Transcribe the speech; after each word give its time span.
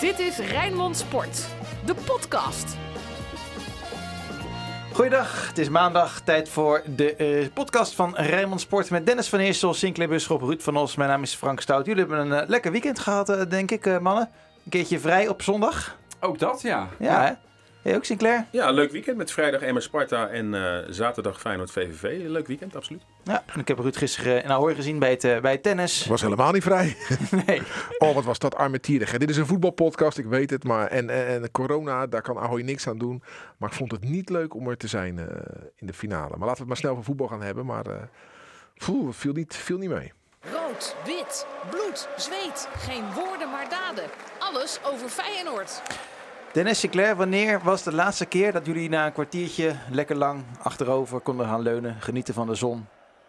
Dit 0.00 0.18
is 0.18 0.38
Rijnmond 0.38 0.96
Sport, 0.96 1.46
de 1.86 1.94
podcast. 1.94 2.76
Goeiedag, 4.92 5.48
het 5.48 5.58
is 5.58 5.68
maandag. 5.68 6.20
Tijd 6.20 6.48
voor 6.48 6.82
de 6.96 7.14
eh, 7.16 7.48
podcast 7.54 7.94
van 7.94 8.14
Rijnmond 8.16 8.60
Sport 8.60 8.90
met 8.90 9.06
Dennis 9.06 9.28
van 9.28 9.38
Eersel, 9.38 9.74
Sinclair 9.74 10.10
Busschop, 10.10 10.42
Ruud 10.42 10.60
van 10.60 10.76
Os. 10.76 10.96
Mijn 10.96 11.10
naam 11.10 11.22
is 11.22 11.34
Frank 11.34 11.60
Stout. 11.60 11.86
Jullie 11.86 12.00
hebben 12.06 12.18
een 12.30 12.40
eh, 12.42 12.48
lekker 12.48 12.70
weekend 12.72 12.98
gehad, 12.98 13.28
eh, 13.28 13.40
denk 13.48 13.70
ik, 13.70 13.86
eh, 13.86 13.98
mannen. 13.98 14.30
Een 14.64 14.70
keertje 14.70 15.00
vrij 15.00 15.28
op 15.28 15.42
zondag. 15.42 15.96
Ook 16.20 16.38
dat, 16.38 16.62
ja. 16.62 16.88
Ja, 16.98 17.24
hè? 17.24 17.32
Jij 17.82 17.96
ook, 17.96 18.04
Sinclair? 18.04 18.46
Ja, 18.50 18.70
leuk 18.70 18.90
weekend 18.90 19.16
met 19.16 19.32
vrijdag 19.32 19.60
Emma 19.60 19.80
Sparta 19.80 20.28
en 20.28 20.54
eh, 20.54 20.84
zaterdag 20.88 21.40
Feyenoord 21.40 21.70
VVV. 21.70 22.20
Leuk 22.26 22.46
weekend, 22.46 22.76
absoluut. 22.76 23.02
Ja, 23.22 23.42
en 23.46 23.60
ik 23.60 23.68
heb 23.68 23.78
Ruud 23.78 23.96
gisteren 23.96 24.44
in 24.44 24.50
Ahoy 24.50 24.74
gezien 24.74 24.98
bij 24.98 25.10
het, 25.10 25.24
eh, 25.24 25.40
bij 25.40 25.52
het 25.52 25.62
tennis. 25.62 26.06
was 26.06 26.20
helemaal 26.20 26.52
niet 26.52 26.62
vrij. 26.62 26.96
Nee. 27.46 27.62
Oh, 27.98 28.14
wat 28.14 28.24
was 28.24 28.38
dat 28.38 28.54
armetierig. 28.54 29.18
Dit 29.18 29.30
is 29.30 29.36
een 29.36 29.46
voetbalpodcast, 29.46 30.18
ik 30.18 30.24
weet 30.26 30.50
het. 30.50 30.64
Maar, 30.64 30.86
en, 30.86 31.10
en, 31.10 31.26
en 31.26 31.50
corona, 31.50 32.06
daar 32.06 32.22
kan 32.22 32.38
Ahoy 32.38 32.62
niks 32.62 32.88
aan 32.88 32.98
doen. 32.98 33.22
Maar 33.56 33.68
ik 33.68 33.74
vond 33.76 33.92
het 33.92 34.04
niet 34.04 34.30
leuk 34.30 34.54
om 34.54 34.68
er 34.68 34.76
te 34.76 34.88
zijn 34.88 35.18
eh, 35.18 35.26
in 35.76 35.86
de 35.86 35.92
finale. 35.94 36.36
Maar 36.36 36.46
laten 36.46 36.52
we 36.52 36.58
het 36.58 36.66
maar 36.68 36.76
snel 36.76 36.94
van 36.94 37.04
voetbal 37.04 37.28
gaan 37.28 37.42
hebben. 37.42 37.66
Maar 37.66 37.86
eh 37.86 38.02
poeh, 38.86 39.06
het 39.06 39.16
viel 39.16 39.32
niet, 39.32 39.54
viel 39.56 39.78
niet 39.78 39.90
mee. 39.90 40.12
Rood, 40.40 40.96
wit, 41.04 41.46
bloed, 41.70 42.08
zweet. 42.16 42.68
Geen 42.76 43.04
woorden 43.14 43.50
maar 43.50 43.68
daden. 43.70 44.04
Alles 44.38 44.80
over 44.84 45.08
Feyenoord. 45.08 45.82
Dennis, 46.52 46.80
Sinclair, 46.80 47.16
wanneer 47.16 47.60
was 47.62 47.82
de 47.82 47.92
laatste 47.94 48.26
keer 48.26 48.52
dat 48.52 48.66
jullie 48.66 48.88
na 48.88 49.06
een 49.06 49.12
kwartiertje 49.12 49.74
lekker 49.90 50.16
lang 50.16 50.44
achterover 50.62 51.20
konden 51.20 51.46
gaan 51.46 51.60
leunen, 51.60 51.96
genieten 52.00 52.34
van 52.34 52.46
de 52.46 52.54
zon, 52.54 52.86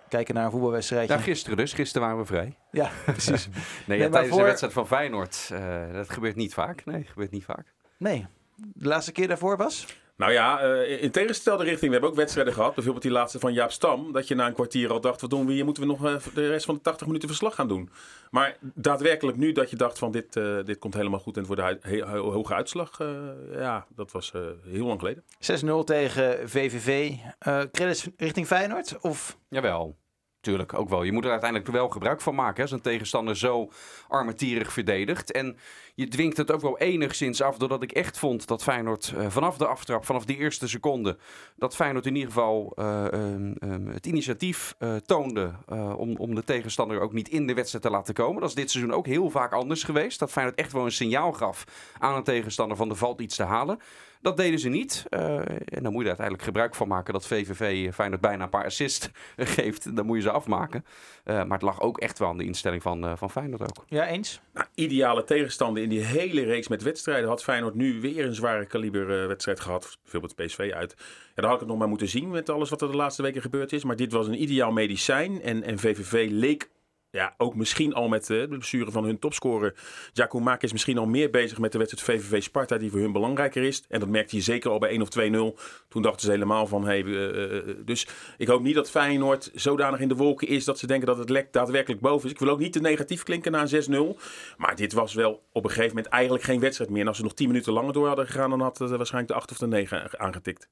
kijken 0.07 0.35
naar 0.35 0.45
een 0.45 0.51
voetbalwedstrijdje? 0.51 1.13
Ja, 1.15 1.19
gisteren 1.21 1.57
dus. 1.57 1.73
Gisteren 1.73 2.07
waren 2.07 2.21
we 2.21 2.27
vrij. 2.27 2.55
Ja, 2.71 2.89
precies. 3.05 3.47
Nee, 3.53 3.53
Nee, 3.85 3.97
ja, 3.97 4.03
maar 4.03 4.11
tijdens 4.11 4.29
voor- 4.29 4.39
de 4.39 4.45
wedstrijd 4.47 4.73
van 4.73 4.87
Feyenoord. 4.87 5.49
eh, 5.53 5.93
dat 5.93 6.09
gebeurt 6.09 6.35
niet 6.35 6.53
vaak. 6.53 6.85
Nee, 6.85 7.03
gebeurt 7.03 7.31
niet 7.31 7.45
vaak. 7.45 7.73
Nee. 7.97 8.25
De 8.55 8.87
laatste 8.87 9.11
keer 9.11 9.27
daarvoor 9.27 9.57
was? 9.57 9.85
Nou 10.19 10.31
ja, 10.31 10.59
eh, 10.61 11.03
in 11.03 11.11
tegenstelde 11.11 11.63
richting, 11.63 11.85
we 11.85 11.91
hebben 11.91 12.09
ook 12.09 12.15
wedstrijden 12.15 12.53
gehad. 12.53 12.73
Bijvoorbeeld 12.73 13.03
die 13.03 13.13
laatste 13.13 13.39
van 13.39 13.53
Jaap 13.53 13.71
Stam. 13.71 14.11
Dat 14.11 14.27
je 14.27 14.35
na 14.35 14.47
een 14.47 14.53
kwartier 14.53 14.91
al 14.91 15.01
dacht, 15.01 15.21
wat 15.21 15.29
doen 15.29 15.45
we 15.45 15.53
hier? 15.53 15.65
Moeten 15.65 15.83
we 15.83 15.89
nog 15.89 16.05
eh, 16.05 16.15
de 16.33 16.47
rest 16.47 16.65
van 16.65 16.75
de 16.75 16.81
80 16.81 17.07
minuten 17.07 17.27
verslag 17.27 17.55
gaan 17.55 17.67
doen? 17.67 17.89
Maar 18.31 18.57
daadwerkelijk 18.61 19.37
nu 19.37 19.51
dat 19.51 19.69
je 19.69 19.75
dacht 19.75 19.97
van 19.97 20.11
dit, 20.11 20.35
eh, 20.35 20.57
dit 20.65 20.79
komt 20.79 20.93
helemaal 20.93 21.19
goed 21.19 21.37
en 21.37 21.43
het 21.43 21.55
wordt 21.55 21.83
een 21.83 21.89
hu- 21.91 21.99
he- 22.01 22.05
ho- 22.07 22.31
hoge 22.31 22.53
uitslag. 22.53 22.99
eh, 22.99 23.07
ja, 23.53 23.85
dat 23.95 24.11
was 24.11 24.31
eh, 24.33 24.41
heel 24.67 24.85
lang 24.85 24.99
geleden. 24.99 25.23
6-0 25.39 25.83
tegen 25.83 26.49
VVV. 26.49 27.11
Eh 27.39 27.61
credits 27.71 28.07
richting 28.17 28.47
Feyenoord? 28.47 28.97
Of 29.01 29.37
Jawel. 29.49 29.95
Tuurlijk, 30.41 30.73
ook 30.73 30.89
wel. 30.89 31.03
Je 31.03 31.11
moet 31.11 31.25
er 31.25 31.31
uiteindelijk 31.31 31.71
wel 31.71 31.89
gebruik 31.89 32.21
van 32.21 32.35
maken. 32.35 32.61
Als 32.61 32.71
een 32.71 32.81
tegenstander 32.81 33.37
zo 33.37 33.69
armetierig 34.07 34.73
verdedigt. 34.73 35.31
En 35.31 35.57
je 35.95 36.07
dwingt 36.07 36.37
het 36.37 36.51
ook 36.51 36.61
wel 36.61 36.77
enigszins 36.77 37.41
af. 37.41 37.57
Doordat 37.57 37.83
ik 37.83 37.91
echt 37.91 38.19
vond 38.19 38.47
dat 38.47 38.63
Feyenoord 38.63 39.13
eh, 39.17 39.29
vanaf 39.29 39.57
de 39.57 39.67
aftrap, 39.67 40.05
vanaf 40.05 40.25
die 40.25 40.37
eerste 40.37 40.67
seconde. 40.67 41.17
Dat 41.55 41.75
Feyenoord 41.75 42.05
in 42.05 42.15
ieder 42.15 42.31
geval 42.31 42.71
eh, 42.75 43.13
ehm, 43.13 43.51
ehm, 43.59 43.87
het 43.87 44.05
initiatief 44.05 44.75
eh, 44.77 44.95
toonde. 44.95 45.51
om, 45.97 46.15
om 46.15 46.35
de 46.35 46.43
tegenstander 46.43 46.99
ook 46.99 47.13
niet 47.13 47.29
in 47.29 47.47
de 47.47 47.53
wedstrijd 47.53 47.83
te 47.83 47.89
laten 47.89 48.13
komen. 48.13 48.41
Dat 48.41 48.49
is 48.49 48.55
dit 48.55 48.71
seizoen 48.71 48.93
ook 48.93 49.05
heel 49.05 49.29
vaak 49.29 49.53
anders 49.53 49.83
geweest. 49.83 50.19
Dat 50.19 50.31
Feyenoord 50.31 50.59
echt 50.59 50.71
wel 50.71 50.85
een 50.85 50.91
signaal 50.91 51.31
gaf 51.31 51.63
aan 51.97 52.15
een 52.15 52.23
tegenstander 52.23 52.77
van 52.77 52.89
er 52.89 52.95
valt 52.95 53.21
iets 53.21 53.35
te 53.35 53.43
halen. 53.43 53.79
Dat 54.21 54.37
deden 54.37 54.59
ze 54.59 54.69
niet. 54.69 55.05
Eh, 55.09 55.37
en 55.65 55.83
dan 55.83 55.91
moet 55.91 56.03
je 56.03 56.09
er 56.09 56.17
uiteindelijk 56.17 56.43
gebruik 56.43 56.75
van 56.75 56.87
maken 56.87 57.13
dat 57.13 57.27
VVV 57.27 57.93
Feyenoord 57.93 58.21
bijna 58.21 58.43
een 58.43 58.49
paar 58.49 58.65
assists 58.65 59.09
geeft. 59.37 59.95
Dan 59.95 60.05
moet 60.05 60.15
je 60.15 60.21
ze 60.21 60.31
afmaken. 60.31 60.85
Eh, 61.23 61.35
maar 61.35 61.57
het 61.57 61.61
lag 61.61 61.81
ook 61.81 61.97
echt 61.97 62.19
wel 62.19 62.27
aan 62.27 62.37
de 62.37 62.43
instelling 62.43 62.81
van, 62.81 63.05
eh, 63.05 63.11
van 63.15 63.29
Feyenoord 63.29 63.61
ook. 63.61 63.85
ja, 63.87 64.07
eens? 64.07 64.41
Nou, 64.53 64.67
ideale 64.75 65.23
tegenstander 65.23 65.83
in 65.83 65.89
die 65.89 66.03
hele 66.03 66.43
reeks 66.43 66.67
met 66.67 66.83
wedstrijden. 66.83 67.29
Had 67.29 67.43
Feyenoord 67.43 67.75
nu 67.75 68.01
weer 68.01 68.25
een 68.25 68.35
zware 68.35 68.65
kaliber 68.65 69.21
eh, 69.21 69.27
wedstrijd 69.27 69.59
gehad. 69.59 69.97
Bijvoorbeeld 70.01 70.35
PSV 70.35 70.71
uit. 70.73 70.95
Ja, 70.97 71.05
dan 71.35 71.45
had 71.45 71.53
ik 71.53 71.59
het 71.59 71.69
nog 71.69 71.77
maar 71.77 71.87
moeten 71.87 72.07
zien 72.07 72.29
met 72.29 72.49
alles 72.49 72.69
wat 72.69 72.81
er 72.81 72.91
de 72.91 72.95
laatste 72.95 73.21
weken 73.21 73.41
gebeurd 73.41 73.73
is. 73.73 73.83
Maar 73.83 73.95
dit 73.95 74.11
was 74.11 74.27
een 74.27 74.41
ideaal 74.41 74.71
medicijn. 74.71 75.41
En, 75.41 75.63
en 75.63 75.79
VVV 75.79 76.27
leek 76.31 76.69
ja, 77.11 77.33
ook 77.37 77.55
misschien 77.55 77.93
al 77.93 78.07
met 78.07 78.29
eh, 78.29 78.39
de 78.39 78.47
blessure 78.47 78.91
van 78.91 79.03
hun 79.03 79.19
topscorer. 79.19 79.73
Giacomo 80.13 80.55
is 80.59 80.71
misschien 80.71 80.97
al 80.97 81.05
meer 81.05 81.29
bezig 81.29 81.57
met 81.57 81.71
de 81.71 81.77
wedstrijd 81.77 82.21
VVV 82.21 82.43
Sparta. 82.43 82.77
Die 82.77 82.91
voor 82.91 82.99
hun 82.99 83.11
belangrijker 83.11 83.63
is. 83.63 83.83
En 83.87 83.99
dat 83.99 84.09
merkte 84.09 84.35
je 84.35 84.41
zeker 84.41 84.71
al 84.71 84.79
bij 84.79 84.89
1 84.89 85.01
of 85.01 85.09
2-0. 85.09 85.59
Toen 85.87 86.01
dachten 86.01 86.21
ze 86.21 86.31
helemaal 86.31 86.67
van... 86.67 86.85
Hey, 86.85 87.03
eh, 87.03 87.57
eh, 87.57 87.75
dus 87.85 88.07
ik 88.37 88.47
hoop 88.47 88.61
niet 88.61 88.75
dat 88.75 88.89
Feyenoord 88.89 89.51
zodanig 89.53 89.99
in 89.99 90.07
de 90.07 90.15
wolken 90.15 90.47
is... 90.47 90.65
dat 90.65 90.79
ze 90.79 90.87
denken 90.87 91.07
dat 91.07 91.17
het 91.17 91.29
lek 91.29 91.53
daadwerkelijk 91.53 92.01
boven 92.01 92.25
is. 92.25 92.33
Ik 92.33 92.39
wil 92.39 92.49
ook 92.49 92.59
niet 92.59 92.73
te 92.73 92.79
negatief 92.79 93.23
klinken 93.23 93.51
na 93.51 93.65
een 93.67 94.15
6-0. 94.17 94.21
Maar 94.57 94.75
dit 94.75 94.93
was 94.93 95.13
wel 95.13 95.43
op 95.51 95.63
een 95.63 95.69
gegeven 95.69 95.95
moment 95.95 96.13
eigenlijk 96.13 96.43
geen 96.43 96.59
wedstrijd 96.59 96.89
meer. 96.91 97.01
En 97.01 97.07
als 97.07 97.17
ze 97.17 97.23
nog 97.23 97.33
10 97.33 97.47
minuten 97.47 97.73
langer 97.73 97.93
door 97.93 98.07
hadden 98.07 98.27
gegaan... 98.27 98.49
dan 98.49 98.61
had 98.61 98.77
het 98.77 98.89
waarschijnlijk 98.89 99.33
de 99.33 99.39
8 99.39 99.51
of 99.51 99.57
de 99.57 99.67
9 99.67 100.19
aangetikt. 100.19 100.69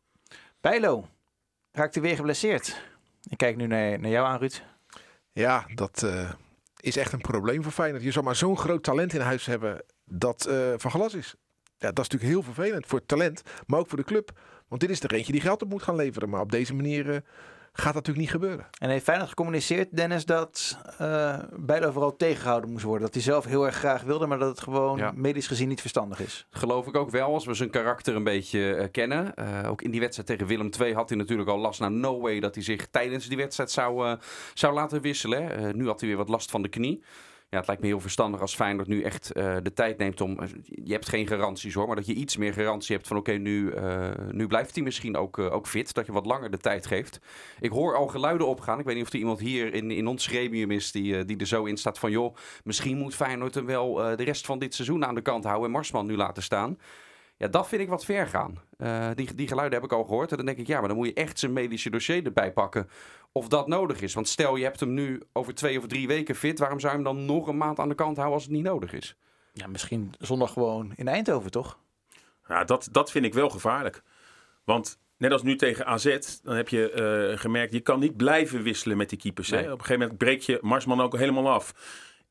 Bijlo. 0.61 1.07
Raakt 1.71 1.95
u 1.95 2.01
weer 2.01 2.15
geblesseerd? 2.15 2.81
Ik 3.29 3.37
kijk 3.37 3.55
nu 3.55 3.67
naar, 3.67 3.99
naar 3.99 4.11
jou 4.11 4.27
aan, 4.27 4.39
Ruud. 4.39 4.76
Ja, 5.37 5.65
dat 5.73 6.03
eh, 6.03 6.29
is 6.79 6.97
echt 6.97 7.11
een 7.13 7.21
probleem 7.21 7.63
voor 7.63 7.71
Feyenoord. 7.71 8.03
Je 8.03 8.11
zou 8.11 8.25
maar 8.25 8.35
zo'n 8.35 8.57
groot 8.57 8.83
talent 8.83 9.13
in 9.13 9.21
huis 9.21 9.45
hebben 9.45 9.83
dat 10.05 10.45
eh, 10.45 10.73
van 10.77 10.91
glas 10.91 11.13
is. 11.13 11.35
Ja, 11.77 11.91
dat 11.91 12.05
is 12.05 12.09
natuurlijk 12.09 12.31
heel 12.31 12.53
vervelend 12.53 12.85
voor 12.85 12.99
het 12.99 13.07
talent, 13.07 13.41
maar 13.65 13.79
ook 13.79 13.87
voor 13.87 13.97
de 13.97 14.03
club. 14.03 14.31
Want 14.67 14.81
dit 14.81 14.89
is 14.89 15.03
er 15.03 15.13
eentje 15.13 15.31
die 15.31 15.41
geld 15.41 15.61
op 15.61 15.69
moet 15.69 15.83
gaan 15.83 15.95
leveren. 15.95 16.29
Maar 16.29 16.41
op 16.41 16.51
deze 16.51 16.73
manier 16.73 17.13
eh, 17.13 17.19
gaat 17.77 17.93
dat 17.93 18.05
natuurlijk 18.05 18.17
niet 18.17 18.29
gebeuren. 18.41 18.65
En 18.79 18.89
heeft 18.89 19.03
Feyenoord 19.03 19.29
gecommuniceerd, 19.29 19.87
Dennis, 19.95 20.25
dat 20.25 20.77
eh 20.97 21.37
Bijlo 21.55 21.91
vooral 21.91 22.15
tegengehouden 22.15 22.69
moest 22.71 22.83
worden. 22.83 23.01
Dat 23.05 23.13
hij 23.13 23.23
zelf 23.23 23.45
heel 23.45 23.65
erg 23.65 23.75
graag 23.75 24.01
wilde, 24.01 24.25
maar 24.27 24.39
dat 24.39 24.49
het 24.49 24.59
gewoon 24.59 24.97
Ja. 24.97 25.11
medisch 25.15 25.47
gezien 25.47 25.67
niet 25.67 25.81
verstandig 25.81 26.19
is. 26.19 26.47
Geloof 26.49 26.87
ik 26.87 26.95
ook 26.95 27.09
wel, 27.09 27.33
als 27.33 27.45
we 27.45 27.53
zijn 27.53 27.69
karakter 27.69 28.15
een 28.15 28.23
beetje 28.23 28.75
eh, 28.75 28.87
kennen. 28.91 29.35
Eh, 29.35 29.69
ook 29.69 29.81
in 29.81 29.91
die 29.91 29.99
wedstrijd 29.99 30.27
tegen 30.29 30.47
Willem 30.47 30.69
II 30.81 30.93
had 30.93 31.09
hij 31.09 31.17
natuurlijk 31.17 31.49
al 31.49 31.57
last. 31.57 31.79
Nou, 31.79 31.91
no 31.91 32.19
way 32.21 32.39
dat 32.39 32.55
hij 32.55 32.63
zich 32.63 32.87
tijdens 32.91 33.27
die 33.27 33.37
wedstrijd 33.37 33.71
zou, 33.71 34.05
eh, 34.07 34.13
zou 34.53 34.73
laten 34.73 35.01
wisselen. 35.01 35.51
Eh, 35.57 35.73
nu 35.73 35.85
had 35.85 35.99
hij 35.99 36.09
weer 36.09 36.17
wat 36.17 36.29
last 36.29 36.51
van 36.51 36.61
de 36.61 36.69
knie. 36.69 37.03
Ja, 37.49 37.57
het 37.57 37.67
lijkt 37.67 37.81
me 37.81 37.87
heel 37.87 37.99
verstandig 37.99 38.41
als 38.41 38.55
Feyenoord 38.55 38.87
nu 38.87 39.01
echt 39.01 39.31
eh, 39.31 39.55
de 39.63 39.73
tijd 39.73 39.97
neemt 39.97 40.21
om... 40.21 40.39
eh, 40.39 40.49
je 40.65 40.91
hebt 40.91 41.09
geen 41.09 41.27
garanties 41.27 41.73
hoor, 41.73 41.87
maar 41.87 41.95
dat 41.95 42.05
je 42.05 42.13
iets 42.13 42.37
meer 42.37 42.53
garantie 42.53 42.95
hebt 42.95 43.07
van... 43.07 43.17
oké, 43.17 43.31
nu, 43.31 43.71
eh, 43.71 44.09
nu 44.31 44.47
blijft 44.47 44.75
hij 44.75 44.83
misschien 44.83 45.17
ook, 45.17 45.39
ook 45.39 45.67
fit. 45.67 45.93
Dat 45.93 46.05
je 46.05 46.11
wat 46.11 46.25
langer 46.25 46.51
de 46.51 46.57
tijd 46.57 46.85
geeft. 46.85 47.19
Ik 47.59 47.71
hoor 47.71 47.95
al 47.95 48.07
geluiden 48.07 48.47
opgaan. 48.47 48.79
Ik 48.79 48.85
weet 48.85 48.95
niet 48.95 49.03
of 49.03 49.13
er 49.13 49.19
iemand 49.19 49.39
hier 49.39 49.73
in, 49.73 49.91
in 49.91 50.07
ons 50.07 50.27
gremium 50.27 50.71
is 50.71 50.91
die, 50.91 51.25
die 51.25 51.37
er 51.37 51.47
zo 51.47 51.65
in 51.65 51.77
staat 51.77 51.99
van... 51.99 52.11
joh, 52.11 52.35
misschien 52.63 52.97
moet 52.97 53.15
Feyenoord 53.15 53.55
hem 53.55 53.65
wel 53.65 53.93
de 53.93 54.23
rest 54.23 54.45
van 54.45 54.59
dit 54.59 54.73
seizoen 54.73 55.05
aan 55.05 55.15
de 55.15 55.21
kant 55.21 55.43
houden... 55.43 55.65
en 55.65 55.71
Marsman 55.71 56.05
nu 56.05 56.15
laten 56.15 56.43
staan. 56.43 56.77
Ja, 57.37 57.47
dat 57.47 57.67
vind 57.67 57.81
ik 57.81 57.89
wat 57.89 58.05
ver 58.05 58.27
gaan. 58.27 58.59
Die, 59.15 59.35
die 59.35 59.47
geluiden 59.47 59.79
heb 59.79 59.91
ik 59.91 59.97
al 59.97 60.03
gehoord. 60.03 60.31
En 60.31 60.37
dan 60.37 60.45
denk 60.45 60.57
ik, 60.57 60.67
ja, 60.67 60.79
maar 60.79 60.87
dan 60.87 60.97
moet 60.97 61.07
je 61.07 61.13
echt 61.13 61.39
zijn 61.39 61.53
medische 61.53 61.89
dossier 61.89 62.25
erbij 62.25 62.51
pakken. 62.51 62.89
Of 63.37 63.47
dat 63.47 63.67
nodig 63.67 64.01
is. 64.01 64.13
Want 64.13 64.27
stel, 64.27 64.55
je 64.55 64.63
hebt 64.63 64.79
hem 64.79 64.93
nu 64.93 65.21
over 65.33 65.55
twee 65.55 65.77
of 65.77 65.87
drie 65.87 66.07
weken 66.07 66.35
fit. 66.35 66.59
Waarom 66.59 66.79
zou 66.79 66.91
je 66.97 67.03
hem 67.03 67.13
dan 67.15 67.25
nog 67.25 67.47
een 67.47 67.57
maand 67.57 67.79
aan 67.79 67.89
de 67.89 67.95
kant 67.95 68.15
houden 68.15 68.35
als 68.35 68.43
het 68.43 68.53
niet 68.53 68.63
nodig 68.63 68.93
is? 68.93 69.15
Ja, 69.53 69.67
misschien 69.67 70.13
zondag 70.19 70.53
gewoon 70.53 70.93
in 70.95 71.07
Eindhoven, 71.07 71.51
toch? 71.51 71.79
Ja, 72.47 72.63
dat, 72.63 72.89
dat 72.91 73.11
vind 73.11 73.25
ik 73.25 73.33
wel 73.33 73.49
gevaarlijk. 73.49 74.03
Want 74.63 74.99
net 75.17 75.31
als 75.31 75.43
nu 75.43 75.55
tegen 75.55 75.85
AZ, 75.85 76.17
dan 76.43 76.55
heb 76.55 76.69
je 76.69 76.91
eh, 76.91 77.39
gemerkt, 77.39 77.73
je 77.73 77.79
kan 77.79 77.99
niet 77.99 78.17
blijven 78.17 78.61
wisselen 78.63 78.97
met 78.97 79.09
die 79.09 79.17
keepers. 79.17 79.49
Hè? 79.49 79.55
Nee. 79.55 79.65
Op 79.65 79.71
een 79.71 79.85
gegeven 79.85 79.99
moment 79.99 80.17
breek 80.17 80.41
je 80.41 80.57
Marsman 80.61 81.01
ook 81.01 81.17
helemaal 81.17 81.49
af. 81.49 81.73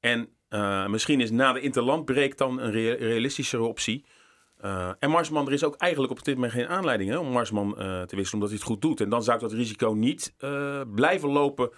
En 0.01 0.29
eh, 0.49 0.87
misschien 0.87 1.21
is 1.21 1.31
na 1.31 1.53
de 1.53 1.61
interlandbreek 1.61 2.37
dan 2.39 2.61
een 2.61 2.71
rea- 2.71 2.97
realistischere 2.99 3.63
optie. 3.63 4.05
Eh, 4.57 4.91
en 4.99 5.11
Marsman, 5.11 5.47
er 5.47 5.53
is 5.53 5.65
ook 5.65 5.75
eigenlijk 5.77 6.13
op 6.13 6.25
dit 6.25 6.35
moment 6.35 6.53
geen 6.53 6.69
aanleiding 6.69 7.17
om 7.17 7.31
Marsman 7.31 7.79
eh, 7.79 8.03
te 8.03 8.17
wisselen, 8.17 8.33
omdat 8.33 8.49
hij 8.49 8.59
het 8.59 8.67
goed 8.67 8.83
doet. 8.83 9.01
En 9.01 9.09
dan 9.09 9.23
zou 9.23 9.37
ik 9.37 9.43
dat 9.43 9.53
risico 9.53 9.93
niet 9.93 10.35
eh, 10.39 10.81
blijven 10.95 11.29
lopen 11.29 11.71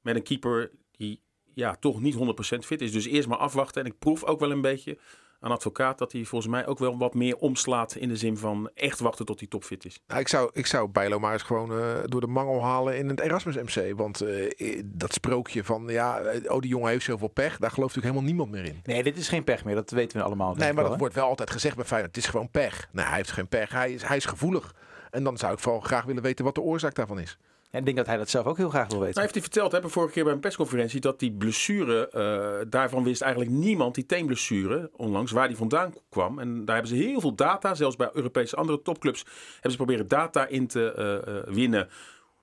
met 0.00 0.16
een 0.16 0.22
keeper 0.22 0.70
die 0.90 1.20
ja, 1.54 1.74
toch 1.74 2.00
niet 2.00 2.14
100% 2.14 2.18
fit 2.58 2.80
is. 2.80 2.92
Dus 2.92 3.06
eerst 3.06 3.28
maar 3.28 3.38
afwachten. 3.38 3.84
En 3.84 3.90
ik 3.90 3.98
proef 3.98 4.24
ook 4.24 4.40
wel 4.40 4.50
een 4.50 4.60
beetje 4.60 4.98
aan 5.42 5.50
advocaat 5.50 5.98
dat 5.98 6.12
hij 6.12 6.24
volgens 6.24 6.50
mij 6.50 6.66
ook 6.66 6.78
wel 6.78 6.98
wat 6.98 7.14
meer 7.14 7.36
omslaat 7.36 7.94
in 7.94 8.08
de 8.08 8.16
zin 8.16 8.36
van 8.36 8.70
echt 8.74 9.00
wachten 9.00 9.26
tot 9.26 9.38
hij 9.38 9.48
topfit 9.48 9.84
is. 9.84 10.00
Nou, 10.06 10.20
ik, 10.20 10.28
zou, 10.28 10.50
ik 10.52 10.66
zou 10.66 10.88
Bijlo 10.88 11.18
maar 11.18 11.32
eens 11.32 11.42
gewoon 11.42 11.72
eh, 11.72 11.98
door 12.04 12.20
de 12.20 12.26
mangel 12.26 12.62
halen 12.62 12.96
in 12.96 13.08
het 13.08 13.20
Erasmus 13.20 13.56
MC. 13.56 13.96
Want 13.96 14.20
eh, 14.20 14.82
dat 14.84 15.12
sprookje 15.12 15.64
van, 15.64 15.84
ja, 15.88 16.18
eh, 16.18 16.52
oh 16.52 16.60
die 16.60 16.70
jongen 16.70 16.90
heeft 16.90 17.04
zoveel 17.04 17.28
pech. 17.28 17.58
Daar 17.58 17.70
gelooft 17.70 17.94
natuurlijk 17.94 18.26
helemaal 18.26 18.46
niemand 18.46 18.50
meer 18.50 18.64
in. 18.64 18.80
Nee, 18.84 19.02
dit 19.02 19.16
is 19.16 19.28
geen 19.28 19.44
pech 19.44 19.64
meer. 19.64 19.74
Dat 19.74 19.90
weten 19.90 20.18
we 20.18 20.24
allemaal. 20.24 20.54
Nee, 20.54 20.72
maar 20.72 20.82
wel, 20.82 20.90
dat 20.90 20.98
wordt 20.98 21.14
wel 21.14 21.26
altijd 21.26 21.50
gezegd 21.50 21.76
bij 21.76 21.84
Feyenoord. 21.84 22.16
Het 22.16 22.24
is 22.24 22.30
gewoon 22.30 22.50
pech. 22.50 22.88
Nee, 22.92 23.04
hij 23.04 23.16
heeft 23.16 23.32
geen 23.32 23.48
pech. 23.48 23.70
Hij 23.70 23.92
is, 23.92 24.02
hij 24.02 24.16
is 24.16 24.24
gevoelig. 24.24 24.74
En 25.10 25.24
dan 25.24 25.36
zou 25.36 25.52
ik 25.52 25.58
vooral 25.58 25.80
graag 25.80 26.04
willen 26.04 26.22
weten 26.22 26.44
wat 26.44 26.54
de 26.54 26.60
oorzaak 26.60 26.94
daarvan 26.94 27.18
is. 27.18 27.38
En 27.72 27.78
ik 27.78 27.84
denk 27.84 27.96
dat 27.96 28.06
hij 28.06 28.16
dat 28.16 28.28
zelf 28.30 28.46
ook 28.46 28.56
heel 28.56 28.68
graag 28.68 28.88
wil 28.88 28.98
weten. 29.00 29.14
Nou 29.14 29.20
heeft 29.20 29.34
hij 29.34 29.42
verteld, 29.42 29.72
hè, 29.72 29.90
vorige 29.90 30.12
keer 30.12 30.24
bij 30.24 30.32
een 30.32 30.40
persconferentie, 30.40 31.00
dat 31.00 31.18
die 31.18 31.32
blessure, 31.32 32.08
eh, 32.08 32.66
daarvan 32.70 33.04
wist 33.04 33.20
eigenlijk 33.22 33.52
niemand, 33.52 33.94
die 33.94 34.06
teenblessure 34.06 34.90
onlangs, 34.96 35.32
waar 35.32 35.48
die 35.48 35.56
vandaan 35.56 35.94
kwam. 36.10 36.38
En 36.38 36.64
daar 36.64 36.76
hebben 36.76 36.96
ze 36.96 37.04
heel 37.04 37.20
veel 37.20 37.34
data, 37.34 37.74
zelfs 37.74 37.96
bij 37.96 38.10
Europese 38.12 38.56
andere 38.56 38.82
topclubs, 38.82 39.24
hebben 39.52 39.70
ze 39.70 39.76
proberen 39.76 40.08
data 40.08 40.46
in 40.46 40.66
te 40.66 40.92
eh, 40.92 41.36
eh, 41.38 41.44
winnen. 41.46 41.88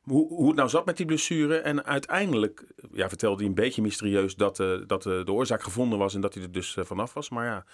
Hoe, 0.04 0.28
hoe 0.28 0.48
het 0.48 0.56
nou 0.56 0.70
zat 0.70 0.86
met 0.86 0.98
die 0.98 1.06
blessure. 1.06 1.58
En 1.58 1.86
uiteindelijk 1.86 2.64
ja, 2.92 3.08
vertelde 3.10 3.38
hij 3.38 3.46
een 3.48 3.54
beetje 3.54 3.81
mysterieus 3.81 4.36
dat, 4.36 4.60
eh, 4.60 4.74
dat 4.88 5.04
de 5.04 5.31
oorzaak 5.31 5.64
gevonden 5.64 6.00
was 6.00 6.16
en 6.16 6.22
dat 6.22 6.34
hij 6.34 6.44
er 6.44 6.52
dus 6.52 6.78
vanaf 6.80 7.14
was. 7.14 7.30
Maar 7.30 7.46
ja, 7.46 7.66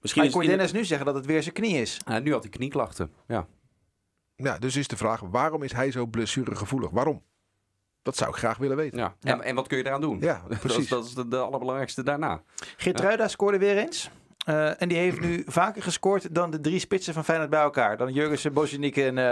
Misschien 0.00 0.24
Maar 0.24 0.34
ik 0.34 0.42
in- 0.42 0.48
Dennis 0.56 0.72
nu 0.72 0.84
zeggen 0.84 1.06
dat 1.06 1.14
het 1.14 1.26
weer 1.26 1.42
zijn 1.42 1.54
knie 1.54 1.80
is. 1.80 2.00
Nu 2.22 2.32
had 2.32 2.42
hij 2.42 2.50
knieklachten. 2.50 3.10
Ja. 3.28 3.46
Ja, 4.36 4.58
dus 4.58 4.76
is 4.76 4.88
de 4.88 4.96
vraag, 4.96 5.20
waarom 5.20 5.62
is 5.62 5.72
hij 5.72 5.90
zo 5.90 6.06
blessuregevoelig? 6.06 6.90
Waarom? 6.90 7.22
Dat 8.02 8.16
zou 8.16 8.30
ik 8.30 8.36
graag 8.36 8.56
willen 8.58 8.76
weten. 8.76 8.98
Ja. 8.98 9.14
Ja. 9.20 9.32
En, 9.32 9.42
en 9.42 9.54
wat 9.54 9.66
kun 9.68 9.78
je 9.78 9.86
eraan 9.86 10.00
doen? 10.00 10.18
Ja, 10.20 10.42
Dat 10.48 10.50
is, 10.52 10.58
precies. 10.58 10.88
dat 10.88 11.04
is 11.04 11.14
de, 11.14 11.28
de 11.28 11.36
allerbelangrijkste 11.38 12.02
daarna. 12.02 12.42
Geertruida 12.76 13.28
scoorde 13.28 13.58
weer 13.58 13.76
eens. 13.78 14.10
Eh, 14.46 14.82
en 14.82 14.88
die 14.88 14.98
heeft 14.98 15.20
nu 15.20 15.42
vaker 15.46 15.82
gescoord 15.82 16.34
dan 16.34 16.50
de 16.50 16.60
drie 16.60 16.78
spitsen 16.78 17.14
van 17.14 17.24
Feyenoord 17.24 17.50
bij 17.50 17.60
elkaar. 17.60 17.96
Dan 17.96 18.12
Jurgensen, 18.12 18.52
Bozjenik 18.52 18.96
en... 18.96 19.18
eh, 19.18 19.24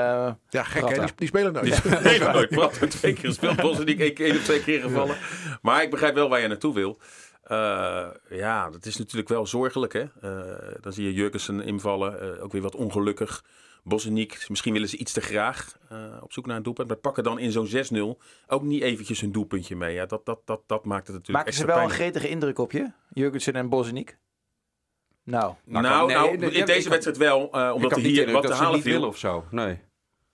Ja, 0.49 0.63
gek 0.63 0.73
hè, 0.73 0.81
Pratta. 0.81 1.05
die, 1.05 1.13
die 1.17 1.29
spelen 1.29 1.53
nooit. 1.53 1.85
Nee, 2.05 2.19
nooit. 2.19 2.49
Pratt 2.49 2.91
twee 2.91 3.13
keer 3.13 3.25
gespeeld. 3.29 3.57
Bosniek 3.61 4.19
één, 4.19 4.37
of 4.37 4.43
twee 4.45 4.63
keer 4.63 4.81
gevallen. 4.81 5.17
Maar 5.63 5.83
ik 5.83 5.91
begrijp 5.91 6.15
wel 6.15 6.29
waar 6.29 6.41
je 6.41 6.49
naartoe 6.49 6.75
wil. 6.75 6.99
Eh, 7.43 8.07
ja, 8.31 8.71
dat 8.71 8.87
is 8.87 8.97
natuurlijk 8.97 9.29
wel 9.29 9.47
zorgelijk. 9.47 9.93
Hè? 9.93 10.01
Eh, 10.21 10.81
dan 10.81 10.93
zie 10.93 11.05
je 11.05 11.13
Jurgensen 11.13 11.61
invallen. 11.61 12.21
eh, 12.37 12.45
ook 12.45 12.53
weer 12.53 12.63
wat 12.63 12.77
ongelukkig. 12.77 13.45
Bosniek, 13.85 14.45
misschien 14.49 14.73
willen 14.73 14.89
ze 14.89 14.97
iets 14.97 15.13
te 15.13 15.21
graag 15.21 15.79
eh, 15.89 16.17
op 16.21 16.33
zoek 16.33 16.47
naar 16.47 16.57
een 16.57 16.63
doelpunt. 16.63 16.89
Maar 16.89 16.97
pakken 16.97 17.25
dan 17.25 17.39
in 17.39 17.53
zo'n 17.53 17.69
6-0 18.17 18.23
ook 18.47 18.63
niet 18.63 18.83
eventjes 18.83 19.21
hun 19.21 19.33
doelpuntje 19.33 19.77
mee. 19.77 19.95
Ja, 19.95 20.07
dat, 20.07 20.27
dat, 20.27 20.41
dat, 20.45 20.61
dat 20.67 20.85
maakt 20.85 21.07
het 21.07 21.17
natuurlijk 21.17 21.45
maken 21.45 21.61
ze 21.61 21.67
wel 21.67 21.83
een 21.83 21.91
gretige 21.91 22.29
indruk 22.29 22.59
op 22.59 22.73
je? 22.73 22.91
Jurgensen 23.13 23.53
en 23.55 23.69
Bozjenik? 23.69 24.19
Nou, 25.25 25.55
Nou, 25.65 25.83
Nou, 25.87 26.07
nee, 26.07 26.17
nou, 26.17 26.37
nee, 26.37 26.51
in 26.51 26.65
deze 26.67 26.89
wedstrijd 26.89 27.17
wel. 27.17 27.53
eh, 27.53 27.67
Ik 27.69 27.75
omdat 27.75 27.91
er 27.93 27.97
niet 28.03 28.07
hier 28.07 28.33
wat 28.33 28.43
te 28.43 28.49
ze 28.49 28.55
halen 28.55 28.75
niet 28.75 28.83
viel. 28.83 29.07
of 29.07 29.19
zo. 29.19 29.45
Nee. 29.51 29.79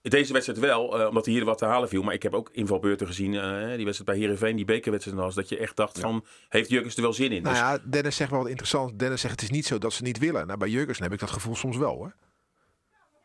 In 0.01 0.09
deze 0.09 0.33
wedstrijd 0.33 0.59
wel, 0.59 0.99
eh, 0.99 1.07
omdat 1.07 1.25
hier 1.25 1.45
wat 1.45 1.57
te 1.57 1.65
halen 1.65 1.89
viel. 1.89 2.03
Maar 2.03 2.13
ik 2.13 2.23
heb 2.23 2.33
ook 2.33 2.49
invalbeurten 2.51 3.07
gezien. 3.07 3.31
die 3.31 3.85
wedstrijd 3.85 4.05
bij 4.05 4.17
Heerenveen, 4.17 4.55
die 4.55 4.65
bekerwedstrijd 4.65 5.17
was. 5.19 5.35
Dat 5.35 5.49
je 5.49 5.57
echt 5.57 5.75
dacht 5.75 5.99
van, 5.99 6.25
heeft 6.49 6.69
Jurgens 6.69 6.95
er 6.95 7.01
wel 7.01 7.13
zin 7.13 7.31
in? 7.31 7.41
Nou 7.41 7.53
Dus- 7.55 7.63
ja, 7.63 7.79
Dennis 7.89 8.15
zegt 8.15 8.29
wel 8.31 8.39
wat 8.39 8.49
interessant. 8.49 8.99
Dennis 8.99 9.21
zegt 9.21 9.33
het 9.33 9.41
is 9.41 9.49
niet 9.49 9.65
zo 9.65 9.77
dat 9.77 9.93
ze 9.93 10.03
niet 10.03 10.17
willen. 10.19 10.47
Nou, 10.47 10.59
bij 10.59 10.69
Jurgensen 10.69 11.03
heb 11.03 11.13
ik 11.13 11.19
dat 11.19 11.29
gevoel 11.31 11.55
soms 11.55 11.77
wel 11.77 11.95
hoor. 11.95 12.15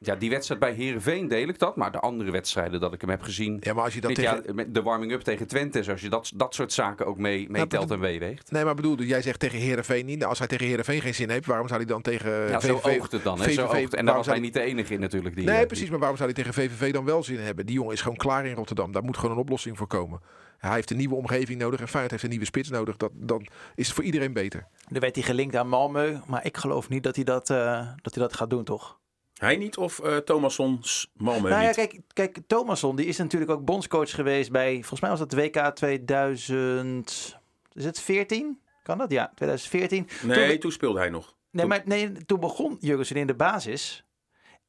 Ja, 0.06 0.14
die 0.16 0.30
wedstrijd 0.30 0.60
bij 0.60 0.72
Herenveen 0.72 1.28
deel 1.28 1.48
ik 1.48 1.58
dat. 1.58 1.76
Maar 1.76 1.92
de 1.92 2.00
andere 2.00 2.30
wedstrijden 2.30 2.80
dat 2.80 2.92
ik 2.92 3.00
hem 3.00 3.10
heb 3.10 3.22
gezien. 3.22 3.56
Ja, 3.60 3.72
maar 3.74 3.84
als 3.84 3.94
je 3.94 4.00
dat 4.00 4.14
tegen... 4.14 4.42
jaar, 4.56 4.72
de 4.72 4.82
warming-up 4.82 5.20
tegen 5.20 5.46
Twente. 5.46 5.78
dus 5.78 5.88
Als 5.90 6.00
je 6.00 6.08
dat, 6.08 6.32
dat 6.34 6.54
soort 6.54 6.72
zaken 6.72 7.06
ook 7.06 7.18
mee, 7.18 7.50
meetelt 7.50 7.70
dat- 7.70 7.90
en 7.90 7.98
meeweegt. 7.98 8.50
Nee, 8.50 8.64
maar 8.64 8.74
bedoel, 8.74 8.96
jij 9.02 9.22
zegt 9.22 9.40
tegen 9.40 9.58
Herenveen 9.58 10.06
niet. 10.06 10.18
Nou, 10.18 10.28
als 10.28 10.38
hij 10.38 10.48
tegen 10.48 10.66
Herenveen 10.66 11.00
geen 11.00 11.14
zin 11.14 11.30
heeft, 11.30 11.46
waarom 11.46 11.66
zou 11.68 11.80
hij 11.80 11.88
dan 11.88 12.02
tegen 12.02 12.30
Ja, 12.30 12.60
zo 12.60 12.78
VVV... 12.78 12.98
oogt 12.98 13.12
het 13.12 13.22
dan. 13.22 13.40
Hè? 13.40 13.52
Zo 13.52 13.66
VVV 13.66 13.82
oogt. 13.82 13.94
En 13.94 14.04
daar 14.06 14.16
was 14.16 14.26
hij 14.26 14.38
niet 14.38 14.52
de 14.54 14.60
enige 14.60 14.94
in 14.94 15.00
natuurlijk. 15.00 15.36
Die, 15.36 15.44
Nee, 15.44 15.60
eh, 15.60 15.66
precies. 15.66 15.90
Maar 15.90 15.98
waarom 15.98 16.16
zou 16.16 16.32
hij 16.32 16.42
tegen 16.42 16.62
VVV 16.62 16.92
dan 16.92 17.04
wel 17.04 17.22
zin 17.22 17.38
hebben? 17.38 17.66
Die 17.66 17.74
jongen 17.74 17.92
is 17.92 18.00
gewoon 18.00 18.16
klaar 18.16 18.46
in 18.46 18.54
Rotterdam. 18.54 18.92
Daar 18.92 19.04
moet 19.04 19.16
gewoon 19.16 19.34
een 19.34 19.42
oplossing 19.42 19.76
voor 19.76 19.86
komen. 19.86 20.20
Hij 20.58 20.74
heeft 20.74 20.90
een 20.90 20.96
nieuwe 20.96 21.14
omgeving 21.14 21.58
nodig 21.60 21.80
en 21.80 21.86
Feyenoord 21.88 22.10
heeft 22.10 22.22
een 22.22 22.30
nieuwe 22.30 22.44
spits 22.44 22.70
nodig. 22.70 22.96
Dat, 22.96 23.10
dan 23.14 23.46
is 23.74 23.86
het 23.86 23.94
voor 23.96 24.04
iedereen 24.04 24.32
beter. 24.32 24.66
er 24.92 25.00
werd 25.00 25.14
hij 25.14 25.24
gelinkt 25.24 25.56
aan 25.56 25.66
Malmö. 25.66 26.26
Maar 26.26 26.44
ik 26.44 26.56
geloof 26.56 26.88
niet 26.88 27.02
dat 27.02 27.14
hij 27.14 27.24
dat, 27.24 27.50
eh, 27.50 27.88
dat, 28.02 28.14
hij 28.14 28.22
dat 28.22 28.34
gaat 28.34 28.50
doen, 28.50 28.64
toch? 28.64 28.98
Hij 29.34 29.56
niet 29.56 29.76
of 29.76 29.98
eh 30.00 30.16
Thomasson 30.16 30.80
Malmö 31.16 31.22
nou 31.22 31.48
ja, 31.48 31.60
niet? 31.66 31.74
kijk, 31.74 32.00
kijk, 32.12 32.38
Thomasson 32.46 32.96
die 32.96 33.06
is 33.06 33.16
natuurlijk 33.16 33.50
ook 33.50 33.64
bondscoach 33.64 34.10
geweest 34.10 34.50
bij... 34.50 34.72
Volgens 34.74 35.00
mij 35.00 35.10
was 35.10 35.18
dat 35.18 35.32
WK 35.32 35.74
2000... 35.74 37.38
Is 37.72 37.84
het 37.84 38.00
14? 38.00 38.60
Kan 38.82 38.98
dat? 38.98 39.10
Ja, 39.10 39.32
2014. 39.34 40.08
nee, 40.22 40.48
toen- 40.50 40.58
toen 40.58 40.72
speelde 40.72 40.98
hij 40.98 41.10
nog. 41.10 41.34
Nee, 41.50 41.66
maar 41.66 41.82
nee, 41.84 42.12
toen 42.12 42.40
begon 42.40 42.76
Jurgensen 42.80 43.16
in 43.16 43.26
de 43.26 43.34
basis. 43.34 44.04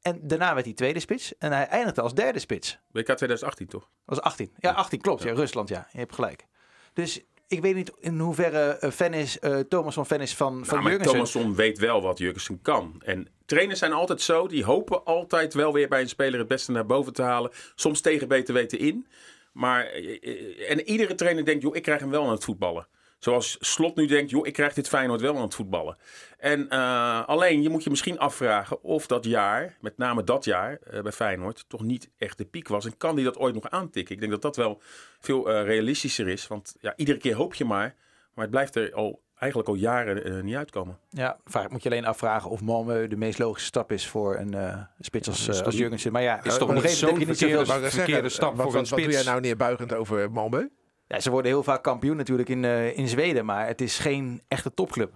En 0.02 0.20
daarna 0.22 0.54
werd 0.54 0.66
hij 0.66 0.74
tweede 0.74 1.00
spits. 1.00 1.38
En 1.38 1.52
hij 1.52 1.66
eindigde 1.66 2.00
als 2.02 2.14
derde 2.14 2.38
spits. 2.38 2.78
WK 2.90 3.04
2018 3.04 3.66
toch? 3.66 3.80
Dat 3.82 3.90
was 4.04 4.20
18. 4.20 4.52
Ja, 4.58 4.72
18 4.72 5.00
klopt. 5.00 5.22
Ja, 5.22 5.32
Rusland, 5.32 5.68
ja. 5.68 5.88
Je 5.92 5.98
hebt 5.98 6.14
gelijk. 6.14 6.46
Dus 6.92 7.20
ik 7.48 7.60
weet 7.60 7.74
niet 7.74 7.92
in 8.00 8.18
hoeverre 8.18 8.78
eh, 8.78 8.90
fan 8.90 9.14
is, 9.14 9.38
eh 9.38 9.58
Thomasson 9.58 10.06
fan 10.06 10.20
is 10.20 10.34
van, 10.34 10.52
van 10.52 10.66
Nou, 10.68 10.82
maar 10.82 10.90
Jurgensen. 10.92 11.12
Thomasson 11.12 11.54
weet 11.54 11.78
wel 11.78 12.02
wat 12.02 12.18
Jurgensen 12.18 12.62
kan. 12.62 13.02
En 13.04 13.28
trainers 13.46 13.78
zijn 13.78 13.92
altijd 13.92 14.20
zo. 14.20 14.46
Die 14.46 14.64
hopen 14.64 15.04
altijd 15.04 15.54
wel 15.54 15.72
weer 15.72 15.88
bij 15.88 16.00
een 16.00 16.08
speler 16.08 16.38
het 16.38 16.48
beste 16.48 16.72
naar 16.72 16.86
boven 16.86 17.12
te 17.12 17.22
halen. 17.22 17.50
Soms 17.74 18.00
tegen 18.00 18.28
beter 18.28 18.54
weten 18.54 18.78
in. 18.78 19.06
Maar 19.52 19.84
eh, 19.86 20.70
en 20.70 20.80
iedere 20.88 21.14
trainer 21.14 21.44
denkt, 21.44 21.62
joh, 21.62 21.76
ik 21.76 21.82
krijg 21.82 22.00
hem 22.00 22.10
wel 22.10 22.24
aan 22.24 22.30
het 22.30 22.44
voetballen. 22.44 22.86
Zoals 23.18 23.56
Slot 23.60 23.96
nu 23.96 24.06
denkt, 24.06 24.30
joh, 24.30 24.46
ik 24.46 24.52
krijg 24.52 24.74
dit 24.74 24.88
Feyenoord 24.88 25.20
wel 25.20 25.36
aan 25.36 25.42
het 25.42 25.54
voetballen. 25.54 25.96
En 26.38 26.68
eh, 26.68 27.26
alleen, 27.26 27.62
je 27.62 27.68
moet 27.68 27.84
je 27.84 27.90
misschien 27.90 28.18
afvragen 28.18 28.82
of 28.82 29.06
dat 29.06 29.24
jaar, 29.24 29.76
met 29.80 29.98
name 29.98 30.24
dat 30.24 30.44
jaar 30.44 30.78
eh, 30.90 31.02
bij 31.02 31.12
Feyenoord, 31.12 31.64
toch 31.68 31.82
niet 31.82 32.10
echt 32.18 32.38
de 32.38 32.44
piek 32.44 32.68
was. 32.68 32.84
En 32.84 32.96
kan 32.96 33.16
die 33.16 33.24
dat 33.24 33.38
ooit 33.38 33.54
nog 33.54 33.70
aantikken? 33.70 34.14
Ik 34.14 34.20
denk 34.20 34.32
dat 34.32 34.42
dat 34.42 34.56
wel 34.56 34.80
veel 35.20 35.50
eh, 35.50 35.64
realistischer 35.64 36.28
is. 36.28 36.46
Want 36.46 36.76
ja, 36.80 36.92
iedere 36.96 37.18
keer 37.18 37.34
hoop 37.34 37.54
je 37.54 37.64
maar. 37.64 37.94
Maar 38.34 38.44
het 38.44 38.50
blijft 38.50 38.74
er 38.74 38.92
al, 38.94 39.22
eigenlijk 39.38 39.70
al 39.70 39.76
jaren 39.76 40.24
eh, 40.24 40.40
niet 40.42 40.54
uitkomen. 40.54 40.98
Ja, 41.10 41.38
vraag, 41.44 41.68
moet 41.68 41.82
je 41.82 41.88
alleen 41.90 42.04
afvragen 42.06 42.50
of 42.50 42.60
Malmö 42.60 43.08
de 43.08 43.16
meest 43.16 43.38
logische 43.38 43.66
stap 43.66 43.92
is 43.92 44.06
voor 44.06 44.36
een 44.36 44.54
eh, 44.54 44.78
spits 45.00 45.28
als, 45.28 45.62
als 45.62 45.76
Jurgensen. 45.76 46.12
Maar 46.12 46.22
ja, 46.22 46.44
is 46.44 46.58
toch 46.58 46.68
op 46.68 46.74
een 46.74 46.88
zo'n 46.88 47.24
verkeerde- 47.24 47.90
verkeerde 47.90 48.28
stap 48.28 48.56
wat, 48.56 48.62
voor 48.62 48.72
wat, 48.72 48.82
een 48.82 48.88
wat 48.88 48.98
doe 48.98 49.00
jij 49.00 49.10
spits. 49.10 49.24
nou 49.26 49.40
neerbuigend 49.40 49.94
over 49.94 50.30
Malmö? 50.30 50.84
Ja, 51.06 51.20
ze 51.20 51.30
worden 51.30 51.50
heel 51.50 51.62
vaak 51.62 51.82
kampioen 51.82 52.16
natuurlijk 52.16 52.48
in, 52.48 52.64
eh, 52.64 52.98
in 52.98 53.08
Zweden, 53.08 53.44
maar 53.44 53.66
het 53.66 53.80
is 53.80 53.98
geen 53.98 54.42
echte 54.48 54.74
topclub. 54.74 55.12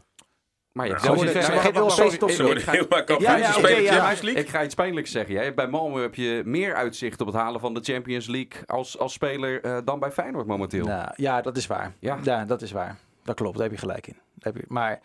Maar 0.73 0.87
je 0.87 0.93
Ja, 1.03 1.15
wacht, 1.15 1.31
geen 1.31 1.77
Europese 1.77 2.71
heel 2.71 2.87
vaak 2.89 3.07
kampioen. 3.07 3.31
Ja, 3.31 3.37
ja. 3.37 4.11
Ik 4.21 4.49
ga 4.49 4.65
iets 4.65 4.75
pijnlijks 4.75 5.11
zeggen. 5.11 5.35
Jij. 5.35 5.55
Bij 5.55 5.67
Malmö 5.67 6.01
heb 6.01 6.15
je 6.15 6.43
meer 6.45 6.75
uitzicht 6.75 7.21
op 7.21 7.27
het 7.27 7.37
halen 7.37 7.61
van 7.61 7.75
de 7.75 7.81
Champions 7.83 8.27
League 8.27 8.67
als, 8.67 8.99
als 8.99 9.13
speler 9.13 9.63
eh, 9.63 9.79
dan 9.85 9.99
bij 9.99 10.11
Feyenoord 10.11 10.47
momenteel. 10.47 10.85
Nou, 10.85 11.13
ja, 11.17 11.41
dat 11.41 11.57
is 11.57 11.67
waar. 11.67 11.93
Ja. 11.99 12.19
Ja. 12.23 12.45
dat 12.45 12.63
is 12.63 12.73
waar. 12.73 12.97
Dat 13.25 13.37
klopt, 13.37 13.55
daar 13.55 13.63
heb 13.63 13.73
je 13.73 13.81
gelijk 13.81 14.07
in. 14.07 14.17
Daar 14.35 14.53
heb 14.53 14.63
je, 14.63 14.65
maar 14.69 15.01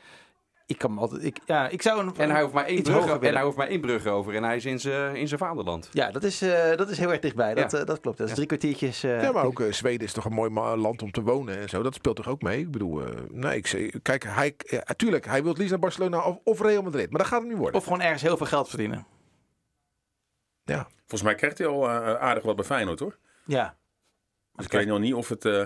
ik 0.65 0.77
kan 0.77 0.97
altijd... 0.97 1.23
Ik, 1.23 1.37
ja, 1.45 1.67
ik 1.67 1.81
zou 1.81 1.99
een, 1.99 2.15
En 2.17 2.29
hij 2.29 2.41
hoeft 2.41 2.53
maar 2.53 2.65
één 2.65 2.83
brug, 2.83 3.19
en 3.21 3.33
hij 3.33 3.43
hoeft 3.43 3.57
maar 3.57 3.67
één 3.67 3.81
brug 3.81 4.05
over 4.05 4.35
en 4.35 4.43
hij 4.43 4.55
is 4.55 4.65
in 4.65 4.79
zijn 4.79 5.15
in 5.15 5.27
zijn 5.27 5.39
vaderland. 5.39 5.89
Ja, 5.91 6.11
dat 6.11 6.23
is, 6.23 6.41
eh, 6.41 6.77
dat 6.77 6.89
is 6.89 6.97
heel 6.97 7.11
erg 7.11 7.19
dichtbij. 7.19 7.53
Dat, 7.53 7.71
Ja. 7.71 7.79
eh, 7.79 7.85
dat 7.85 7.99
klopt. 7.99 8.17
Dat 8.17 8.27
is 8.27 8.33
drie 8.33 8.47
kwartiertjes. 8.47 9.03
eh, 9.03 9.21
Ja, 9.21 9.31
maar 9.31 9.45
ook 9.45 9.63
Zweden 9.69 10.07
is 10.07 10.13
toch 10.13 10.25
een 10.25 10.33
mooi 10.33 10.75
land 10.77 11.01
om 11.01 11.11
te 11.11 11.21
wonen 11.21 11.57
en 11.59 11.69
zo. 11.69 11.83
Dat 11.83 11.93
speelt 11.93 12.15
toch 12.15 12.27
ook 12.27 12.41
mee? 12.41 12.59
Ik 12.59 12.71
bedoel, 12.71 13.01
eh, 13.05 13.13
nee, 13.31 13.57
ik 13.61 13.99
kijk, 14.01 14.23
hij, 14.23 14.55
ja, 14.57 14.81
tuurlijk, 14.95 15.25
hij 15.25 15.39
wil 15.39 15.47
het 15.49 15.57
liefst 15.57 15.71
naar 15.71 15.81
Barcelona 15.81 16.21
of, 16.23 16.37
of 16.43 16.61
Real 16.61 16.81
Madrid. 16.83 17.09
Maar 17.09 17.19
dat 17.19 17.27
gaat 17.29 17.39
het 17.39 17.49
niet 17.49 17.57
worden. 17.57 17.75
Of 17.79 17.83
gewoon 17.83 18.01
ergens 18.01 18.21
heel 18.21 18.37
veel 18.37 18.45
geld 18.45 18.69
verdienen. 18.69 19.05
ja. 20.63 20.87
Volgens 20.97 21.21
mij 21.21 21.35
krijgt 21.35 21.57
hij 21.57 21.67
al 21.67 21.89
aardig 21.89 22.43
wat 22.43 22.55
bij 22.55 22.65
Feyenoord 22.65 22.99
hoor. 22.99 23.17
Ja. 23.45 23.75
Dus 24.53 24.65
ik 24.65 24.71
weet 24.71 24.87
nog 24.87 24.99
niet 24.99 25.13
of 25.13 25.29
het, 25.29 25.45
eh, 25.45 25.65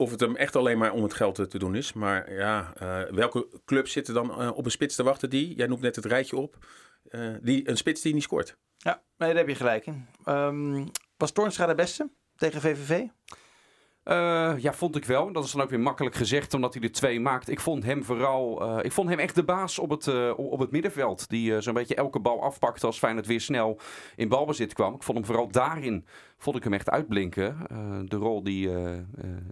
of 0.00 0.10
het 0.10 0.20
hem 0.20 0.36
echt 0.36 0.56
alleen 0.56 0.78
maar 0.78 0.92
om 0.92 1.02
het 1.02 1.14
geld 1.14 1.50
te 1.50 1.58
doen 1.58 1.74
is. 1.74 1.92
Maar 1.92 2.32
ja, 2.32 2.72
eh, 2.74 3.02
welke 3.10 3.48
club 3.64 3.88
zit 3.88 4.08
er 4.08 4.14
dan 4.14 4.40
eh, 4.40 4.50
op 4.54 4.64
een 4.64 4.70
spits 4.70 4.96
te 4.96 5.02
wachten 5.02 5.30
die, 5.30 5.54
jij 5.56 5.66
noemt 5.66 5.80
net 5.80 5.96
het 5.96 6.04
rijtje 6.04 6.36
op, 6.36 6.66
eh, 7.04 7.34
die, 7.40 7.68
een 7.68 7.76
spits 7.76 8.00
die 8.00 8.14
niet 8.14 8.22
scoort? 8.22 8.56
Ja, 8.76 9.02
nee, 9.16 9.28
daar 9.28 9.38
heb 9.38 9.48
je 9.48 9.54
gelijk 9.54 9.86
in. 9.86 10.06
Ehm, 10.24 10.86
was 11.16 11.32
Toornstra 11.32 11.66
de 11.66 11.74
beste 11.74 12.10
tegen 12.36 12.60
VVV? 12.60 13.06
Eh, 14.10 14.52
ja, 14.58 14.72
vond 14.72 14.96
ik 14.96 15.04
wel. 15.04 15.32
Dat 15.32 15.44
is 15.44 15.52
dan 15.52 15.62
ook 15.62 15.70
weer 15.70 15.80
makkelijk 15.80 16.14
gezegd, 16.14 16.54
omdat 16.54 16.74
hij 16.74 16.82
er 16.82 16.92
twee 16.92 17.20
maakt. 17.20 17.48
Ik 17.48 17.60
vond 17.60 17.84
hem 17.84 18.04
vooral, 18.04 18.62
eh, 18.62 18.84
ik 18.84 18.92
vond 18.92 19.08
hem 19.08 19.18
echt 19.18 19.34
de 19.34 19.44
baas 19.44 19.78
op 19.78 19.90
het, 19.90 20.06
eh, 20.06 20.32
op 20.36 20.58
het 20.58 20.70
middenveld. 20.70 21.28
Die 21.28 21.60
zo'n 21.60 21.74
beetje 21.74 21.94
elke 21.94 22.20
bal 22.20 22.42
afpakte 22.42 22.86
als 22.86 22.98
Feyenoord 22.98 23.26
weer 23.26 23.40
snel 23.40 23.78
in 24.16 24.28
balbezit 24.28 24.72
kwam. 24.72 24.94
Ik 24.94 25.02
vond 25.02 25.18
hem 25.18 25.26
vooral 25.26 25.48
daarin, 25.50 26.06
vond 26.36 26.56
ik 26.56 26.64
hem 26.64 26.72
echt 26.72 26.90
uitblinken. 26.90 27.56
De 28.08 28.16
rol 28.16 28.42
die, 28.42 28.70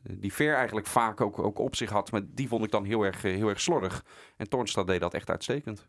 die 0.02 0.32
Ver 0.32 0.54
eigenlijk 0.54 0.86
vaak 0.86 1.20
ook, 1.20 1.38
ook 1.38 1.58
op 1.58 1.76
zich 1.76 1.90
had, 1.90 2.10
maar 2.10 2.22
die 2.26 2.48
vond 2.48 2.64
ik 2.64 2.70
dan 2.70 2.84
heel 2.84 3.02
erg, 3.02 3.22
heel 3.22 3.48
erg 3.48 3.60
slordig. 3.60 4.04
En 4.36 4.48
Toornstra 4.48 4.84
deed 4.84 5.00
dat 5.00 5.14
echt 5.14 5.30
uitstekend. 5.30 5.88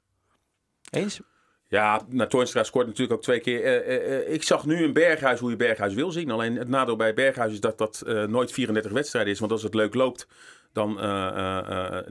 Eens? 0.89 1.21
Ja, 1.69 2.01
nou, 2.07 2.29
Toornstra 2.29 2.63
scoort 2.63 2.85
natuurlijk 2.85 3.13
ook 3.13 3.23
twee 3.23 3.39
keer. 3.39 3.63
Eh, 3.63 3.95
eh, 3.95 4.19
eh, 4.19 4.33
ik 4.33 4.43
zag 4.43 4.65
nu 4.65 4.83
een 4.83 4.93
Berghuis 4.93 5.39
hoe 5.39 5.49
je 5.49 5.55
Berghuis 5.55 5.93
wil 5.93 6.11
zien. 6.11 6.31
Alleen 6.31 6.55
het 6.55 6.67
nadeel 6.67 6.95
bij 6.95 7.13
Berghuis 7.13 7.53
is 7.53 7.59
dat 7.59 7.77
dat 7.77 8.03
nooit 8.27 8.51
34 8.51 8.91
wedstrijden 8.91 9.33
is. 9.33 9.39
Want 9.39 9.51
als 9.51 9.63
het 9.63 9.73
leuk 9.73 9.93
loopt, 9.93 10.27
dan, 10.73 10.95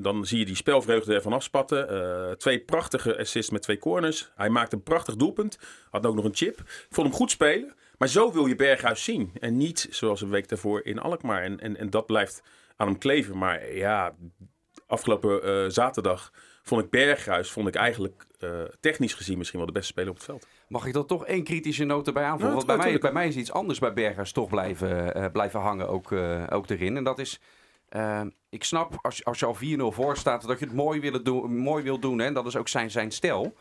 dan 0.02 0.26
zie 0.26 0.38
je 0.38 0.44
die 0.44 0.56
spelvreugde 0.56 1.14
ervan 1.14 1.32
afspatten. 1.32 2.38
Twee 2.38 2.58
prachtige 2.58 3.18
assists 3.18 3.50
met 3.50 3.62
twee 3.62 3.78
corners. 3.78 4.30
Hij 4.36 4.48
maakte 4.48 4.76
een 4.76 4.82
prachtig 4.82 5.16
doelpunt. 5.16 5.58
Had 5.90 6.06
ook 6.06 6.14
nog 6.14 6.24
een 6.24 6.34
chip. 6.34 6.58
Ik 6.58 6.86
vond 6.90 7.06
hem 7.06 7.16
goed 7.16 7.30
spelen. 7.30 7.74
Maar 7.98 8.08
zo 8.08 8.32
wil 8.32 8.46
je 8.46 8.56
Berghuis 8.56 9.04
zien. 9.04 9.32
En 9.40 9.56
niet 9.56 9.86
zoals 9.90 10.20
een 10.20 10.30
week 10.30 10.48
daarvoor 10.48 10.84
in 10.84 10.98
Alkmaar. 10.98 11.42
En, 11.42 11.60
en, 11.60 11.76
en 11.76 11.90
dat 11.90 12.06
blijft 12.06 12.42
aan 12.76 12.86
hem 12.86 12.98
kleven. 12.98 13.38
Maar 13.38 13.74
ja, 13.74 14.14
afgelopen 14.86 15.72
zaterdag 15.72 16.32
vond 16.68 16.82
ik 16.84 16.90
Berghuis 16.90 17.50
vond 17.50 17.68
ik 17.68 17.74
eigenlijk 17.74 18.26
eh, 18.38 18.50
technisch 18.80 19.14
gezien 19.14 19.38
misschien 19.38 19.58
wel 19.58 19.66
de 19.68 19.74
beste 19.74 19.92
speler 19.92 20.10
op 20.10 20.16
het 20.16 20.24
veld. 20.24 20.46
Mag 20.68 20.86
ik 20.86 20.94
er 20.94 21.04
toch 21.06 21.26
één 21.26 21.44
kritische 21.44 21.84
noot 21.84 22.06
erbij 22.06 22.22
aanvoegen? 22.24 22.48
Ja, 22.48 22.54
Want 22.54 22.66
bij 22.66 22.76
mij, 22.76 22.98
bij 22.98 23.12
mij 23.12 23.28
is 23.28 23.36
iets 23.36 23.52
anders 23.52 23.78
bij 23.78 23.92
Bergers 23.92 24.32
toch 24.32 24.48
blijven, 24.48 25.14
eh, 25.14 25.24
blijven 25.32 25.60
hangen 25.60 25.88
ook, 25.88 26.12
eh, 26.12 26.44
ook 26.50 26.70
erin. 26.70 26.96
En 26.96 27.04
dat 27.04 27.18
is, 27.18 27.40
ik 28.48 28.64
snap 28.64 28.98
als, 29.02 29.16
je- 29.16 29.24
als 29.24 29.38
je 29.38 29.46
al 29.46 29.54
4-0 29.54 29.92
voor 29.92 30.16
staat, 30.16 30.46
dat 30.46 30.58
je 30.58 30.64
het 30.64 30.74
mooi, 30.74 31.00
willen 31.00 31.24
doen, 31.24 31.56
mooi 31.56 31.82
wil 31.82 31.98
doen. 31.98 32.18
Hè? 32.18 32.26
En 32.26 32.34
dat 32.34 32.46
is 32.46 32.56
ook 32.56 32.68
zijn, 32.68 32.90
zijn 32.90 33.10
stijl. 33.10 33.54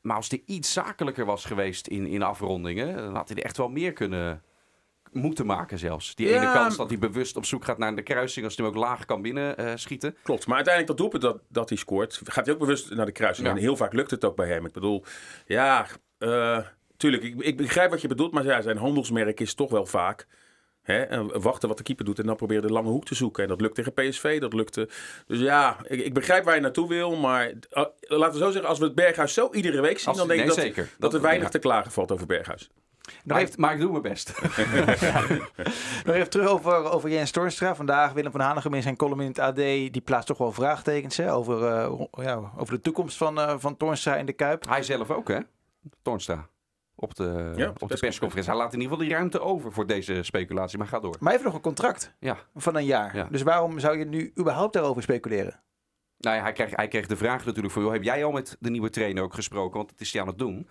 Maar 0.00 0.16
als 0.16 0.28
hij 0.28 0.42
iets 0.46 0.72
zakelijker 0.72 1.24
was 1.24 1.44
geweest 1.44 1.86
in, 1.86 2.06
in 2.06 2.22
afrondingen, 2.22 2.96
dan 2.96 3.14
had 3.14 3.28
hij 3.28 3.36
er 3.36 3.44
echt 3.44 3.56
wel 3.56 3.68
meer 3.68 3.92
kunnen, 3.92 4.42
moeten 5.16 5.46
maken 5.46 5.78
zelfs. 5.78 6.14
Die 6.14 6.28
Ja, 6.28 6.42
ene 6.42 6.52
kans 6.52 6.76
dat 6.76 6.88
hij 6.88 6.98
bewust 6.98 7.36
op 7.36 7.44
zoek 7.44 7.64
gaat 7.64 7.78
naar 7.78 7.94
de 7.96 8.02
kruising... 8.02 8.44
als 8.44 8.56
hij 8.56 8.66
hem 8.66 8.74
ook 8.74 8.80
laag 8.80 9.04
kan 9.04 9.22
binnen 9.22 9.56
eh, 9.56 9.72
schieten. 9.74 10.16
Klopt, 10.22 10.46
maar 10.46 10.56
uiteindelijk 10.56 10.98
dat 10.98 11.10
doelpunt 11.10 11.22
dat, 11.32 11.42
dat 11.48 11.68
hij 11.68 11.78
scoort, 11.78 12.20
gaat 12.24 12.44
hij 12.44 12.54
ook 12.54 12.60
bewust 12.60 12.94
naar 12.94 13.06
de 13.06 13.12
kruising. 13.12 13.46
Ja. 13.46 13.52
En 13.52 13.58
heel 13.60 13.76
vaak 13.76 13.92
lukt 13.92 14.10
het 14.10 14.24
ook 14.24 14.36
bij 14.36 14.48
hem. 14.48 14.66
Ik 14.66 14.72
bedoel, 14.72 15.04
ja, 15.46 15.86
eh, 16.18 16.58
tuurlijk, 16.96 17.22
ik, 17.22 17.34
ik 17.40 17.56
begrijp 17.56 17.90
wat 17.90 18.00
je 18.00 18.08
bedoelt, 18.08 18.32
maar 18.32 18.44
ja, 18.44 18.60
zijn 18.60 18.76
handelsmerk 18.76 19.40
is 19.40 19.54
toch 19.54 19.70
wel 19.70 19.86
vaak 19.86 20.26
hè, 20.82 21.02
eh, 21.02 21.24
wachten 21.32 21.68
wat 21.68 21.76
de 21.78 21.82
keeper 21.82 22.04
doet 22.04 22.18
en 22.18 22.26
dan 22.26 22.36
proberen 22.36 22.62
de 22.66 22.72
lange 22.72 22.88
hoek 22.88 23.04
te 23.04 23.14
zoeken. 23.14 23.42
En 23.42 23.48
dat 23.48 23.60
lukt 23.60 23.74
tegen 23.74 23.92
PSV, 23.92 24.40
dat 24.40 24.52
lukte. 24.52 24.88
Dus 25.26 25.38
ja, 25.38 25.76
ik, 25.86 26.00
ik 26.04 26.14
begrijp 26.14 26.44
waar 26.44 26.54
je 26.54 26.60
naartoe 26.60 26.88
wil, 26.88 27.16
maar 27.16 27.48
uh, 27.48 27.84
laten 28.00 28.38
we 28.38 28.44
zo 28.44 28.50
zeggen, 28.50 28.68
als 28.68 28.78
we 28.78 28.84
het 28.84 28.94
Berghuis 28.94 29.34
zo 29.34 29.48
iedere 29.52 29.80
week 29.80 29.98
zien, 29.98 30.08
Als- 30.08 30.16
dan 30.16 30.28
denk 30.28 30.40
ik 30.40 30.46
dat, 30.46 30.56
zeker. 30.56 30.82
dat, 30.84 30.92
Dat- 30.98 31.14
er 31.14 31.20
weinig 31.20 31.44
ja. 31.44 31.50
te 31.50 31.58
klagen 31.58 31.92
valt 31.92 32.12
over 32.12 32.26
Berghuis. 32.26 32.70
Maar, 33.24 33.38
heeft, 33.38 33.56
maar 33.56 33.74
ik 33.74 33.80
doe 33.80 33.90
mijn 33.90 34.02
best. 34.02 34.40
Nog 36.04 36.14
even 36.14 36.30
terug 36.30 36.48
over, 36.48 36.90
over 36.90 37.10
Jens 37.10 37.30
Toornstra. 37.30 37.74
Vandaag 37.74 38.12
Willem 38.12 38.30
van 38.32 38.40
Hanegem 38.40 38.74
in 38.74 38.82
zijn 38.82 38.96
column 38.96 39.20
in 39.20 39.26
het 39.28 39.38
AD. 39.38 39.56
Die 39.56 40.00
plaatst 40.00 40.26
toch 40.26 40.38
wel 40.38 40.52
vraagtekens 40.52 41.16
hè, 41.16 41.32
over, 41.34 41.64
eh, 41.66 42.00
ja, 42.24 42.52
over 42.56 42.74
de 42.74 42.80
toekomst 42.80 43.16
van, 43.16 43.40
eh 43.40 43.54
van 43.58 43.76
Toornstra 43.76 44.16
in 44.16 44.26
de 44.26 44.32
Kuip. 44.32 44.68
Hij 44.68 44.82
zelf 44.82 45.10
ook, 45.10 45.28
hè? 45.28 45.38
Toornstra. 46.02 46.48
Op 46.94 47.14
de, 47.14 47.24
Ja, 47.24 47.32
op 47.32 47.54
de 47.56 47.56
persconferentie. 47.56 47.98
persconferentie. 48.00 48.50
Hij 48.52 48.60
laat 48.62 48.72
in 48.72 48.80
ieder 48.80 48.92
geval 48.92 49.06
die 49.08 49.16
ruimte 49.16 49.40
over 49.40 49.72
voor 49.72 49.86
deze 49.86 50.22
speculatie. 50.22 50.78
Maar 50.78 50.86
ga 50.86 51.00
door. 51.00 51.10
Maar 51.10 51.20
hij 51.22 51.32
heeft 51.32 51.44
nog 51.44 51.54
een 51.54 51.60
contract 51.60 52.14
Ja. 52.18 52.36
van 52.54 52.76
een 52.76 52.84
jaar. 52.84 53.16
Ja. 53.16 53.28
Dus 53.30 53.42
waarom 53.42 53.78
zou 53.78 53.98
je 53.98 54.04
nu 54.04 54.32
überhaupt 54.38 54.72
daarover 54.72 55.02
speculeren? 55.02 55.60
Nou 56.18 56.36
ja, 56.36 56.42
hij, 56.42 56.52
kreeg, 56.52 56.76
hij 56.76 56.88
kreeg 56.88 57.06
de 57.06 57.16
vraag 57.16 57.44
natuurlijk 57.44 57.74
van... 57.74 57.82
Joh, 57.82 57.92
heb 57.92 58.02
jij 58.02 58.24
al 58.24 58.30
met 58.32 58.56
de 58.60 58.70
nieuwe 58.70 58.90
trainer 58.90 59.22
ook 59.22 59.34
gesproken? 59.34 59.76
Want 59.76 59.90
het 59.90 60.00
is 60.00 60.12
hij 60.12 60.20
aan 60.22 60.28
het 60.28 60.38
doen. 60.38 60.68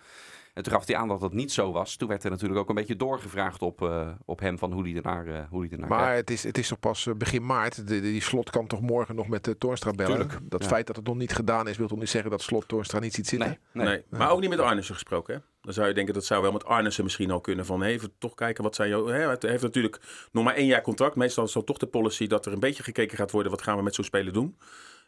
En 0.56 0.62
toen 0.62 0.72
gaf 0.72 0.86
hij 0.86 0.96
aan 0.96 1.08
dat 1.08 1.20
dat 1.20 1.32
niet 1.32 1.52
zo 1.52 1.72
was. 1.72 1.96
Toen 1.96 2.08
werd 2.08 2.24
er 2.24 2.30
natuurlijk 2.30 2.60
ook 2.60 2.68
een 2.68 2.74
beetje 2.74 2.96
doorgevraagd 2.96 3.62
op, 3.62 3.82
eh, 3.82 4.08
op 4.24 4.40
hem... 4.40 4.58
van 4.58 4.72
hoe 4.72 4.82
hij 4.82 4.94
ernaar, 4.96 5.26
eh 5.26 5.40
hoe 5.50 5.60
hij 5.60 5.70
ernaar 5.70 5.88
Maar 5.88 6.04
kijkt. 6.04 6.18
het 6.18 6.30
is, 6.30 6.42
het 6.44 6.58
is 6.58 6.68
toch 6.68 6.78
pas 6.80 7.06
eh, 7.06 7.14
begin 7.14 7.46
maart. 7.46 7.76
De, 7.76 7.84
de- 7.84 8.00
die 8.00 8.22
slot 8.22 8.50
kan 8.50 8.66
toch 8.66 8.80
morgen 8.80 9.14
nog 9.14 9.28
met 9.28 9.44
de 9.44 9.58
Toornstra 9.58 9.90
bellen. 9.90 10.18
Tuurlijk, 10.18 10.38
Dat 10.42 10.62
ja. 10.62 10.68
feit 10.68 10.86
dat 10.86 10.96
het 10.96 11.06
nog 11.06 11.16
niet 11.16 11.32
gedaan 11.34 11.68
is, 11.68 11.76
wil 11.76 11.88
toch 11.88 11.98
niet 11.98 12.08
zeggen 12.08 12.30
dat 12.30 12.42
slot 12.42 12.68
Toornstra 12.68 12.98
niet 12.98 13.14
ziet 13.14 13.26
zitten? 13.26 13.48
Nee, 13.72 13.84
nee. 13.86 13.94
Nee. 13.94 14.04
Maar 14.20 14.30
ook 14.30 14.40
niet 14.40 14.50
met 14.50 14.58
Arnissen 14.60 14.94
gesproken. 14.94 15.34
Hè? 15.34 15.40
Dan 15.60 15.72
zou 15.74 15.88
je 15.88 15.94
denken 15.94 16.14
dat 16.14 16.24
zou 16.24 16.42
wel 16.42 16.52
met 16.52 16.64
Arnissen 16.64 17.04
misschien 17.04 17.30
al 17.30 17.40
kunnen. 17.40 17.66
Van 17.66 17.82
even 17.82 18.12
toch 18.18 18.34
kijken 18.34 18.62
wat 18.64 18.74
zijn 18.74 18.88
jou. 18.88 19.12
Hè? 19.12 19.18
Hij 19.26 19.36
heeft 19.40 19.62
natuurlijk 19.62 20.00
nog 20.32 20.44
maar 20.44 20.54
één 20.54 20.66
jaar 20.66 20.82
contract. 20.82 21.16
Meestal 21.16 21.44
is 21.44 21.52
dat 21.52 21.66
toch 21.66 21.78
de 21.78 21.86
policy 21.86 22.26
dat 22.26 22.46
er 22.46 22.52
een 22.52 22.60
beetje 22.60 22.82
gekeken 22.82 23.16
gaat 23.16 23.30
worden. 23.30 23.50
Wat 23.52 23.62
gaan 23.62 23.76
we 23.76 23.82
met 23.82 23.94
zo'n 23.94 24.04
speler 24.04 24.32
doen? 24.32 24.56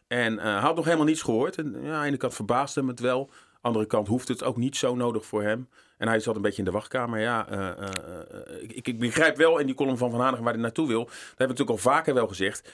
En 0.07 0.39
eh, 0.39 0.43
hij 0.45 0.53
had 0.61 0.75
nog 0.75 0.85
helemaal 0.85 1.05
niets 1.05 1.21
gehoord. 1.21 1.57
En 1.57 1.75
ja, 1.81 1.93
aan 1.93 2.01
de 2.01 2.07
ene 2.07 2.17
kant 2.17 2.33
verbaasde 2.33 2.79
hem 2.79 2.89
het 2.89 2.99
wel. 2.99 3.29
Andere 3.61 3.85
kant 3.85 4.07
hoeft 4.07 4.27
het 4.27 4.43
ook 4.43 4.57
niet 4.57 4.75
zo 4.75 4.95
nodig 4.95 5.25
voor 5.25 5.43
hem. 5.43 5.69
En 5.97 6.07
hij 6.07 6.19
zat 6.19 6.35
een 6.35 6.41
beetje 6.41 6.57
in 6.57 6.65
de 6.65 6.71
wachtkamer. 6.71 7.19
Ja, 7.19 7.47
eh, 7.47 7.69
eh, 7.69 7.77
eh, 7.77 8.61
ik, 8.61 8.87
ik 8.87 8.99
begrijp 8.99 9.37
wel 9.37 9.57
in 9.57 9.65
die 9.65 9.75
column 9.75 9.97
van 9.97 10.11
Van 10.11 10.19
Hanegem 10.19 10.43
waar 10.43 10.53
hij 10.53 10.61
naartoe 10.61 10.87
wil. 10.87 11.03
Dat 11.03 11.13
hebben 11.13 11.35
we 11.35 11.43
natuurlijk 11.43 11.69
al 11.69 11.91
vaker 11.91 12.13
wel 12.13 12.27
gezegd 12.27 12.71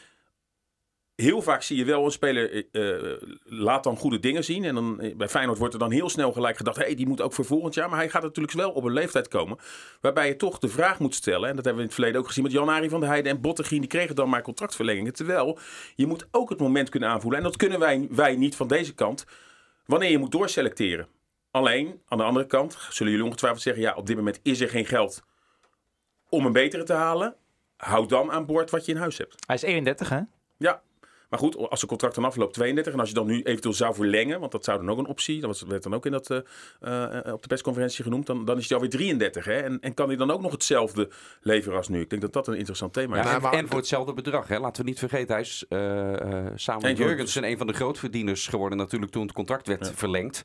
heel 1.15 1.41
vaak 1.41 1.61
zie 1.61 1.77
je 1.77 1.85
wel 1.85 2.05
een 2.05 2.11
speler 2.11 2.65
laat 3.43 3.83
dan 3.83 3.97
goede 3.97 4.19
dingen 4.19 4.43
zien. 4.43 4.63
En 4.63 4.75
dan, 4.75 5.13
bij 5.17 5.29
Feyenoord 5.29 5.57
wordt 5.57 5.73
er 5.73 5.79
dan 5.79 5.91
heel 5.91 6.09
snel 6.09 6.31
gelijk 6.31 6.57
gedacht... 6.57 6.77
hey, 6.77 6.95
die 6.95 7.07
moet 7.07 7.21
ook 7.21 7.33
voor 7.33 7.45
volgend 7.45 7.73
jaar. 7.73 7.89
Maar 7.89 7.99
hij 7.99 8.09
gaat 8.09 8.21
natuurlijk 8.21 8.53
wel 8.55 8.71
op 8.71 8.83
een 8.83 8.93
leeftijd 8.93 9.27
komen... 9.27 9.57
waarbij 10.01 10.27
je 10.27 10.35
toch 10.35 10.59
de 10.59 10.67
vraag 10.67 10.99
moet 10.99 11.15
stellen... 11.15 11.49
en 11.49 11.55
dat 11.55 11.65
hebben 11.65 11.75
we 11.75 11.81
in 11.81 11.85
het 11.85 11.93
verleden 11.93 12.19
ook 12.19 12.27
gezien 12.27 12.43
met 12.43 12.51
Jan-Arie 12.51 12.89
van 12.89 12.99
der 12.99 13.09
Heijden 13.09 13.31
en 13.31 13.41
Bottegien... 13.41 13.79
die 13.79 13.89
kregen 13.89 14.15
dan 14.15 14.29
maar 14.29 14.41
contractverlengingen. 14.41 15.13
Terwijl 15.13 15.59
je 15.95 16.07
moet 16.07 16.27
ook 16.31 16.49
het 16.49 16.59
moment 16.59 16.89
kunnen 16.89 17.09
aanvoelen... 17.09 17.39
en 17.39 17.45
dat 17.45 17.57
kunnen 17.57 17.79
wij, 17.79 18.07
wij 18.09 18.35
niet 18.35 18.55
van 18.55 18.67
deze 18.67 18.93
kant... 18.93 19.25
wanneer 19.85 20.11
je 20.11 20.17
moet 20.17 20.31
doorselecteren. 20.31 21.07
Alleen, 21.51 22.01
aan 22.07 22.17
de 22.17 22.23
andere 22.23 22.45
kant 22.45 22.77
zullen 22.89 23.11
jullie 23.11 23.27
ongetwijfeld 23.27 23.63
zeggen... 23.63 23.83
ja, 23.83 23.93
op 23.93 24.05
dit 24.05 24.15
moment 24.15 24.39
is 24.43 24.59
er 24.59 24.69
geen 24.69 24.85
geld 24.85 25.23
om 26.29 26.45
een 26.45 26.51
betere 26.51 26.83
te 26.83 26.93
halen. 26.93 27.35
Houd 27.77 28.09
dan 28.09 28.31
aan 28.31 28.45
boord 28.45 28.69
wat 28.69 28.85
je 28.85 28.91
in 28.91 28.97
huis 28.97 29.17
hebt. 29.17 29.35
Hij 29.47 29.55
is 29.55 29.61
31 29.61 30.09
hè? 30.09 30.21
Ja, 30.57 30.81
maar 31.35 31.43
goed, 31.43 31.69
als 31.69 31.79
zijn 31.79 31.91
contract 31.91 32.15
dan 32.15 32.25
afloopt 32.25 32.53
32 32.53 32.93
en 32.93 32.99
als 32.99 33.09
je 33.09 33.15
dan 33.15 33.27
nu 33.27 33.41
eventueel 33.41 33.73
zou 33.73 33.95
verlengen, 33.95 34.39
want 34.39 34.51
dat 34.51 34.63
zou 34.63 34.77
dan 34.77 34.89
ook 34.89 34.97
een 34.97 35.05
optie, 35.05 35.39
dat 35.39 35.49
was, 35.49 35.61
werd 35.61 35.83
dan 35.83 35.93
ook 35.93 36.05
in 36.05 36.11
dat, 36.11 36.29
eh, 36.29 36.37
eh, 37.27 37.33
op 37.33 37.41
de 37.41 37.47
persconferentie 37.47 38.03
genoemd, 38.03 38.25
dan, 38.25 38.45
dan 38.45 38.57
is 38.57 38.69
hij 38.69 38.77
alweer 38.77 38.91
33. 38.91 39.45
Hè? 39.45 39.59
En, 39.59 39.77
en 39.81 39.93
kan 39.93 40.07
hij 40.07 40.17
dan 40.17 40.31
ook 40.31 40.41
nog 40.41 40.51
hetzelfde 40.51 41.09
leveren 41.41 41.77
als 41.77 41.87
nu? 41.87 42.01
Ik 42.01 42.09
denk 42.09 42.21
dat 42.21 42.33
dat 42.33 42.47
een 42.47 42.57
interessant 42.57 42.93
thema 42.93 43.15
Ja, 43.15 43.23
is. 43.23 43.33
En, 43.33 43.41
maar- 43.41 43.53
en 43.53 43.67
voor 43.67 43.77
hetzelfde 43.77 44.13
bedrag. 44.13 44.47
Hè. 44.47 44.59
Laten 44.59 44.83
we 44.83 44.89
niet 44.89 44.99
vergeten, 44.99 45.33
hij 45.33 45.41
is 45.41 45.65
eh, 45.69 46.13
eh, 46.13 46.51
samen 46.55 46.81
met 46.81 46.97
Jurgensen 46.97 47.43
een 47.43 47.57
van 47.57 47.67
de 47.67 47.73
grootverdieners 47.73 48.47
geworden 48.47 48.77
natuurlijk 48.77 49.11
toen 49.11 49.23
het 49.23 49.33
contract 49.33 49.67
werd 49.67 49.91
verlengd. 49.95 50.43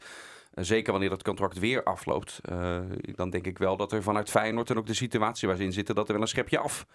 Zeker 0.54 0.92
wanneer 0.92 1.10
dat 1.10 1.22
contract 1.22 1.58
weer 1.58 1.82
afloopt. 1.82 2.40
Eh, 2.42 2.78
dan 3.14 3.30
denk 3.30 3.46
ik 3.46 3.58
wel 3.58 3.76
dat 3.76 3.92
er 3.92 4.02
vanuit 4.02 4.30
Feyenoord 4.30 4.70
en 4.70 4.78
ook 4.78 4.86
de 4.86 4.94
situatie 4.94 5.48
waar 5.48 5.56
ze 5.56 5.62
in 5.62 5.72
zitten, 5.72 5.94
dat 5.94 6.06
er 6.06 6.12
wel 6.12 6.22
een 6.22 6.28
schepje 6.28 6.58
af 6.58 6.86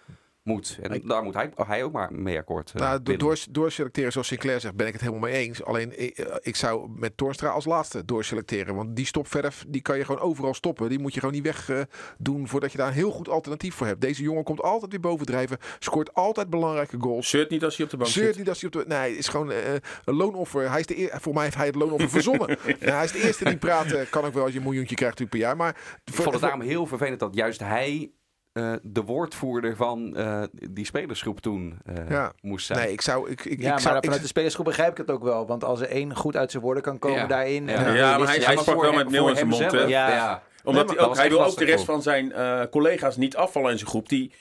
moet. 0.45 0.77
En 0.81 1.01
daar 1.05 1.23
moet 1.23 1.33
hij, 1.33 1.51
hij 1.55 1.83
ook 1.83 1.91
maar 1.91 2.13
mee 2.13 2.37
akkoord. 2.37 2.71
eh, 2.75 2.81
Nou, 2.81 3.17
door, 3.17 3.37
doorselecteren, 3.51 4.11
zoals 4.11 4.27
Sinclair 4.27 4.59
zegt, 4.59 4.75
ben 4.75 4.87
ik 4.87 4.93
het 4.93 5.01
helemaal 5.01 5.29
mee 5.29 5.33
eens. 5.47 5.63
Alleen 5.63 5.99
ik, 6.01 6.17
eh, 6.17 6.35
ik 6.41 6.55
zou 6.55 6.89
met 6.95 7.17
Torstra 7.17 7.49
als 7.49 7.65
laatste 7.65 8.05
doorselecteren. 8.05 8.75
Want 8.75 8.95
die 8.95 9.05
stopverf, 9.05 9.65
die 9.67 9.81
kan 9.81 9.97
je 9.97 10.05
gewoon 10.05 10.21
overal 10.21 10.53
stoppen. 10.53 10.89
Die 10.89 10.99
moet 10.99 11.13
je 11.13 11.19
gewoon 11.19 11.35
niet 11.35 11.43
weg 11.43 11.69
eh, 11.69 11.81
doen 12.17 12.47
voordat 12.47 12.71
je 12.71 12.77
daar 12.77 12.87
een 12.87 12.93
heel 12.93 13.11
goed 13.11 13.29
alternatief 13.29 13.75
voor 13.75 13.87
hebt. 13.87 14.01
Deze 14.01 14.21
jongen 14.23 14.43
komt 14.43 14.61
altijd 14.61 14.91
weer 14.91 14.99
bovendrijven. 14.99 15.57
Scoort 15.79 16.13
altijd 16.13 16.49
belangrijke 16.49 16.97
goals. 16.99 17.27
Shirt 17.27 17.49
niet 17.49 17.63
als 17.63 17.75
hij 17.75 17.85
op 17.85 17.91
de 17.91 17.97
bank 17.97 18.09
Zeurt 18.09 18.27
zit. 18.27 18.37
niet 18.37 18.49
als 18.49 18.61
hij 18.61 18.69
op 18.69 18.75
de. 18.81 18.85
Nee, 18.87 19.09
het 19.09 19.19
is 19.19 19.27
gewoon 19.27 19.51
eh, 19.51 19.73
een 20.05 20.15
loonoffer. 20.15 20.69
Hij 20.69 20.79
is 20.79 20.85
de 20.85 20.97
eer, 20.99 21.17
voor 21.21 21.33
mij 21.33 21.43
heeft 21.43 21.55
hij 21.55 21.65
het 21.65 21.75
loonoffer 21.75 22.09
verzonnen. 22.19 22.57
ja, 22.79 22.95
hij 22.95 23.03
is 23.03 23.11
de 23.11 23.21
eerste 23.23 23.43
die 23.45 23.57
praat. 23.57 23.91
eh, 23.91 24.01
kan 24.09 24.25
ook 24.25 24.33
wel 24.33 24.43
als 24.43 24.51
je 24.51 24.57
een 24.57 24.63
miljoentje 24.63 24.95
krijgt 24.95 25.19
natuurlijk 25.19 25.41
per 25.43 25.47
jaar. 25.49 25.57
Maar 25.73 25.99
Ik 26.05 26.13
vond 26.13 26.31
het 26.31 26.41
daarom 26.41 26.61
heel 26.61 26.85
vervelend 26.85 27.19
dat 27.19 27.35
juist 27.35 27.59
hij 27.59 28.11
eh, 28.55 28.73
de 28.81 29.03
woordvoerder 29.03 29.75
van 29.75 30.15
eh, 30.15 30.41
die 30.69 30.85
spelersgroep 30.85 31.39
toen 31.41 31.77
eh, 31.85 32.09
Ja. 32.09 32.31
moest 32.41 32.65
zijn. 32.65 32.79
Nee, 32.79 32.91
ik 32.91 33.01
zou. 33.01 33.29
Ik, 33.29 33.45
ik, 33.45 33.61
Ja, 33.61 33.73
ik 33.73 33.79
zou, 33.79 33.83
maar 33.87 33.95
ik- 33.97 34.03
vanuit 34.03 34.21
de 34.21 34.27
spelersgroep 34.27 34.65
begrijp 34.65 34.91
ik 34.91 34.97
het 34.97 35.11
ook 35.11 35.23
wel. 35.23 35.47
Want 35.47 35.63
als 35.63 35.81
er 35.81 35.87
één 35.89 36.15
goed 36.15 36.35
uit 36.35 36.51
zijn 36.51 36.63
woorden 36.63 36.83
kan 36.83 36.99
komen 36.99 37.19
Ja. 37.19 37.27
daarin... 37.27 37.67
Ja. 37.67 37.73
en 37.75 37.83
maar 38.19 38.27
hij- 38.27 38.39
hij 38.43 38.57
sprak 38.57 38.81
wel 38.81 38.93
met 38.93 39.15
voor 39.17 39.29
in 39.29 39.35
zijn 39.35 39.47
mond, 39.47 39.71
hè? 39.71 39.79
Ja. 39.79 40.09
ja. 40.09 40.43
Omdat 40.63 40.87
Nee, 40.87 40.95
hij 40.97 41.05
ook, 41.05 41.15
hij 41.15 41.29
wil 41.29 41.43
ook 41.45 41.57
de 41.57 41.65
rest 41.65 41.85
van 41.85 42.01
zijn 42.01 42.31
eh, 42.31 42.61
collega's 42.71 43.17
niet 43.17 43.35
afvallen 43.35 43.71
in 43.71 43.77
zijn 43.77 43.89
groep. 43.89 44.09
Die 44.09 44.31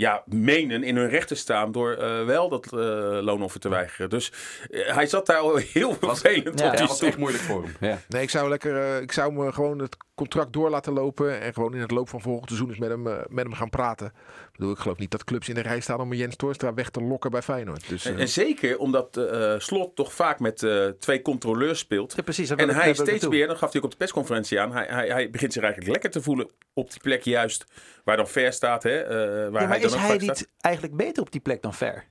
ja, 0.00 0.22
menen 0.26 0.82
in 0.82 0.96
hun 0.96 1.08
recht 1.08 1.28
te 1.28 1.34
staan 1.34 1.72
door 1.72 1.92
eh, 1.92 2.24
wel 2.24 2.48
dat 2.48 2.64
eh, 2.64 2.78
loonoffer 3.20 3.60
te 3.60 3.68
weigeren. 3.68 4.10
Dus 4.10 4.32
eh, 4.70 4.94
hij 4.94 5.06
zat 5.06 5.26
daar 5.26 5.38
al 5.38 5.56
heel 5.56 5.94
vervelend 6.00 6.58
ja, 6.58 6.66
op 6.66 6.78
Ja, 6.78 6.86
was 6.86 7.02
echt 7.02 7.16
moeilijk 7.16 7.42
voor 7.42 7.62
hem. 7.62 7.72
Ja. 7.80 7.98
Nee, 8.08 8.22
ik 8.22 8.30
zou 8.30 8.48
lekker. 8.48 9.02
ik 9.02 9.12
zou 9.12 9.32
me 9.32 9.52
gewoon 9.52 9.78
het 9.78 9.96
contract 10.14 10.52
door 10.52 10.70
laten 10.70 10.92
lopen. 10.92 11.40
En 11.40 11.54
gewoon 11.54 11.74
in 11.74 11.80
het 11.80 11.90
loop 11.90 12.08
van 12.08 12.20
volgend 12.20 12.48
seizoen 12.48 12.68
eens 12.68 12.78
met 12.78 12.88
hem, 12.88 13.02
met 13.28 13.44
hem 13.44 13.52
gaan 13.52 13.70
praten. 13.70 14.06
Ik 14.06 14.56
bedoel, 14.56 14.72
ik 14.72 14.78
geloof 14.78 14.98
niet 14.98 15.10
dat 15.10 15.24
clubs 15.24 15.48
in 15.48 15.54
de 15.54 15.60
rij 15.60 15.80
staan 15.80 16.00
om 16.00 16.10
een 16.10 16.18
Jens 16.18 16.36
Torstra 16.36 16.74
weg 16.74 16.90
te 16.90 17.02
lokken 17.02 17.30
bij 17.30 17.42
Feyenoord. 17.42 17.88
Dus, 17.88 18.04
En, 18.04 18.18
en 18.18 18.28
zeker 18.28 18.78
omdat 18.78 19.16
eh, 19.16 19.54
Slot 19.58 19.96
toch 19.96 20.12
vaak 20.12 20.40
met 20.40 20.62
eh, 20.62 20.86
twee 20.86 21.22
controleurs 21.22 21.78
speelt. 21.78 22.12
Ja, 22.16 22.22
precies. 22.22 22.50
En 22.50 22.68
hij 22.68 22.94
steeds 22.94 23.28
meer, 23.28 23.46
dat 23.46 23.58
gaf 23.58 23.72
hij 23.72 23.78
ook 23.80 23.84
op 23.84 23.90
de 23.90 23.96
persconferentie 23.96 24.60
aan, 24.60 24.72
hij, 24.72 24.86
hij, 24.88 25.08
hij 25.08 25.30
begint 25.30 25.52
zich 25.52 25.62
eigenlijk 25.62 25.92
lekker 25.92 26.10
te 26.10 26.22
voelen 26.22 26.50
op 26.74 26.90
die 26.90 27.00
plek 27.00 27.22
juist 27.22 27.66
waar 28.04 28.16
dan 28.16 28.28
Ver 28.28 28.52
staat. 28.52 28.82
Hè, 28.82 29.00
eh, 29.00 29.50
waar 29.50 29.68
hij 29.68 29.80
dan 29.80 29.89
is 29.94 30.06
hij 30.06 30.16
niet 30.16 30.22
staat. 30.36 30.48
eigenlijk 30.60 30.96
beter 30.96 31.22
op 31.22 31.32
die 31.32 31.40
plek 31.40 31.62
dan 31.62 31.74
Ver? 31.74 32.04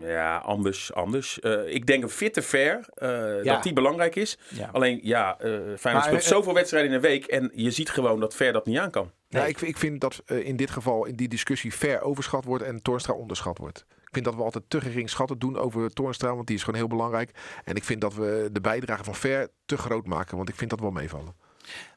Ja, 0.00 0.36
anders. 0.36 0.92
anders. 0.94 1.40
Eh, 1.40 1.74
ik 1.74 1.86
denk 1.86 2.02
een 2.02 2.08
fitte 2.08 2.42
Ver, 2.42 2.88
eh, 2.94 3.08
Ja. 3.44 3.54
dat 3.54 3.62
die 3.62 3.72
belangrijk 3.72 4.16
is. 4.16 4.38
Ja. 4.48 4.68
Alleen 4.72 5.00
ja, 5.02 5.38
eh 5.38 5.48
Feyenoord 5.50 5.82
Maar, 5.82 6.02
speelt 6.02 6.22
zoveel 6.22 6.54
wedstrijden 6.54 6.90
in 6.90 6.96
een 6.96 7.02
week 7.02 7.24
en 7.26 7.50
je 7.54 7.70
ziet 7.70 7.90
gewoon 7.90 8.20
dat 8.20 8.34
Ver 8.34 8.52
dat 8.52 8.66
niet 8.66 8.78
aan 8.78 8.90
kan. 8.90 9.10
ja, 9.28 9.44
ik, 9.46 9.60
ik 9.60 9.76
vind 9.76 10.00
dat 10.00 10.22
in 10.26 10.56
dit 10.56 10.70
geval 10.70 11.04
in 11.06 11.16
die 11.16 11.28
discussie 11.28 11.74
ver 11.74 12.00
overschat 12.02 12.44
wordt 12.44 12.64
en 12.64 12.82
Torstra 12.82 13.12
onderschat 13.14 13.58
wordt. 13.58 13.84
Ik 13.88 14.08
vind 14.16 14.24
dat 14.24 14.34
we 14.34 14.42
altijd 14.42 14.64
te 14.68 14.80
gering 14.80 15.10
schatten 15.10 15.38
doen 15.38 15.56
over 15.58 15.90
Torstra, 15.92 16.34
want 16.34 16.46
die 16.46 16.56
is 16.56 16.62
gewoon 16.62 16.78
heel 16.80 16.88
belangrijk. 16.88 17.30
En 17.64 17.74
ik 17.74 17.84
vind 17.84 18.00
dat 18.00 18.14
we 18.14 18.48
de 18.52 18.60
bijdrage 18.60 19.04
van 19.04 19.14
Ver 19.14 19.48
te 19.66 19.76
groot 19.78 20.06
maken, 20.06 20.36
want 20.36 20.48
ik 20.48 20.54
vind 20.54 20.70
dat 20.70 20.80
wel 20.80 20.90
meevallen. 20.90 21.34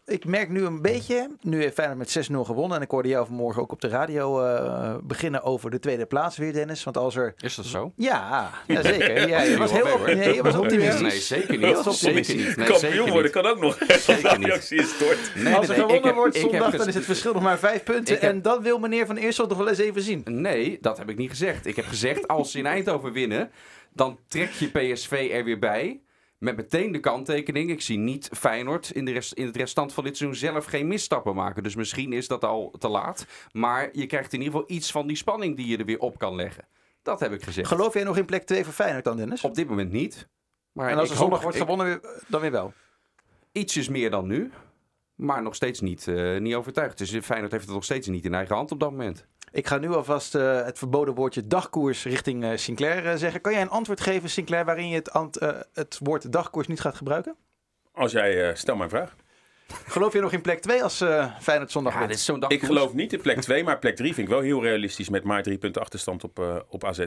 Ik 0.05 0.25
merk 0.25 0.50
nu 0.50 0.65
een 0.65 0.81
beetje, 0.81 1.29
nu 1.41 1.62
heeft 1.62 1.74
Feyenoord 1.74 2.15
met 2.15 2.29
6-0 2.29 2.33
gewonnen. 2.33 2.77
En 2.77 2.83
ik 2.83 2.91
hoorde 2.91 3.10
jou 3.10 3.25
vanmorgen 3.25 3.62
ook 3.62 3.72
op 3.72 3.81
de 3.81 3.88
radio 3.88 4.41
eh, 4.41 4.95
beginnen 5.03 5.43
over 5.43 5.72
de 5.72 5.79
tweede 5.79 6.05
plaats 6.05 6.38
weer, 6.38 6.53
Dennis. 6.53 6.83
Want 6.83 6.98
als 6.98 7.15
er... 7.15 7.33
Is 7.38 7.55
dat 7.55 7.65
zo? 7.65 7.91
Ja, 7.95 8.50
ja 8.67 8.81
zeker. 8.81 9.27
Ja, 9.27 9.41
je 9.41 9.57
was 9.57 9.72
heel 9.72 9.93
op, 9.93 10.05
nee, 10.05 10.33
je 10.33 10.43
was 10.43 10.55
optimistisch. 10.55 11.01
Nee, 11.01 11.19
zeker 11.19 11.60
Je 11.60 11.65
niet. 11.65 11.75
was 11.75 11.88
optimistisch. 11.88 12.36
Zeker 12.36 12.48
niet. 12.48 12.69
Nee, 12.69 12.79
Kampioen 12.79 13.10
worden 13.10 13.31
kan 13.31 13.45
ook 13.45 13.60
nog. 13.60 13.77
Zeker 13.88 14.39
niet. 14.39 14.51
Als. 14.62 14.69
Nee, 14.69 15.43
nee, 15.43 15.53
er 15.53 15.67
nee, 15.67 15.75
gewonnen 15.75 16.13
wordt 16.13 16.38
zondag, 16.38 16.75
dan 16.75 16.88
is 16.88 16.95
het 16.95 17.05
verschil 17.05 17.33
nog 17.33 17.43
maar 17.43 17.60
vijf 17.60 17.83
punten. 17.83 18.22
En 18.22 18.41
dat 18.41 18.62
wil 18.62 18.79
meneer 18.79 19.05
Van 19.05 19.17
Eersel 19.17 19.48
toch 19.48 19.57
wel 19.57 19.69
eens 19.69 19.77
even 19.77 20.01
zien. 20.01 20.24
Nee, 20.25 20.77
dat 20.81 20.98
heb 20.98 21.10
ik 21.10 21.17
niet 21.17 21.29
gezegd. 21.29 21.65
Ik 21.65 21.75
heb 21.75 21.86
gezegd, 21.86 22.27
als 22.27 22.51
ze 22.51 22.57
in 22.57 22.65
Eindhoven 22.65 23.12
winnen, 23.12 23.51
dan 23.93 24.19
trek 24.27 24.51
je 24.51 24.67
PSV 24.67 25.29
er 25.33 25.43
weer 25.43 25.60
bij. 25.60 26.01
Met 26.43 26.55
meteen 26.55 26.91
de 26.91 27.00
kanttekening. 27.00 27.69
Ik 27.69 27.81
zie 27.81 27.97
niet 27.97 28.29
Feyenoord 28.38 28.89
in, 28.89 29.05
de 29.05 29.12
rest, 29.12 29.33
in 29.33 29.45
het 29.45 29.55
restant 29.55 29.93
van 29.93 30.03
dit 30.03 30.17
seizoen 30.17 30.39
zelf 30.39 30.65
geen 30.65 30.88
misstappen 30.88 31.35
maken. 31.35 31.63
Dus 31.63 31.75
misschien 31.75 32.13
is 32.13 32.27
dat 32.27 32.43
al 32.43 32.73
te 32.79 32.88
laat. 32.88 33.25
Maar 33.51 33.89
je 33.91 34.05
krijgt 34.05 34.33
in 34.33 34.39
ieder 34.41 34.53
geval 34.53 34.75
iets 34.75 34.91
van 34.91 35.07
die 35.07 35.15
spanning 35.15 35.55
die 35.55 35.67
je 35.67 35.77
er 35.77 35.85
weer 35.85 36.00
op 36.00 36.17
kan 36.19 36.35
leggen. 36.35 36.67
Dat 37.01 37.19
heb 37.19 37.31
ik 37.31 37.43
gezegd. 37.43 37.67
Geloof 37.67 37.93
jij 37.93 38.03
nog 38.03 38.17
in 38.17 38.25
plek 38.25 38.43
2 38.43 38.63
voor 38.63 38.73
Feyenoord 38.73 39.03
dan, 39.03 39.17
Dennis? 39.17 39.43
Op 39.43 39.55
dit 39.55 39.67
moment 39.69 39.91
niet. 39.91 40.27
Maar 40.71 40.89
En 40.89 40.97
als 40.97 41.09
er 41.09 41.15
zondag 41.15 41.41
wordt 41.41 41.55
ik- 41.55 41.62
gewonnen, 41.62 42.01
dan 42.27 42.41
weer 42.41 42.51
wel. 42.51 42.73
Ietsjes 43.51 43.89
meer 43.89 44.09
dan 44.09 44.27
nu. 44.27 44.51
Maar 45.15 45.41
nog 45.43 45.55
steeds 45.55 45.79
niet, 45.81 46.07
eh, 46.07 46.38
niet 46.39 46.55
overtuigd. 46.55 46.97
Dus 46.97 47.09
Feyenoord 47.21 47.51
heeft 47.51 47.65
het 47.65 47.73
nog 47.73 47.83
steeds 47.83 48.07
niet 48.07 48.25
in 48.25 48.33
eigen 48.33 48.55
hand 48.55 48.71
op 48.71 48.79
dat 48.79 48.91
moment. 48.91 49.27
Ik 49.53 49.67
ga 49.67 49.77
nu 49.77 49.93
alvast 49.93 50.36
eh, 50.36 50.63
het 50.65 50.77
verboden 50.77 51.13
woordje 51.13 51.48
dagkoers 51.48 52.03
richting 52.03 52.43
eh, 52.43 52.51
Sinclair 52.57 53.05
eh, 53.07 53.15
zeggen. 53.15 53.41
Kan 53.41 53.51
jij 53.53 53.62
een 53.62 53.69
antwoord 53.69 54.01
geven, 54.01 54.29
Sinclair, 54.29 54.65
waarin 54.65 54.88
je 54.89 54.95
het, 54.95 55.12
ant- 55.12 55.39
het 55.74 56.00
woord 56.03 56.31
dagkoers 56.31 56.67
niet 56.67 56.79
gaat 56.81 56.95
gebruiken? 56.95 57.36
Als 57.91 58.12
jij, 58.12 58.50
eh, 58.50 58.55
stel 58.55 58.75
mijn 58.75 58.89
vraag. 58.89 59.15
Geloof 59.67 60.13
je 60.13 60.19
nog 60.22 60.31
in 60.31 60.41
plek 60.41 60.60
2 60.62 60.83
als 60.83 61.01
eh 61.01 61.36
Feyenoord 61.39 61.72
zondag 61.72 61.93
Ja, 61.93 62.07
dit 62.07 62.15
is 62.15 62.25
zo'n. 62.25 62.43
Ik 62.48 62.63
geloof 62.63 62.93
niet 62.93 63.13
in 63.13 63.22
plek 63.22 63.41
2, 63.41 63.63
maar 63.63 63.79
plek 63.79 63.95
3 63.95 64.13
vind 64.13 64.27
ik 64.27 64.33
wel 64.33 64.43
heel 64.43 64.62
realistisch 64.63 65.10
met 65.10 65.24
maar 65.24 65.43
drie 65.43 65.57
punten 65.57 65.81
achterstand 65.81 66.24
op, 66.24 66.39
eh, 66.39 66.55
op 66.69 66.83
AZ. 66.83 67.05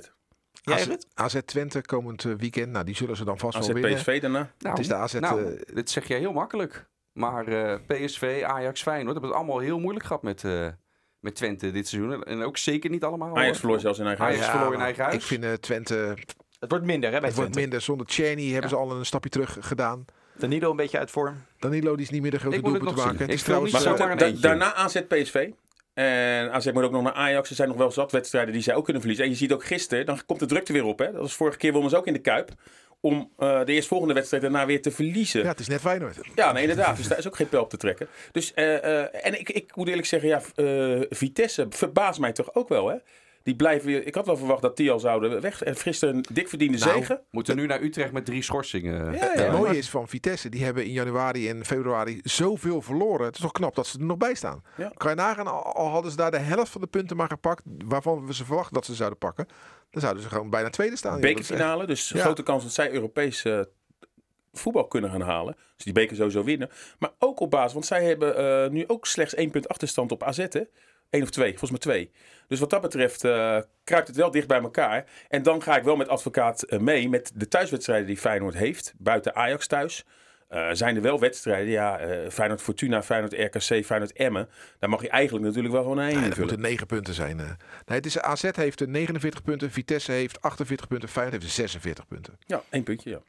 AZ? 0.64 0.88
AZ 1.14 1.36
Twente 1.44 1.80
komend 1.80 2.22
weekend. 2.22 2.72
Nou, 2.72 2.84
die 2.84 2.96
zullen 2.96 3.16
ze 3.16 3.24
dan 3.24 3.38
vast 3.38 3.56
AZ 3.58 3.66
wel 3.66 3.74
winnen. 3.74 3.94
PSV 3.94 4.20
daarna. 4.20 4.38
Nou, 4.58 4.70
Het 4.70 4.78
is 4.78 4.88
de 4.88 4.94
AZ, 4.94 5.14
Nou, 5.14 5.60
dit 5.74 5.90
zeg 5.90 6.08
jij 6.08 6.18
heel 6.18 6.32
makkelijk. 6.32 6.86
Maar 7.12 7.46
eh, 7.48 7.78
PSV, 7.86 8.42
Ajax, 8.46 8.82
Feyenoord 8.82 9.12
hebben 9.12 9.30
het 9.30 9.38
allemaal 9.38 9.58
heel 9.58 9.78
moeilijk 9.78 10.06
gehad 10.06 10.22
met, 10.22 10.44
eh, 10.44 10.68
met 11.26 11.34
Twente 11.34 11.70
dit 11.70 11.88
seizoen. 11.88 12.24
En 12.24 12.42
ook 12.42 12.56
zeker 12.56 12.90
niet 12.90 13.04
allemaal. 13.04 13.36
Ajax 13.36 13.58
verloor 13.58 13.80
zelfs 13.80 13.98
in 13.98 14.06
eigen 14.06 14.24
Ajax 14.24 14.40
huis. 14.40 14.52
verloor 14.56 14.74
in 14.74 14.80
eigen 14.80 15.02
huis. 15.04 15.16
Ik 15.16 15.22
vind 15.22 15.44
eh, 15.44 15.52
Twente, 15.52 16.14
Het 16.60 16.70
wordt 16.70 16.84
minder 16.84 17.12
hè, 17.12 17.18
bij 17.18 17.28
het 17.28 17.38
wordt 17.38 17.54
minder. 17.54 17.80
Zonder 17.80 18.06
Cheney 18.08 18.44
hebben 18.44 18.62
Ja. 18.62 18.68
ze 18.68 18.76
al 18.76 18.90
een 18.90 19.06
stapje 19.06 19.30
terug 19.30 19.56
gedaan. 19.60 20.04
Danilo 20.38 20.70
een 20.70 20.76
beetje 20.76 20.98
uit 20.98 21.10
vorm. 21.10 21.34
Danilo 21.58 21.96
die 21.96 22.04
is 22.04 22.10
niet 22.10 22.22
meer 22.22 22.30
de 22.30 22.38
grote 22.38 22.56
Ik 22.56 22.62
moet 22.62 22.72
het 22.72 22.80
doelpunten 22.82 23.04
nog 23.06 23.12
maken. 23.14 23.26
Het 23.30 23.38
is 23.38 23.46
trouwens 23.46 23.72
Maar 23.72 23.82
goed, 24.10 24.18
da- 24.18 24.30
daarna 24.40 24.74
AZ 24.74 25.00
PSV. 25.08 25.50
En 25.94 26.52
AZ 26.52 26.70
moet 26.72 26.82
ook 26.82 26.90
nog 26.90 27.02
naar 27.02 27.12
Ajax. 27.12 27.50
Er 27.50 27.56
zijn 27.56 27.68
nog 27.68 27.76
wel 27.76 27.90
zat 27.90 28.12
wedstrijden 28.12 28.52
die 28.52 28.62
zij 28.62 28.74
ook 28.74 28.82
kunnen 28.84 29.02
verliezen. 29.02 29.26
En 29.26 29.32
je 29.32 29.38
ziet 29.38 29.52
ook 29.52 29.64
gisteren, 29.64 30.06
dan 30.06 30.20
komt 30.26 30.40
de 30.40 30.46
drukte 30.46 30.72
weer 30.72 30.84
op. 30.84 30.98
Hè? 30.98 31.12
Dat 31.12 31.20
was 31.20 31.34
vorige 31.34 31.58
keer 31.58 31.72
wonnen 31.72 31.90
ze 31.90 31.96
ook 31.96 32.06
in 32.06 32.12
de 32.12 32.18
Kuip. 32.18 32.50
Om 33.06 33.30
eh, 33.38 33.64
de 33.64 33.72
eerstvolgende 33.72 34.14
wedstrijd 34.14 34.42
daarna 34.42 34.66
weer 34.66 34.82
te 34.82 34.90
verliezen. 34.90 35.40
Ja, 35.40 35.46
Ja, 35.46 35.50
het 35.52 35.60
is 35.60 35.68
net 35.68 35.80
Feyenoord. 35.80 36.18
nee, 36.52 36.62
inderdaad. 36.62 36.96
Dus 36.96 37.08
daar 37.08 37.18
is 37.18 37.26
ook 37.26 37.36
geen 37.36 37.48
pijl 37.48 37.62
op 37.62 37.70
te 37.70 37.76
trekken. 37.76 38.08
Dus, 38.32 38.54
eh, 38.54 39.02
eh, 39.02 39.26
en 39.26 39.38
ik, 39.40 39.50
ik 39.50 39.76
moet 39.76 39.88
eerlijk 39.88 40.06
zeggen, 40.06 40.28
ja, 40.28 40.40
Vitesse 41.10 41.66
verbaast 41.70 42.18
mij 42.20 42.32
toch 42.32 42.54
ook 42.54 42.68
wel. 42.68 42.88
Hè? 42.88 42.96
Die 43.46 43.56
blijven 43.56 43.86
weer. 43.86 44.06
Ik 44.06 44.14
had 44.14 44.26
wel 44.26 44.36
verwacht 44.36 44.62
dat 44.62 44.76
die 44.76 44.90
al 44.90 44.98
zouden 45.00 45.40
weg. 45.40 45.62
En 45.62 45.76
gisteren 45.76 46.14
een 46.14 46.24
dik 46.32 46.48
verdiende 46.48 46.78
Nou, 46.78 46.90
zegen. 46.98 47.20
Moeten 47.30 47.56
nu 47.56 47.66
naar 47.66 47.82
Utrecht 47.82 48.12
met 48.12 48.24
drie 48.24 48.42
schorsingen. 48.42 49.12
Ja, 49.12 49.18
Het 49.30 49.38
ja. 49.38 49.52
mooie 49.52 49.76
is 49.76 49.90
van 49.90 50.08
Vitesse, 50.08 50.48
die 50.48 50.64
hebben 50.64 50.84
in 50.84 50.92
januari 50.92 51.48
en 51.48 51.64
februari 51.64 52.20
zoveel 52.22 52.82
verloren. 52.82 53.26
Het 53.26 53.34
is 53.34 53.40
toch 53.40 53.52
knap 53.52 53.74
dat 53.74 53.86
ze 53.86 53.98
er 53.98 54.04
nog 54.04 54.16
bij 54.16 54.34
staan. 54.34 54.62
Ja. 54.76 54.92
Kan 54.96 55.10
je 55.10 55.16
nagaan, 55.16 55.46
al 55.74 55.88
hadden 55.88 56.10
ze 56.10 56.16
daar 56.16 56.30
de 56.30 56.38
helft 56.38 56.70
van 56.72 56.80
de 56.80 56.86
punten 56.86 57.16
maar 57.16 57.28
gepakt, 57.28 57.62
waarvan 57.84 58.26
we 58.26 58.34
ze 58.34 58.44
verwachten 58.44 58.74
dat 58.74 58.84
ze 58.84 58.94
zouden 58.94 59.18
pakken, 59.18 59.46
dan 59.90 60.00
zouden 60.02 60.22
ze 60.22 60.28
gewoon 60.28 60.50
bijna 60.50 60.70
tweede 60.70 60.96
staan. 60.96 61.20
Bekerfinale, 61.20 61.86
dus 61.86 62.08
Ja. 62.08 62.20
grote 62.20 62.42
kans 62.42 62.62
dat 62.62 62.72
zij 62.72 62.92
Europees 62.92 63.44
eh, 63.44 63.60
voetbal 64.52 64.86
kunnen 64.86 65.10
gaan 65.10 65.20
halen. 65.20 65.56
Dus 65.76 65.84
die 65.84 65.94
beker 65.94 66.16
sowieso 66.16 66.44
winnen. 66.44 66.70
Maar 66.98 67.10
ook 67.18 67.40
op 67.40 67.50
basis, 67.50 67.72
want 67.72 67.86
zij 67.86 68.04
hebben 68.04 68.36
eh, 68.64 68.70
nu 68.70 68.84
ook 68.86 69.06
slechts 69.06 69.34
één 69.34 69.50
punt 69.50 69.68
achterstand 69.68 70.12
op 70.12 70.22
AZ. 70.22 70.38
Hè? 70.48 70.60
Eén 71.10 71.22
of 71.22 71.30
twee, 71.30 71.48
volgens 71.48 71.70
mij 71.70 71.80
twee. 71.80 72.10
Dus 72.48 72.60
wat 72.60 72.70
dat 72.70 72.80
betreft 72.80 73.24
eh, 73.24 73.58
kruipt 73.84 74.08
het 74.08 74.16
wel 74.16 74.30
dicht 74.30 74.46
bij 74.46 74.60
elkaar. 74.60 75.04
En 75.28 75.42
dan 75.42 75.62
ga 75.62 75.76
ik 75.76 75.84
wel 75.84 75.96
met 75.96 76.08
advocaat 76.08 76.62
eh, 76.62 76.78
mee 76.78 77.08
met 77.08 77.32
de 77.34 77.48
thuiswedstrijden 77.48 78.06
die 78.06 78.16
Feyenoord 78.16 78.54
heeft. 78.54 78.94
Buiten 78.98 79.34
Ajax 79.34 79.66
thuis. 79.66 80.04
Eh, 80.48 80.68
zijn 80.72 80.96
er 80.96 81.02
wel 81.02 81.20
wedstrijden, 81.20 81.70
ja, 81.70 81.98
Feyenoord 82.30 82.62
Fortuna, 82.62 83.02
Feyenoord 83.02 83.32
RKC, 83.32 83.84
Feyenoord 83.84 84.12
Emmen. 84.12 84.48
Daar 84.78 84.90
mag 84.90 85.02
je 85.02 85.08
eigenlijk 85.08 85.44
natuurlijk 85.44 85.74
wel 85.74 85.82
gewoon 85.82 85.98
een 85.98 86.04
heen 86.04 86.14
dat 86.14 86.24
invullen. 86.24 86.48
moeten 86.48 86.68
negen 86.68 86.86
punten 86.86 87.14
zijn. 87.14 87.36
Nee, 87.36 87.46
het 87.86 88.06
is, 88.06 88.20
AZ 88.20 88.50
heeft 88.52 88.80
eh, 88.80 88.88
49 88.88 89.42
punten, 89.42 89.70
Vitesse 89.70 90.12
heeft 90.12 90.40
48 90.40 90.86
punten, 90.86 91.08
Feyenoord 91.08 91.42
heeft 91.42 91.54
46 91.54 92.06
punten. 92.06 92.38
Ja, 92.46 92.62
één 92.70 92.82
puntje, 92.82 93.10
ja. 93.10 93.20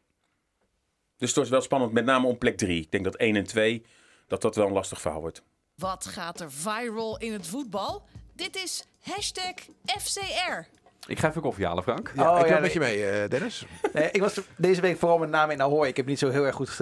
Dus 1.17 1.35
het 1.35 1.43
is 1.43 1.49
wel 1.49 1.61
spannend, 1.61 1.91
met 1.91 2.05
name 2.05 2.27
om 2.27 2.37
plek 2.37 2.57
drie. 2.57 2.81
Ik 2.81 2.91
denk 2.91 3.03
dat 3.03 3.15
één 3.15 3.35
en 3.35 3.43
twee, 3.43 3.85
dat 4.27 4.41
dat 4.41 4.55
wel 4.55 4.67
een 4.67 4.73
lastig 4.73 5.01
verhaal 5.01 5.21
wordt. 5.21 5.43
Wat 5.77 6.05
gaat 6.05 6.39
er 6.39 6.51
viral 6.51 7.17
in 7.17 7.33
het 7.33 7.47
voetbal? 7.47 8.03
Dit 8.35 8.55
is 8.55 8.87
hashtag 9.01 9.53
FCR. 9.99 10.67
Ik 11.07 11.19
ga 11.19 11.29
even 11.29 11.41
koffie 11.41 11.65
halen, 11.65 11.83
Frank. 11.83 12.11
Ja, 12.15 12.33
Oh, 12.33 12.39
ik 12.39 12.45
ja, 12.47 12.51
loop 12.53 12.61
met 12.61 12.73
je 12.73 12.79
mee, 12.79 13.05
eh, 13.09 13.29
Dennis. 13.29 13.65
Nee, 13.93 14.11
ik 14.11 14.21
was 14.21 14.39
deze 14.55 14.81
week 14.81 14.97
vooral 14.97 15.17
met 15.17 15.29
name 15.29 15.53
in 15.53 15.61
Ahoy. 15.61 15.87
Ik 15.87 15.97
heb 15.97 16.05
niet 16.05 16.19
zo 16.19 16.29
heel 16.29 16.45
erg 16.45 16.55
goed 16.55 16.69
eh, 16.69 16.77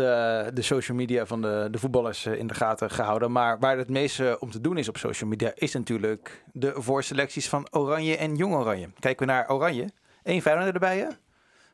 de 0.53 0.61
social 0.61 0.97
media 0.97 1.25
van 1.25 1.41
de, 1.41 1.67
de 1.71 1.77
voetballers 1.79 2.25
eh, 2.25 2.33
in 2.33 2.47
de 2.47 2.53
gaten 2.53 2.89
gehouden. 2.91 3.31
Maar 3.31 3.59
waar 3.59 3.77
het 3.77 3.89
meeste 3.89 4.37
om 4.39 4.51
te 4.51 4.61
doen 4.61 4.77
is 4.77 4.87
op 4.89 4.97
social 4.97 5.29
media, 5.29 5.51
is 5.55 5.73
natuurlijk 5.73 6.43
de 6.51 6.73
voorselecties 6.75 7.49
van 7.49 7.67
Oranje 7.71 8.17
en 8.17 8.35
Jong 8.35 8.55
Oranje. 8.55 8.89
Kijken 8.99 9.25
we 9.27 9.31
naar 9.33 9.49
Oranje. 9.49 9.89
Eén 10.23 10.41
Feyenoord 10.41 10.73
erbij, 10.73 10.97
hè? 10.97 11.07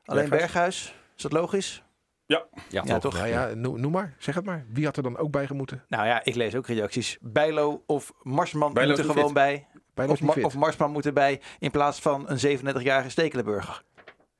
Alleen 0.06 0.30
Berghuis. 0.30 0.30
Berghuis. 0.30 0.96
Is 1.16 1.22
dat 1.24 1.32
logisch? 1.32 1.84
Ja, 2.70 2.82
Ja, 2.84 2.98
toch? 3.00 3.13
Nou 3.13 3.28
ja, 3.28 3.54
noem, 3.54 3.80
noem 3.80 3.91
maar, 3.91 4.13
zeg 4.17 4.36
het 4.36 4.46
maar. 4.46 4.65
Wie 4.70 4.86
had 4.86 4.98
er 4.98 5.04
dan 5.04 5.17
ook 5.17 5.32
bij 5.32 5.48
gemoeten? 5.48 5.84
Nou 5.88 6.06
ja, 6.06 6.24
ik 6.24 6.36
lees 6.36 6.56
ook 6.56 6.67
reacties. 6.67 7.17
Bijlo 7.22 7.84
of 7.86 8.13
Marsman 8.22 8.74
Bijlo 8.74 8.94
moeten 8.96 9.13
gewoon 9.15 9.34
bij. 9.34 9.67
Bijlo 9.94 10.12
Of, 10.12 10.17
is 10.17 10.26
niet 10.26 10.30
Ma- 10.30 10.36
fit. 10.36 10.46
of 10.46 10.56
Marsman 10.56 10.91
moet 10.91 11.06
erbij 11.06 11.41
in 11.60 11.72
plaats 11.72 12.00
van 12.00 12.30
een 12.30 12.60
37-jarige 12.60 13.10
Stekelenburger. 13.10 13.84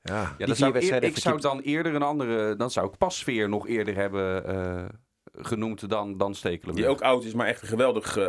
Ja. 0.04 0.14
Ja, 0.22 0.34
Die 0.38 0.46
dan 0.46 0.56
zou 0.56 0.76
eer- 0.80 1.04
ik 1.04 1.18
zou 1.18 1.42
dan 1.42 1.60
eerder 1.60 1.96
een 1.96 2.02
andere, 2.02 2.56
dan 2.56 2.72
zou 2.72 2.88
ik 2.88 2.98
Pasveer 2.98 3.50
nog 3.50 3.68
eerder 3.68 3.96
hebben 3.96 4.46
eh, 4.46 4.86
genoemd 5.34 5.90
dan, 5.90 6.18
dan 6.18 6.36
Stekelenburg. 6.36 6.88
Die 6.88 6.96
ook 6.96 7.02
oud 7.02 7.24
is, 7.24 7.34
maar 7.34 7.48
echt 7.48 7.62
een 7.62 7.68
geweldig... 7.68 8.18
eh, 8.18 8.24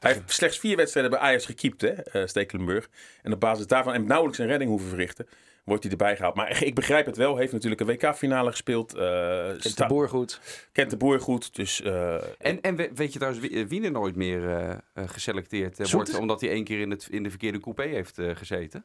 hij 0.00 0.12
heeft 0.12 0.22
slechts 0.32 0.58
vier 0.58 0.76
wedstrijden 0.76 1.10
bij 1.12 1.20
Ajax 1.20 1.46
gekiept, 1.46 1.80
hè, 1.80 1.88
eh, 1.88 2.26
Stekelenburg. 2.26 2.88
En 3.22 3.32
op 3.32 3.40
basis 3.40 3.66
daarvan, 3.66 3.92
en 3.94 4.06
nauwelijks 4.06 4.38
een 4.38 4.46
redding 4.46 4.70
hoeven 4.70 4.88
verrichten, 4.88 5.26
wordt 5.64 5.82
hij 5.82 5.92
erbij 5.92 6.16
gehaald. 6.16 6.34
Maar 6.34 6.62
ik 6.70 6.74
begrijp 6.74 7.06
het 7.06 7.16
wel, 7.16 7.36
heeft 7.36 7.52
natuurlijk 7.52 7.80
een 7.80 7.86
WK-finale 7.86 8.50
gespeeld. 8.50 8.94
eh 8.94 9.48
Kent 9.58 9.76
de 9.76 9.86
boer 9.86 10.08
goed. 10.08 10.40
kent 10.72 10.90
de 10.90 10.96
boer 10.96 11.20
goed, 11.20 11.54
dus... 11.54 11.80
eh, 11.82 12.14
En, 12.38 12.60
en 12.60 12.76
we- 12.76 12.90
weet 12.94 13.12
je 13.12 13.18
trouwens 13.18 13.46
wie, 13.48 13.66
wie 13.66 13.84
er 13.84 13.90
nooit 13.90 14.16
meer 14.16 14.48
eh, 14.48 14.70
eh, 14.70 14.78
geselecteerd 15.08 15.78
eh, 15.78 15.86
Zoet? 15.86 15.94
wordt, 15.94 16.14
omdat 16.18 16.40
hij 16.40 16.50
één 16.50 16.64
keer 16.64 16.80
in, 16.80 16.90
het, 16.90 17.06
in 17.10 17.22
de 17.22 17.30
verkeerde 17.30 17.60
coupé 17.60 17.82
heeft 17.82 18.18
eh, 18.18 18.36
gezeten? 18.36 18.84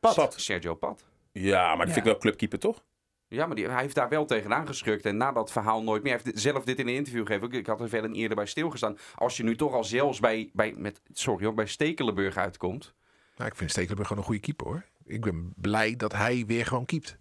Pat. 0.00 0.14
Pat. 0.14 0.34
Sergio 0.40 0.74
Pat. 0.74 1.04
Ja, 1.32 1.68
maar 1.68 1.86
dat 1.86 1.94
vind 1.94 2.06
ik 2.06 2.12
wel 2.12 2.20
clubkeeper, 2.20 2.58
toch? 2.58 2.82
Ja, 3.28 3.46
maar 3.46 3.56
die, 3.56 3.68
hij 3.68 3.82
heeft 3.82 3.94
daar 3.94 4.08
wel 4.08 4.24
tegenaan 4.24 4.66
geschrukt. 4.66 5.04
En 5.04 5.16
na 5.16 5.32
dat 5.32 5.52
verhaal 5.52 5.82
nooit 5.82 6.02
meer. 6.02 6.12
Hij 6.12 6.20
heeft 6.24 6.40
zelf 6.40 6.64
dit 6.64 6.78
in 6.78 6.88
een 6.88 6.94
interview 6.94 7.26
gegeven. 7.26 7.46
Ik, 7.48 7.52
ik 7.54 7.66
had 7.66 7.80
er 7.80 7.88
veel 7.88 8.02
en 8.04 8.14
eerder 8.14 8.36
bij 8.36 8.46
stilgestaan. 8.46 8.98
Als 9.14 9.36
je 9.36 9.42
nu 9.42 9.56
toch 9.56 9.72
al 9.72 9.84
zelfs 9.84 10.20
bij, 10.20 10.50
bij, 10.52 10.74
met, 10.76 11.00
sorry, 11.12 11.44
hoor, 11.44 11.54
bij 11.54 11.66
Stekelenburg 11.66 12.36
uitkomt. 12.36 12.94
Nou, 13.36 13.50
ik 13.50 13.56
vind 13.56 13.70
Stekelenburg 13.70 14.08
gewoon 14.08 14.22
een 14.22 14.28
goede 14.28 14.44
keeper 14.46 14.66
hoor. 14.66 14.84
Ik 15.04 15.20
ben 15.20 15.52
blij 15.56 15.96
dat 15.96 16.12
hij 16.12 16.44
weer 16.46 16.66
gewoon 16.66 16.84
keept. 16.84 17.18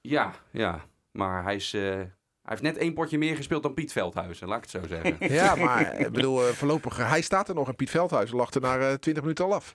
Ja, 0.00 0.34
ja. 0.50 0.84
Maar 1.10 1.42
hij, 1.42 1.54
is, 1.54 1.74
eh, 1.74 1.82
hij 1.82 2.08
heeft 2.42 2.62
net 2.62 2.76
één 2.76 2.94
potje 2.94 3.18
meer 3.18 3.36
gespeeld 3.36 3.62
dan 3.62 3.74
Piet 3.74 3.92
Veldhuizen. 3.92 4.48
Laat 4.48 4.64
ik 4.64 4.70
het 4.70 4.82
zo 4.82 4.88
zeggen. 4.88 5.16
Ja, 5.34 5.54
maar 5.54 5.98
ik 6.00 6.10
bedoel, 6.12 6.46
eh, 6.46 6.52
voorlopig, 6.52 6.98
eh, 6.98 7.08
hij 7.08 7.20
staat 7.20 7.48
er 7.48 7.54
nog 7.54 7.68
en 7.68 7.76
Piet 7.76 7.90
Veldhuis 7.90 8.30
lag 8.30 8.50
er 8.50 8.60
na 8.60 8.78
eh, 8.78 8.94
20 8.94 9.22
minuten 9.22 9.44
al 9.44 9.54
af. 9.54 9.74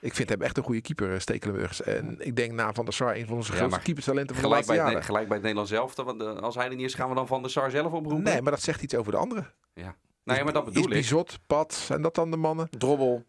Ik 0.00 0.14
vind 0.14 0.28
hem 0.28 0.42
echt 0.42 0.56
een 0.56 0.62
goede 0.62 0.80
keeper, 0.80 1.12
eh, 1.12 1.18
Stekelenburg. 1.18 1.80
En 1.80 2.16
ik 2.26 2.36
denk 2.36 2.52
na 2.52 2.72
Van 2.72 2.84
der 2.84 2.94
Sar 2.94 3.16
een 3.16 3.26
van 3.26 3.36
onze 3.36 3.50
Ja, 3.50 3.56
grootste 3.56 3.76
maar 3.76 3.84
keeperstalenten 3.84 4.34
van 4.36 4.44
de 4.44 4.50
gelijk, 4.50 4.68
laatste 4.68 4.82
bij 4.82 4.82
het, 4.82 4.92
jaren. 4.92 5.06
Gelijk 5.06 5.26
bij 5.26 5.36
het 5.36 5.46
Nederlands 5.46 5.72
zelf. 5.72 5.96
Want 6.06 6.22
eh, 6.22 6.36
als 6.36 6.54
hij 6.54 6.68
er 6.68 6.76
niet 6.76 6.86
is, 6.86 6.94
gaan 6.94 7.08
we 7.08 7.14
dan 7.14 7.26
Van 7.26 7.42
der 7.42 7.50
Sar 7.50 7.70
zelf 7.70 7.92
oproepen? 7.92 8.22
Nee, 8.22 8.42
maar 8.42 8.52
dat 8.52 8.62
zegt 8.62 8.82
iets 8.82 8.94
over 8.94 9.12
de 9.12 9.18
anderen. 9.18 9.54
Ja. 9.74 9.96
Nee, 10.24 10.44
maar 10.44 10.52
dat 10.52 10.66
Is 10.66 10.72
bedoel 10.72 10.90
ik. 10.90 10.96
Bizot, 10.96 11.38
Pat, 11.46 11.74
zijn 11.74 12.02
dat 12.02 12.14
dan 12.14 12.30
de 12.30 12.36
mannen? 12.36 12.68
Drobbel. 12.70 13.24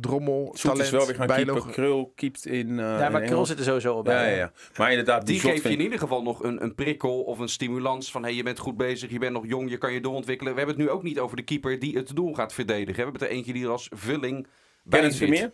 Drommel, 0.00 0.44
Zoet 0.52 0.60
talent, 0.60 0.80
is 0.80 0.90
wel 0.90 1.06
weer 1.06 1.14
gaan 1.14 1.26
Bijlo. 1.26 1.60
Krul 1.60 2.12
keept 2.14 2.46
in 2.46 2.68
eh 2.68 2.76
Ja, 2.98 3.08
maar 3.08 3.20
in 3.22 3.28
Krul 3.28 3.46
zit 3.46 3.58
er 3.58 3.64
sowieso 3.64 3.94
al 3.94 4.02
bij. 4.02 4.14
Ja, 4.24 4.30
ja, 4.30 4.36
ja. 4.36 4.52
Maar 4.76 4.90
inderdaad, 4.90 5.26
Die 5.26 5.40
geeft 5.40 5.62
je 5.62 5.68
in 5.68 5.74
ik- 5.74 5.80
ieder 5.82 5.98
geval 5.98 6.22
nog 6.22 6.42
een, 6.42 6.62
een 6.62 6.74
prikkel 6.74 7.22
of 7.22 7.38
een 7.38 7.48
stimulans 7.48 8.10
van 8.10 8.22
hey, 8.22 8.34
je 8.34 8.42
bent 8.42 8.58
goed 8.58 8.76
bezig, 8.76 9.10
je 9.10 9.18
bent 9.18 9.32
nog 9.32 9.46
jong, 9.46 9.70
je 9.70 9.78
kan 9.78 9.92
je 9.92 10.00
doorontwikkelen. 10.00 10.52
We 10.52 10.58
hebben 10.58 10.76
het 10.76 10.84
nu 10.86 10.90
ook 10.92 11.02
niet 11.02 11.18
over 11.20 11.36
de 11.36 11.42
keeper 11.42 11.78
die 11.78 11.96
het 11.96 12.16
doel 12.16 12.34
gaat 12.34 12.52
verdedigen. 12.52 12.94
We 12.96 13.02
hebben 13.10 13.20
er 13.28 13.34
eentje 13.34 13.52
die 13.52 13.64
er 13.64 13.70
als 13.70 13.88
vulling 13.94 14.42
bij 14.42 15.00
Kenneth 15.00 15.18
zit. 15.18 15.28
Vermeer? 15.28 15.52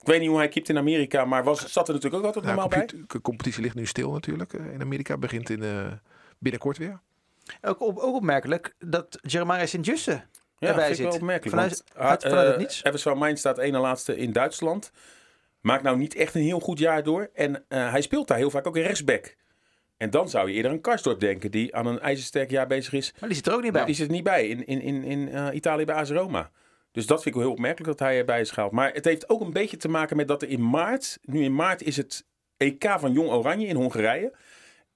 Ik 0.00 0.08
weet 0.08 0.20
niet 0.20 0.28
hoe 0.28 0.38
hij 0.38 0.48
keept 0.48 0.68
in 0.68 0.78
Amerika, 0.78 1.24
maar 1.24 1.44
was, 1.44 1.72
zat 1.72 1.88
er 1.88 1.94
natuurlijk 1.94 2.22
ook 2.22 2.26
altijd 2.34 2.44
Ja, 2.44 2.50
normaal 2.50 2.68
bij. 2.68 2.88
de 3.06 3.20
competitie 3.20 3.62
ligt 3.62 3.74
nu 3.74 3.86
stil 3.86 4.12
natuurlijk. 4.12 4.52
eh, 4.52 4.72
In 4.72 4.80
Amerika 4.80 5.16
begint 5.18 5.50
in, 5.50 5.62
eh, 5.62 5.86
binnenkort 6.38 6.78
weer. 6.78 7.00
Ook, 7.62 7.80
op, 7.80 7.98
ook 7.98 8.14
opmerkelijk 8.14 8.74
dat 8.78 9.18
Jeremiah 9.22 9.66
Sint-Juste 9.66 10.24
Ja, 10.62 10.68
erbij 10.68 10.84
vind 10.86 10.96
ik 10.98 11.02
wel 11.02 11.12
zit. 11.12 11.20
opmerkelijk. 11.20 11.56
Vanuit- 11.56 11.84
vanuit 11.94 12.22
het 12.22 12.52
eh, 12.52 12.58
niets. 12.58 12.84
Evers 12.84 13.02
van 13.02 13.18
Mijn 13.18 13.36
staat 13.36 13.58
één 13.58 13.72
na 13.72 13.80
laatste 13.80 14.16
in 14.16 14.32
Duitsland. 14.32 14.90
Maakt 15.60 15.82
nou 15.82 15.96
niet 15.96 16.14
echt 16.14 16.34
een 16.34 16.42
heel 16.42 16.60
goed 16.60 16.78
jaar 16.78 17.02
door. 17.02 17.30
En 17.34 17.64
eh, 17.68 17.90
hij 17.90 18.00
speelt 18.02 18.28
daar 18.28 18.36
heel 18.38 18.50
vaak 18.50 18.66
ook 18.66 18.76
in 18.76 18.82
rechtsback. 18.82 19.36
En 19.96 20.10
dan 20.10 20.28
zou 20.28 20.48
je 20.48 20.54
eerder 20.54 20.70
aan 20.70 20.80
Karsdorp 20.80 21.20
denken, 21.20 21.50
die 21.50 21.74
aan 21.76 21.86
een 21.86 22.00
ijzersterk 22.00 22.50
jaar 22.50 22.66
bezig 22.66 22.92
is. 22.92 23.12
Maar 23.20 23.28
die 23.28 23.38
zit 23.38 23.46
er 23.46 23.54
ook 23.54 23.62
niet 23.62 23.72
bij. 23.72 23.84
Die 23.84 23.94
zit 23.94 24.06
er 24.06 24.12
niet 24.12 24.24
bij 24.24 24.48
in, 24.48 24.66
in, 24.66 24.80
in, 24.80 25.04
in 25.04 25.54
Italië 25.54 25.84
bij 25.84 25.94
AS 25.94 26.10
Roma. 26.10 26.50
Dus 26.92 27.06
dat 27.06 27.16
vind 27.22 27.26
ik 27.28 27.34
wel 27.34 27.42
heel 27.42 27.52
opmerkelijk 27.52 27.98
dat 27.98 28.08
hij 28.08 28.18
erbij 28.18 28.40
is 28.40 28.50
gehaald. 28.50 28.72
Maar 28.72 28.92
het 28.92 29.04
heeft 29.04 29.28
ook 29.28 29.40
een 29.40 29.52
beetje 29.52 29.76
te 29.76 29.88
maken 29.88 30.16
met 30.16 30.28
dat 30.28 30.42
er 30.42 30.48
in 30.48 30.70
maart, 30.70 31.18
nu 31.22 31.42
in 31.42 31.54
maart 31.54 31.82
is 31.82 31.96
het 31.96 32.24
EK 32.56 32.94
van 32.98 33.12
Jong 33.12 33.30
Oranje 33.30 33.66
in 33.66 33.76
Hongarije. 33.76 34.32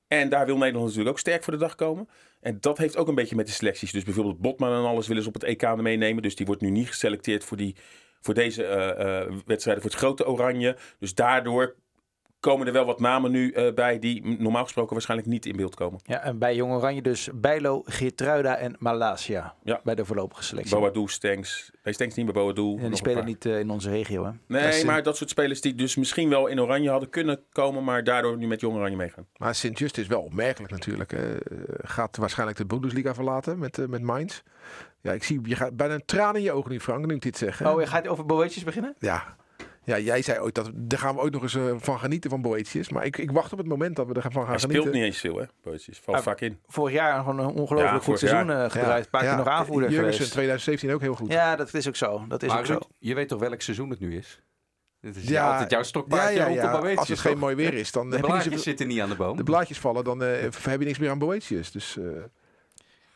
En 0.08 0.28
daar 0.28 0.46
wil 0.46 0.56
Nederland 0.56 0.84
natuurlijk 0.84 1.10
ook 1.10 1.18
sterk 1.18 1.42
voor 1.44 1.52
de 1.52 1.58
dag 1.58 1.74
komen. 1.74 2.08
En 2.46 2.56
dat 2.60 2.78
heeft 2.78 2.96
ook 2.96 3.08
een 3.08 3.14
beetje 3.14 3.36
met 3.36 3.46
de 3.46 3.52
selecties. 3.52 3.92
Dus 3.92 4.04
bijvoorbeeld 4.04 4.40
Botman 4.40 4.72
en 4.72 4.88
alles 4.88 5.06
willen 5.06 5.22
ze 5.22 5.28
op 5.28 5.34
het 5.34 5.42
EK 5.44 5.76
meenemen. 5.76 6.22
Dus 6.22 6.36
die 6.36 6.46
wordt 6.46 6.60
nu 6.60 6.70
niet 6.70 6.88
geselecteerd 6.88 7.44
voor, 7.44 7.56
die, 7.56 7.76
voor 8.20 8.34
deze 8.34 8.64
eh, 8.64 9.20
eh, 9.20 9.32
wedstrijden 9.46 9.82
voor 9.82 9.90
het 9.90 10.00
grote 10.00 10.26
Oranje. 10.26 10.76
Dus 10.98 11.14
daardoor 11.14 11.76
komen 12.46 12.66
er 12.66 12.72
wel 12.72 12.84
wat 12.84 13.00
namen 13.00 13.30
nu 13.30 13.50
eh, 13.52 13.74
bij 13.74 13.98
die 13.98 14.36
normaal 14.38 14.62
gesproken 14.62 14.92
waarschijnlijk 14.92 15.28
niet 15.28 15.46
in 15.46 15.56
beeld 15.56 15.74
komen. 15.74 16.00
Ja, 16.04 16.22
en 16.22 16.38
bij 16.38 16.54
Jong 16.54 16.72
Oranje 16.72 17.02
dus 17.02 17.28
Bijlo, 17.34 17.82
Geertruida 17.84 18.56
en 18.56 18.76
Malasia. 18.78 19.54
Ja. 19.62 19.80
Bij 19.84 19.94
de 19.94 20.04
voorlopige 20.04 20.42
selectie. 20.42 20.78
Boadu, 20.78 21.08
Stenks. 21.08 21.70
Nee, 21.82 21.94
Stenks 21.94 22.14
niet, 22.14 22.24
maar 22.24 22.34
Boadu. 22.34 22.62
Ja, 22.62 22.74
nog 22.80 22.88
die 22.88 22.96
spelen 22.96 23.24
niet 23.24 23.46
eh, 23.46 23.58
in 23.58 23.70
onze 23.70 23.90
regio, 23.90 24.24
hè? 24.24 24.30
Nee, 24.46 24.84
maar 24.84 25.02
dat 25.02 25.16
soort 25.16 25.30
spelers 25.30 25.60
die 25.60 25.74
dus 25.74 25.96
misschien 25.96 26.28
wel 26.28 26.46
in 26.46 26.60
Oranje 26.60 26.90
hadden 26.90 27.08
kunnen 27.10 27.40
komen, 27.52 27.84
maar 27.84 28.04
daardoor 28.04 28.36
nu 28.36 28.46
met 28.46 28.60
Jong 28.60 28.76
Oranje 28.76 28.96
meegaan. 28.96 29.26
Maar 29.36 29.54
Sint-Just 29.54 29.98
is 29.98 30.06
wel 30.06 30.22
opmerkelijk 30.22 30.72
natuurlijk. 30.72 31.10
hè. 31.10 31.36
Gaat 31.82 32.16
waarschijnlijk 32.16 32.58
de 32.58 32.66
Bundesliga 32.66 33.14
verlaten 33.14 33.58
met, 33.58 33.78
eh, 33.78 33.86
met 33.86 34.02
Mainz. 34.02 34.42
Ja, 35.00 35.12
ik 35.12 35.24
zie, 35.24 35.40
je 35.42 35.56
gaat 35.56 35.76
bijna 35.76 35.94
een 35.94 36.04
traan 36.04 36.36
in 36.36 36.42
je 36.42 36.52
ogen 36.52 36.70
nu, 36.70 36.80
Frank, 36.80 37.06
nu 37.06 37.14
ik 37.14 37.22
dit 37.22 37.36
zeg. 37.36 37.58
hè. 37.58 37.70
Oh, 37.70 37.80
je 37.80 37.86
gaat 37.86 38.08
over 38.08 38.26
Boetjes 38.26 38.64
beginnen? 38.64 38.94
Ja. 38.98 39.36
Ja, 39.86 39.98
jij 39.98 40.22
zei 40.22 40.38
ooit 40.40 40.54
dat 40.54 40.70
daar 40.74 40.98
gaan 40.98 41.14
we 41.14 41.20
ooit 41.20 41.32
nog 41.32 41.42
eens 41.42 41.54
eh, 41.54 41.62
van 41.76 41.98
genieten 41.98 42.30
van 42.30 42.40
Boetius. 42.42 42.88
Maar 42.88 43.04
ik, 43.04 43.18
ik 43.18 43.30
wacht 43.30 43.52
op 43.52 43.58
het 43.58 43.66
moment 43.66 43.96
dat 43.96 44.06
we 44.06 44.14
er 44.14 44.22
gaan 44.22 44.32
van 44.32 44.42
gaan 44.42 44.50
Hij 44.50 44.60
genieten. 44.60 44.82
speelt 44.82 45.02
niet 45.02 45.12
eens 45.12 45.20
veel, 45.20 45.36
hè? 45.36 45.44
Boetjes. 45.62 45.98
Valt 46.04 46.22
vaak 46.22 46.40
in. 46.40 46.58
Vorig 46.66 46.94
jaar 46.94 47.18
gewoon 47.18 47.38
een 47.38 47.46
ongelooflijk 47.46 47.92
Ja, 47.94 47.98
goed 48.00 48.18
seizoen 48.18 48.46
jaar. 48.46 48.64
eh, 48.64 48.70
gedraaid. 48.70 49.04
Een 49.04 49.10
paar 49.10 49.20
keer 49.22 49.36
nog 49.36 49.46
aanvoerder 49.48 49.90
Jurgensen 49.90 50.12
geweest. 50.14 50.32
2017 50.32 50.94
ook 50.94 51.00
heel 51.00 51.14
goed. 51.14 51.32
Ja, 51.32 51.56
dat 51.56 51.74
is 51.74 51.88
ook 51.88 51.96
zo. 51.96 52.24
Dat 52.28 52.42
is 52.42 52.48
maar 52.48 52.58
ook 52.58 52.66
zo. 52.66 52.78
Je 52.98 53.14
weet 53.14 53.28
toch 53.28 53.40
welk 53.40 53.60
seizoen 53.60 53.90
het 53.90 54.00
nu 54.00 54.16
is? 54.16 54.40
Dit 55.00 55.16
is 55.16 55.28
Ja, 55.28 55.52
altijd 55.52 55.70
jouw 55.70 55.80
ja, 55.80 55.84
stokpaardje 55.86 56.36
ja, 56.38 56.46
ja. 56.46 56.70
Boetius, 56.72 56.96
Als 56.98 57.08
het 57.08 57.18
geen 57.18 57.38
mooi 57.38 57.54
weer 57.54 57.74
is, 57.74 57.92
dan 57.92 58.10
De 58.10 58.16
heb 58.16 58.24
je 58.24 58.32
niet 58.32 58.40
blaadjes 58.42 58.44
zoveel- 58.44 58.62
zitten 58.62 58.86
niet 58.88 59.00
aan 59.00 59.08
de 59.08 59.14
boom. 59.14 59.36
de 59.36 59.42
blaadjes 59.42 59.78
vallen, 59.78 60.04
dan 60.04 60.22
eh, 60.22 60.40
heb 60.62 60.80
je 60.80 60.86
niks 60.86 60.98
meer 60.98 61.10
aan 61.10 61.18
Boetius. 61.18 61.70
Dus, 61.70 61.96
eh, 61.98 62.04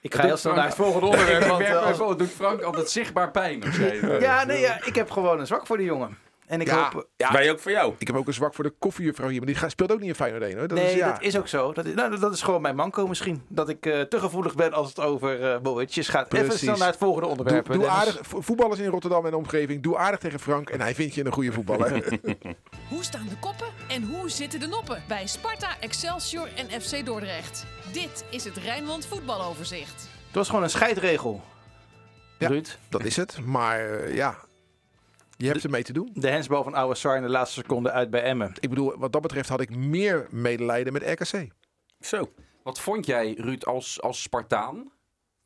Ik 0.01 0.15
ga 0.15 0.23
heel 0.25 0.37
snel 0.37 0.55
naar 0.55 0.65
het 0.65 0.75
volgende 0.75 1.07
onderwerp. 1.11 1.43
Ik 1.43 1.49
Want, 1.49 1.63
eh, 1.63 2.17
doet 2.17 2.29
Frank 2.31 2.63
altijd 2.63 2.91
zichtbaar 2.91 3.31
pijn. 3.31 3.63
Ja, 4.21 4.45
nee, 4.45 4.61
ja, 4.61 4.85
ik 4.85 4.95
heb 4.95 5.11
gewoon 5.11 5.41
een 5.41 5.47
zwak 5.47 5.67
voor 5.67 5.77
die 5.77 5.87
jongen. 5.87 6.17
En 6.51 6.61
ik 6.61 6.67
ja, 6.67 6.91
hoop... 6.93 7.09
ja, 7.17 7.33
Wij 7.33 7.51
ook 7.51 7.59
voor 7.59 7.71
jou. 7.71 7.95
ik 7.99 8.07
heb 8.07 8.17
ook 8.17 8.27
een 8.27 8.33
zwak 8.35 8.55
voor 8.55 8.65
de 8.65 8.75
koffiejuffrouw 8.79 9.29
hier, 9.29 9.37
maar 9.39 9.47
die 9.47 9.57
gaat- 9.57 9.71
speelt 9.71 9.93
ook 9.93 9.99
niet 10.01 10.09
in 10.09 10.15
Feyenoord 10.15 10.43
1 10.43 10.59
hoor. 10.59 10.69
Dat 10.69 10.79
nee, 10.79 10.87
is, 10.87 10.95
ja. 10.95 11.13
dat 11.13 11.23
is 11.23 11.39
ook 11.39 11.49
zo. 11.49 11.73
Dat 11.73 11.85
is, 11.87 11.95
nou, 11.95 12.19
dat 12.19 12.33
is 12.33 12.43
gewoon 12.43 12.63
mijn 12.63 12.77
manco 12.77 13.07
misschien. 13.07 13.43
Dat 13.49 13.69
ik 13.69 13.87
eh, 13.87 14.01
te 14.01 14.21
gevoelig 14.21 14.55
ben 14.55 14.73
als 14.73 14.89
het 14.89 15.01
over 15.01 15.53
eh 15.53 15.61
Boetjes 15.61 16.09
gaat. 16.09 16.33
Even 16.35 16.59
snel 16.59 16.77
naar 16.77 16.87
het 16.89 16.97
volgende 16.97 17.29
onderwerp. 17.29 17.73
doe 17.73 17.89
aardig, 17.89 18.19
vo- 18.23 18.41
voetballers 18.41 18.81
in 18.81 18.89
Rotterdam 18.91 19.25
en 19.25 19.31
de 19.31 19.37
omgeving, 19.37 19.83
doe 19.83 19.97
aardig 19.97 20.21
tegen 20.21 20.41
Frank 20.41 20.71
en 20.71 20.81
hij 20.81 20.95
vindt 20.95 21.15
je 21.15 21.25
een 21.27 21.33
goede 21.33 21.53
voetballer. 21.53 22.19
Hoe 22.89 23.05
staan 23.05 23.27
de 23.29 23.39
koppen 23.41 23.67
en 23.89 24.03
hoe 24.03 24.29
zitten 24.31 24.61
de 24.61 24.67
noppen 24.67 25.03
bij 25.09 25.27
Sparta, 25.27 25.77
Excelsior 25.81 26.49
en 26.57 26.81
FC 26.81 27.07
Dordrecht? 27.07 27.67
Dit 27.93 28.25
is 28.31 28.45
het 28.45 28.57
Rijnmond 28.57 29.07
voetbaloverzicht. 29.07 30.09
Het 30.27 30.35
was 30.35 30.49
gewoon 30.49 30.63
een 30.63 30.71
scheidregel. 30.71 31.43
Ja. 32.39 32.49
Ruud, 32.49 32.79
dat 32.89 33.05
is 33.05 33.17
het, 33.17 33.39
maar 33.45 33.79
eh, 34.01 34.15
ja, 34.15 34.39
je 35.41 35.49
hebt 35.49 35.65
ermee 35.65 35.83
te 35.83 35.93
doen. 35.93 36.11
de 36.13 36.29
hensbal 36.29 36.63
van 36.63 36.75
Ouassar 36.75 37.17
in 37.17 37.23
de 37.23 37.29
laatste 37.29 37.61
seconde 37.61 37.91
uit 37.91 38.11
bij 38.11 38.23
Emmen. 38.23 38.53
Ik 38.61 38.69
bedoel, 38.69 38.99
wat 38.99 39.13
dat 39.13 39.23
betreft 39.23 39.49
had 39.49 39.61
ik 39.61 39.77
meer 39.77 40.27
medelijden 40.31 40.93
met 40.93 41.03
RKC. 41.03 41.49
Zo. 42.01 42.33
Wat 42.63 42.81
vond 42.81 43.07
jij, 43.07 43.35
Ruud, 43.39 43.65
als, 43.65 44.03
als 44.03 44.23
Spartaan 44.23 44.93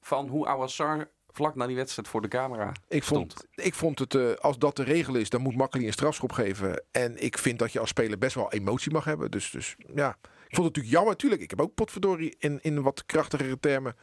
van 0.00 0.28
hoe 0.28 0.46
Awassar 0.46 1.10
vlak 1.26 1.54
na 1.54 1.66
die 1.66 1.76
wedstrijd 1.76 2.08
voor 2.08 2.20
de 2.20 2.28
camera 2.28 2.72
Ik 2.88 3.02
vond, 3.04 3.32
stond? 3.32 3.66
ik 3.66 3.74
vond 3.74 3.98
het, 3.98 4.14
eh, 4.14 4.32
als 4.34 4.58
dat 4.58 4.76
de 4.76 4.82
regel 4.82 5.14
is, 5.14 5.30
dan 5.30 5.40
moet 5.40 5.56
Makkeli 5.56 5.86
een 5.86 5.92
strafschop 5.92 6.32
geven. 6.32 6.84
En 6.90 7.22
ik 7.22 7.38
vind 7.38 7.58
dat 7.58 7.72
je 7.72 7.80
als 7.80 7.88
speler 7.88 8.18
best 8.18 8.34
wel 8.34 8.52
emotie 8.52 8.92
mag 8.92 9.04
hebben. 9.04 9.30
Dus, 9.30 9.50
dus 9.50 9.76
ja, 9.94 10.16
vond 10.54 10.66
het 10.66 10.76
natuurlijk 10.76 10.94
jammer. 10.94 11.16
Tuurlijk, 11.16 11.42
ik 11.42 11.50
heb 11.50 11.60
ook 11.60 11.74
potverdorie 11.74 12.34
in, 12.38 12.58
in 12.62 12.82
wat 12.82 13.06
krachtigere 13.06 13.60
termen 13.60 13.96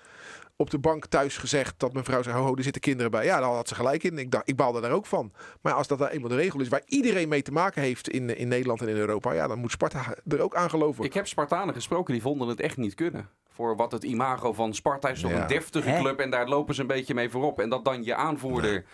op 0.55 0.69
de 0.69 0.79
bank 0.79 1.05
thuis 1.05 1.37
gezegd 1.37 1.79
dat 1.79 1.93
mijn 1.93 2.05
vrouw 2.05 2.21
zei, 2.23 2.35
ho, 2.37 2.43
ho, 2.43 2.55
er 2.55 2.63
zitten 2.63 2.81
kinderen 2.81 3.11
bij. 3.11 3.25
Ja, 3.25 3.39
daar 3.39 3.49
had 3.49 3.67
ze 3.67 3.75
gelijk 3.75 4.03
in. 4.03 4.17
Ik, 4.17 4.31
dacht, 4.31 4.49
ik 4.49 4.55
baalde 4.55 4.81
daar 4.81 4.91
ook 4.91 5.05
van. 5.05 5.33
Maar 5.61 5.73
als 5.73 5.87
dat 5.87 5.99
nou 5.99 6.11
eenmaal 6.11 6.29
de 6.29 6.35
regel 6.35 6.59
is 6.61 6.67
waar 6.67 6.81
iedereen 6.85 7.29
mee 7.29 7.41
te 7.41 7.51
maken 7.51 7.81
heeft 7.81 8.09
in, 8.09 8.37
in 8.37 8.47
Nederland 8.47 8.81
en 8.81 8.87
in 8.87 8.95
Europa, 8.95 9.31
ja, 9.31 9.47
dan 9.47 9.59
moet 9.59 9.71
Sparta 9.71 10.15
er 10.27 10.41
ook 10.41 10.55
aan 10.55 10.69
geloven. 10.69 11.03
Ik 11.03 11.13
heb 11.13 11.27
Spartanen 11.27 11.73
gesproken, 11.73 12.13
die 12.13 12.21
vonden 12.21 12.47
het 12.47 12.59
echt 12.59 12.77
niet 12.77 12.93
kunnen. 12.95 13.29
Voor 13.49 13.75
wat 13.75 13.91
het 13.91 14.03
imago 14.03 14.53
van 14.53 14.73
Sparta 14.73 15.09
is 15.09 15.21
toch 15.21 15.31
Ja. 15.31 15.41
een 15.41 15.47
deftige 15.47 15.89
Hè? 15.89 15.99
club 15.99 16.19
en 16.19 16.29
daar 16.29 16.47
lopen 16.47 16.75
ze 16.75 16.81
een 16.81 16.87
beetje 16.87 17.13
mee 17.13 17.29
voorop. 17.29 17.59
En 17.59 17.69
dat 17.69 17.85
dan 17.85 18.03
je 18.03 18.15
aanvoerder 18.15 18.85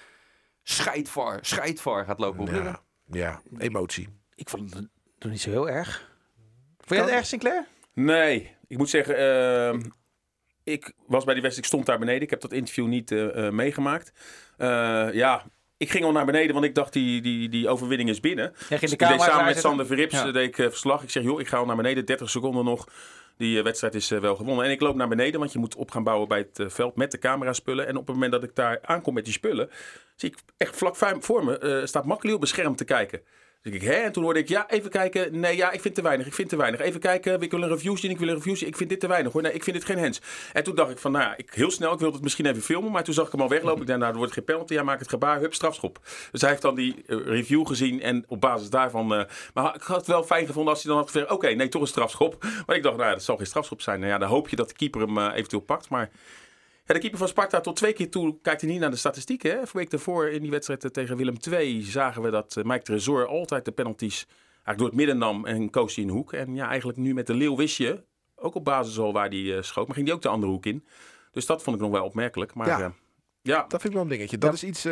scheidvar, 0.64 1.40
scheidvar 1.42 2.06
gaat 2.06 2.20
lopen 2.20 2.46
ja, 2.56 2.82
ja, 3.12 3.42
emotie. 3.58 4.08
Ik 4.36 4.50
vond 4.50 4.74
het 4.74 4.88
toen 5.18 5.32
niet 5.32 5.42
zo 5.42 5.50
heel 5.50 5.70
erg. 5.70 6.16
Vond 6.88 7.00
je 7.00 7.06
het 7.06 7.16
erg, 7.16 7.26
Sinclair? 7.26 7.66
Nee, 7.94 8.56
ik 8.68 8.78
moet 8.78 8.90
zeggen, 8.90 9.18
ehm, 9.18 9.82
ik 10.64 10.94
was 11.08 11.24
bij 11.24 11.34
die 11.34 11.44
wedstrijd, 11.44 11.58
ik 11.58 11.66
stond 11.66 11.86
daar 11.86 12.00
beneden. 12.00 12.22
Ik 12.22 12.30
heb 12.30 12.42
dat 12.42 12.52
interview 12.52 12.88
niet 12.88 13.12
eh, 13.12 13.46
eh, 13.46 13.54
meegemaakt. 13.54 14.14
Eh, 14.58 15.08
ja, 15.14 15.44
ik 15.78 15.92
ging 15.92 16.06
al 16.06 16.12
naar 16.12 16.26
beneden, 16.26 16.54
want 16.54 16.66
ik 16.66 16.76
dacht 16.76 16.94
die, 16.94 17.22
die, 17.22 17.50
die 17.50 17.70
overwinning 17.70 18.10
is 18.10 18.20
binnen. 18.20 18.54
Dus 18.70 18.92
ik 18.92 19.00
deed 19.00 19.22
samen 19.22 19.46
met? 19.46 19.58
Sander 19.58 19.86
Verrips 19.86 20.14
Ja. 20.14 20.32
deed 20.32 20.48
ik 20.48 20.56
verslag. 20.56 21.04
Ik 21.04 21.10
zeg, 21.10 21.24
joh, 21.24 21.40
ik 21.40 21.48
ga 21.48 21.58
al 21.58 21.66
naar 21.66 21.76
beneden, 21.76 22.06
30 22.06 22.30
seconden 22.30 22.66
nog. 22.66 22.88
Die 23.38 23.62
wedstrijd 23.64 23.96
is 23.96 24.10
wel 24.10 24.36
gewonnen. 24.36 24.66
En 24.66 24.72
ik 24.72 24.82
loop 24.82 24.96
naar 24.96 25.08
beneden, 25.08 25.40
want 25.40 25.52
je 25.52 25.60
moet 25.60 25.76
op 25.76 25.92
gaan 25.92 26.04
bouwen 26.04 26.28
bij 26.28 26.48
het 26.52 26.74
veld 26.74 26.96
met 26.96 27.12
de 27.12 27.18
camera-spullen. 27.18 27.88
En 27.88 27.98
op 27.98 28.06
het 28.08 28.16
moment 28.16 28.32
dat 28.32 28.44
ik 28.44 28.56
daar 28.56 28.80
aankom 28.82 29.14
met 29.14 29.24
die 29.24 29.34
spullen, 29.34 29.70
zie 30.16 30.30
ik 30.30 30.38
echt 30.58 30.76
vlak 30.78 30.96
voor 30.96 31.18
voor 31.20 31.46
me, 31.46 31.58
eh, 31.58 31.86
staat 31.86 32.06
Makkeli 32.06 32.34
op 32.34 32.42
een 32.42 32.48
scherm 32.48 32.76
te 32.76 32.86
kijken. 32.86 33.22
Dus 33.62 33.74
ik, 33.74 33.82
hè? 33.82 33.92
En 33.92 34.12
toen 34.12 34.24
hoorde 34.24 34.40
ik, 34.40 34.48
ja, 34.48 34.70
even 34.70 34.90
kijken. 34.90 35.40
Nee, 35.40 35.56
ja, 35.56 35.72
ik 35.72 35.82
vind 35.82 35.96
te 35.96 36.02
weinig. 36.02 36.28
Ik 36.28 36.34
vind 36.34 36.50
te 36.50 36.56
weinig. 36.56 36.80
Even 36.80 37.00
kijken, 37.00 37.42
ik 37.42 37.52
wil 37.52 37.62
een 37.62 37.70
review 37.70 37.98
zien. 37.98 38.12
Ik 38.12 38.18
wil 38.20 38.28
een 38.28 38.36
review 38.36 38.56
zien. 38.56 38.68
Ik 38.68 38.76
vind 38.76 38.90
dit 38.90 39.00
te 39.00 39.08
weinig 39.08 39.34
hoor. 39.34 39.42
Nee, 39.42 39.54
ik 39.54 39.64
vind 39.64 39.76
dit 39.76 39.86
geen 39.86 40.00
hands. 40.00 40.22
En 40.54 40.64
toen 40.64 40.76
dacht 40.76 40.92
ik 40.92 40.98
van, 40.98 41.12
nou 41.12 41.34
ik, 41.38 41.54
heel 41.54 41.72
snel, 41.72 41.94
ik 41.94 42.00
wilde 42.00 42.14
het 42.14 42.24
misschien 42.24 42.46
even 42.46 42.62
filmen. 42.62 42.92
Maar 42.92 43.04
toen 43.04 43.14
zag 43.14 43.26
ik 43.26 43.32
hem 43.32 43.42
al 43.42 43.50
weglopen. 43.50 43.82
Ik 43.82 43.88
dacht, 43.88 44.00
nou, 44.00 44.12
er 44.12 44.18
wordt 44.18 44.34
geen 44.34 44.44
penalty. 44.44 44.74
Hij 44.74 44.84
maakt 44.84 45.00
het 45.00 45.10
gebaar, 45.10 45.40
hup, 45.40 45.54
strafschop. 45.54 46.00
Dus 46.32 46.42
hij 46.42 46.50
heeft 46.50 46.62
dan 46.62 46.76
die 46.76 47.04
eh, 47.08 47.18
review 47.26 47.68
gezien. 47.68 48.02
En 48.02 48.24
op 48.28 48.42
basis 48.42 48.70
daarvan... 48.70 49.14
eh, 49.14 49.24
maar 49.54 49.76
ik 49.76 49.82
had 49.82 49.98
het 49.98 50.08
wel 50.08 50.24
fijn 50.24 50.46
gevonden 50.46 50.74
als 50.74 50.84
hij 50.84 50.92
dan 50.92 51.02
had 51.02 51.12
gezegd, 51.12 51.32
oké, 51.32 51.48
nee, 51.48 51.68
toch 51.68 51.82
een 51.82 51.88
strafschop. 51.88 52.46
Maar 52.66 52.76
ik 52.76 52.84
dacht, 52.84 52.98
nou 52.98 53.12
dat 53.12 53.24
zal 53.24 53.38
geen 53.38 53.46
strafschop 53.46 53.82
zijn. 53.82 54.00
Nou 54.00 54.12
ja, 54.12 54.18
dan 54.18 54.30
hoop 54.30 54.50
je 54.50 54.56
dat 54.56 54.70
de 54.70 54.76
keeper 54.76 55.02
hem 55.02 55.18
eh, 55.18 55.30
eventueel 55.34 55.62
pakt. 55.62 55.90
Maar 55.90 56.10
ja, 56.88 56.94
de 56.94 57.00
keeper 57.00 57.20
van 57.20 57.28
Sparta 57.28 57.60
tot 57.60 57.76
twee 57.76 57.94
keer 57.94 58.10
toe 58.10 58.38
kijkt 58.42 58.62
hij 58.62 58.70
niet 58.70 58.80
naar 58.80 58.90
de 58.92 58.96
statistieken. 58.96 59.52
Hè? 59.52 59.64
Week 59.74 59.90
daarvoor 59.90 60.28
in 60.28 60.42
die 60.42 60.52
wedstrijd 60.52 60.84
eh, 60.84 60.90
tegen 60.90 61.18
Willem 61.18 61.36
II 61.52 61.82
zagen 61.82 62.22
we 62.22 62.30
dat 62.30 62.58
eh, 62.58 62.64
Mike 62.64 62.84
Tresor 62.84 63.28
altijd 63.28 63.66
de 63.66 63.72
penalties 63.72 64.28
eigenlijk 64.64 64.78
door 64.78 64.88
het 64.88 64.96
midden 64.96 65.18
nam 65.18 65.46
en 65.46 65.70
koos 65.70 65.96
hij 65.96 66.06
de 66.06 66.12
hoek. 66.12 66.34
En 66.34 66.56
ja, 66.56 66.68
eigenlijk 66.68 66.98
nu 66.98 67.14
met 67.14 67.28
de 67.28 67.34
Leeuw 67.34 67.56
wist 67.56 67.78
je, 67.78 68.04
ook 68.36 68.56
op 68.56 68.64
basis 68.64 69.00
al 69.00 69.14
waar 69.14 69.30
hij 69.30 69.56
eh, 69.56 69.62
schoot, 69.62 69.86
maar 69.86 69.96
ging 69.96 70.08
hij 70.08 70.16
ook 70.16 70.22
de 70.22 70.30
andere 70.30 70.52
hoek 70.52 70.66
in. 70.66 70.86
Dus 71.32 71.46
dat 71.46 71.64
vond 71.64 71.76
ik 71.76 71.82
nog 71.82 71.92
wel 71.92 72.04
opmerkelijk. 72.04 72.54
Maar 72.54 72.68
Ja. 72.68 72.80
ja, 72.80 72.94
ja 73.42 73.60
Dat 73.62 73.82
vind 73.82 73.84
ik 73.84 73.94
wel 73.94 74.02
een 74.02 74.08
dingetje. 74.08 74.38
Dat 74.38 74.54
is 74.54 74.64
iets 74.64 74.84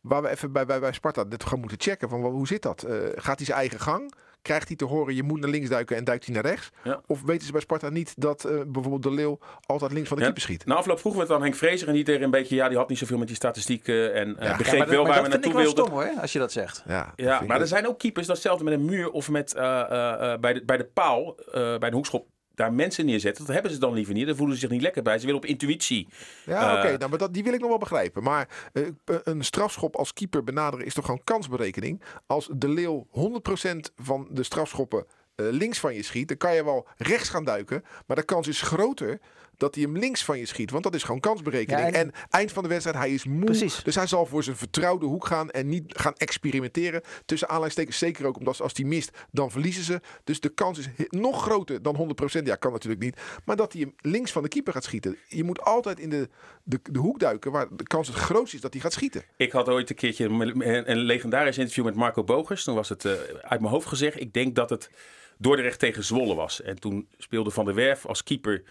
waar 0.00 0.22
we 0.22 0.28
even 0.28 0.52
bij, 0.52 0.66
bij, 0.66 0.80
bij 0.80 0.92
Sparta 0.92 1.24
dit 1.24 1.44
gaan 1.44 1.60
moeten 1.60 1.80
checken. 1.80 2.08
Van, 2.08 2.20
hoe 2.22 2.46
zit 2.46 2.62
dat? 2.62 2.86
Gaat 3.14 3.36
hij 3.36 3.46
zijn 3.46 3.58
eigen 3.58 3.80
gang? 3.80 4.14
Krijgt 4.44 4.68
hij 4.68 4.76
te 4.76 4.84
horen, 4.84 5.14
je 5.14 5.22
moet 5.22 5.40
naar 5.40 5.50
links 5.50 5.68
duiken 5.68 5.96
en 5.96 6.04
duikt 6.04 6.24
hij 6.24 6.34
naar 6.34 6.44
rechts? 6.44 6.70
Ja. 6.84 7.00
Of 7.06 7.22
weten 7.22 7.46
ze 7.46 7.52
bij 7.52 7.60
Sparta 7.60 7.88
niet 7.88 8.12
dat 8.16 8.44
eh, 8.44 8.52
bijvoorbeeld 8.66 9.02
de 9.02 9.10
Leeuw 9.10 9.38
altijd 9.66 9.92
links 9.92 10.08
van 10.08 10.16
de 10.16 10.22
Ja. 10.24 10.30
keeper 10.32 10.48
schiet? 10.50 10.66
na 10.66 10.74
afloop 10.74 10.98
vroegen 10.98 11.20
we 11.20 11.26
het 11.26 11.36
aan 11.36 11.42
Henk 11.42 11.54
Vrezer 11.54 11.88
en 11.88 11.94
die 11.94 12.04
tegen 12.04 12.22
een 12.22 12.30
beetje, 12.30 12.54
ja, 12.54 12.68
die 12.68 12.76
had 12.76 12.88
niet 12.88 12.98
zoveel 12.98 13.18
met 13.18 13.26
die 13.26 13.36
statistieken 13.36 14.14
en 14.14 14.38
eh, 14.38 14.46
Ja. 14.48 14.56
begreep 14.56 14.78
maar 14.78 14.86
dat, 14.86 14.94
wel 14.96 15.04
maar 15.04 15.12
waar 15.12 15.22
dat 15.22 15.32
we 15.32 15.32
vind 15.32 15.44
ik 15.44 15.52
naartoe 15.52 15.52
wel 15.52 15.84
wilden. 15.84 15.84
stom 15.84 16.14
hoor, 16.14 16.20
als 16.22 16.32
je 16.32 16.38
dat 16.38 16.52
zegt. 16.52 16.84
Ja, 17.16 17.42
maar 17.46 17.60
er 17.60 17.66
zijn 17.66 17.88
ook 17.88 17.98
keepers, 17.98 18.26
datzelfde 18.26 18.64
met 18.64 18.72
een 18.72 18.84
muur 18.84 19.10
of 19.10 19.30
met 19.30 19.54
eh, 19.54 20.34
bij, 20.40 20.52
de, 20.52 20.62
bij 20.64 20.76
de 20.76 20.84
paal, 20.84 21.34
bij 21.52 21.78
een 21.80 21.92
hoekschop, 21.92 22.26
daar 22.54 22.72
mensen 22.72 23.06
neerzetten. 23.06 23.44
Dat 23.44 23.54
hebben 23.54 23.72
ze 23.72 23.78
dan 23.78 23.94
liever 23.94 24.14
niet. 24.14 24.26
Daar 24.26 24.36
voelen 24.36 24.54
ze 24.54 24.60
zich 24.60 24.70
niet 24.70 24.82
lekker 24.82 25.02
bij. 25.02 25.18
Ze 25.18 25.26
willen 25.26 25.40
op 25.40 25.46
intuïtie. 25.46 26.08
Ja, 26.46 26.76
oké, 26.78 26.88
Eh, 26.88 26.98
nou, 26.98 27.10
maar 27.10 27.18
dat, 27.18 27.34
die 27.34 27.44
wil 27.44 27.52
ik 27.52 27.60
nog 27.60 27.68
wel 27.68 27.78
begrijpen. 27.78 28.22
Maar 28.22 28.48
eh, 28.72 28.82
een 29.04 29.44
strafschop 29.44 29.96
als 29.96 30.12
keeper 30.12 30.44
benaderen 30.44 30.86
is 30.86 30.94
toch 30.94 31.04
gewoon 31.04 31.24
kansberekening? 31.24 32.02
Als 32.26 32.48
de 32.56 32.68
Leeuw 32.68 33.06
100% 33.10 33.92
van 33.96 34.28
de 34.30 34.42
strafschoppen 34.42 35.06
eh, 35.34 35.46
links 35.50 35.78
van 35.78 35.94
je 35.94 36.02
schiet, 36.02 36.28
dan 36.28 36.36
kan 36.36 36.54
je 36.54 36.64
wel 36.64 36.86
rechts 36.96 37.28
gaan 37.28 37.44
duiken. 37.44 37.84
Maar 38.06 38.16
de 38.16 38.24
kans 38.24 38.48
is 38.48 38.62
groter 38.62 39.20
dat 39.56 39.74
hij 39.74 39.84
hem 39.84 39.98
links 39.98 40.24
van 40.24 40.38
je 40.38 40.46
schiet. 40.46 40.70
Want 40.70 40.84
dat 40.84 40.94
is 40.94 41.02
gewoon 41.02 41.20
kansberekening. 41.20 41.86
Ja, 41.88 41.92
en- 41.92 41.94
en... 41.94 42.12
eind 42.30 42.52
van 42.52 42.62
de 42.62 42.68
wedstrijd, 42.68 42.96
hij 42.96 43.10
is 43.10 43.24
moe. 43.24 43.44
Precies. 43.44 43.82
Dus 43.82 43.94
hij 43.94 44.06
zal 44.06 44.26
voor 44.26 44.42
zijn 44.44 44.56
vertrouwde 44.56 45.06
hoek 45.06 45.26
gaan 45.26 45.50
en 45.50 45.68
niet 45.68 45.84
gaan 45.86 46.14
experimenteren. 46.14 47.02
Tussen 47.24 47.48
aanleidingstekens 47.48 47.98
zeker 47.98 48.26
ook 48.26 48.38
omdat 48.38 48.60
als 48.60 48.72
hij 48.74 48.84
mist, 48.84 49.10
dan 49.30 49.50
verliezen 49.50 49.84
ze. 49.84 50.00
Dus 50.24 50.40
de 50.40 50.48
kans 50.48 50.78
is 50.78 50.88
nog 51.08 51.42
groter 51.42 51.82
dan 51.82 52.16
100%. 52.38 52.42
Ja, 52.42 52.54
kan 52.56 52.72
natuurlijk 52.72 53.02
niet. 53.02 53.20
Maar 53.44 53.56
dat 53.56 53.72
hij 53.72 53.82
hem 53.82 53.94
links 54.00 54.32
van 54.32 54.42
de 54.42 54.48
keeper 54.48 54.72
gaat 54.72 54.84
schieten. 54.84 55.16
Je 55.28 55.44
moet 55.44 55.60
altijd 55.60 56.00
in 56.00 56.10
de, 56.10 56.28
de, 56.62 56.80
de 56.82 56.98
hoek 56.98 57.18
duiken 57.18 57.52
waar 57.52 57.66
de 57.70 57.82
kans 57.82 58.08
het 58.08 58.16
grootst 58.16 58.54
is 58.54 58.60
dat 58.60 58.72
hij 58.72 58.82
gaat 58.82 58.92
schieten. 58.92 59.22
Ik 59.36 59.52
had 59.52 59.68
ooit 59.68 59.90
een 59.90 59.96
keertje 59.96 60.24
een, 60.24 60.90
een 60.90 60.98
legendarisch 60.98 61.58
interview 61.58 61.84
met 61.84 61.94
Marco 61.94 62.24
Bogers. 62.24 62.64
Toen 62.64 62.74
was 62.74 62.88
het 62.88 63.04
eh, 63.04 63.12
uit 63.40 63.60
mijn 63.60 63.72
hoofd 63.72 63.86
gezegd. 63.86 64.20
Ik 64.20 64.32
denk 64.32 64.54
dat 64.54 64.70
het 64.70 64.90
Dordrecht 65.38 65.78
tegen 65.78 66.04
Zwolle 66.04 66.34
was. 66.34 66.62
En 66.62 66.80
toen 66.80 67.08
speelde 67.18 67.50
Van 67.50 67.64
der 67.64 67.74
Werf 67.74 68.06
als 68.06 68.22
keeper 68.22 68.62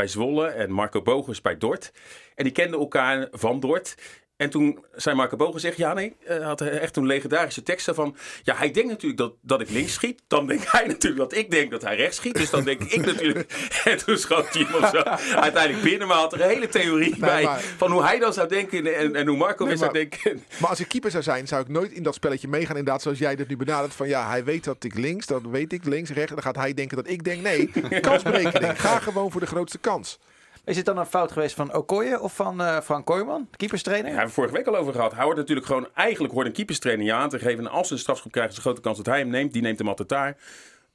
bij 0.00 0.08
Zwolle 0.08 0.46
en 0.46 0.70
Marco 0.70 1.02
Bogers 1.02 1.40
bij 1.40 1.56
Dort. 1.56 1.92
En 2.34 2.44
die 2.44 2.52
kenden 2.52 2.80
elkaar 2.80 3.28
van 3.30 3.60
Dort. 3.60 3.94
En 4.40 4.50
toen 4.50 4.84
zei 4.94 5.16
Marco 5.16 5.36
Bogen 5.36 5.60
zegt, 5.60 5.76
ja 5.76 5.94
nee, 5.94 6.16
uh, 6.28 6.44
had 6.44 6.60
echt 6.60 6.96
een 6.96 7.06
legendarische 7.06 7.62
teksten 7.62 7.94
van, 7.94 8.16
ja 8.42 8.56
hij 8.56 8.70
denkt 8.70 8.90
natuurlijk 8.90 9.20
dat, 9.20 9.32
dat 9.40 9.60
ik 9.60 9.70
links 9.70 9.92
schiet. 9.92 10.22
Dan 10.26 10.46
denkt 10.46 10.72
hij 10.72 10.86
natuurlijk 10.86 11.30
dat 11.30 11.38
ik 11.38 11.50
denk 11.50 11.70
dat 11.70 11.82
hij 11.82 11.96
rechts 11.96 12.16
schiet. 12.16 12.34
Dus 12.34 12.50
dan 12.50 12.64
denk 12.64 12.82
ik 12.82 13.06
natuurlijk, 13.06 13.52
en 13.84 13.98
toen 14.04 14.16
schoot 14.16 14.54
hij 14.54 14.66
hem 14.68 14.90
zo 14.90 15.02
uiteindelijk 15.36 15.82
binnen. 15.82 16.08
Maar 16.08 16.16
had 16.16 16.32
er 16.32 16.40
een 16.40 16.48
hele 16.48 16.68
theorie 16.68 17.10
nee, 17.10 17.20
bij 17.20 17.42
maar, 17.42 17.60
van 17.60 17.90
hoe 17.90 18.02
hij 18.02 18.18
dan 18.18 18.32
zou 18.32 18.48
denken 18.48 18.96
en, 18.96 19.14
en 19.14 19.26
hoe 19.26 19.36
Marco 19.36 19.64
nee, 19.64 19.76
zou 19.76 19.92
denken. 19.92 20.44
Maar 20.60 20.70
als 20.70 20.80
ik 20.80 20.88
keeper 20.88 21.10
zou 21.10 21.22
zijn, 21.22 21.48
zou 21.48 21.62
ik 21.62 21.68
nooit 21.68 21.92
in 21.92 22.02
dat 22.02 22.14
spelletje 22.14 22.48
meegaan. 22.48 22.76
Inderdaad, 22.76 23.02
zoals 23.02 23.18
jij 23.18 23.36
dit 23.36 23.48
nu 23.48 23.56
benadert, 23.56 23.94
van 23.94 24.08
ja, 24.08 24.28
hij 24.28 24.44
weet 24.44 24.64
dat 24.64 24.84
ik 24.84 24.94
links, 24.94 25.26
dan 25.26 25.50
weet 25.50 25.72
ik 25.72 25.84
links, 25.84 26.10
rechts. 26.10 26.32
Dan 26.32 26.42
gaat 26.42 26.56
hij 26.56 26.74
denken 26.74 26.96
dat 26.96 27.08
ik 27.08 27.24
denk, 27.24 27.42
nee, 27.42 27.70
kansberekening. 28.00 28.80
Ga 28.80 28.98
gewoon 28.98 29.30
voor 29.30 29.40
de 29.40 29.46
grootste 29.46 29.78
kans. 29.78 30.18
Is 30.64 30.76
het 30.76 30.84
dan 30.84 30.98
een 30.98 31.06
fout 31.06 31.32
geweest 31.32 31.54
van 31.54 31.74
Okoye 31.74 32.20
of 32.20 32.34
van 32.34 32.60
uh, 32.60 32.80
Frank 32.80 33.06
Kooijman, 33.06 33.48
keeperstrainer? 33.56 34.10
Ja, 34.10 34.16
hebben 34.16 34.28
we 34.34 34.40
vorige 34.40 34.54
week 34.54 34.66
al 34.66 34.76
over 34.76 34.92
gehad. 34.92 35.14
Hij 35.14 35.24
wordt 35.24 35.38
natuurlijk 35.38 35.66
gewoon, 35.66 35.88
eigenlijk 35.94 36.34
hoort 36.34 36.46
een 36.46 36.52
keeperstrainer 36.52 37.06
je 37.06 37.12
aan 37.12 37.28
te 37.28 37.38
geven. 37.38 37.64
En 37.64 37.70
als 37.70 37.86
ze 37.86 37.92
een 37.92 37.98
strafschop 37.98 38.32
krijgen, 38.32 38.52
is 38.52 38.58
de 38.58 38.64
grote 38.64 38.80
kans 38.80 38.96
dat 38.96 39.06
hij 39.06 39.18
hem 39.18 39.28
neemt. 39.28 39.52
Die 39.52 39.62
neemt 39.62 39.78
hem 39.78 39.88
altijd 39.88 40.08
daar. 40.08 40.36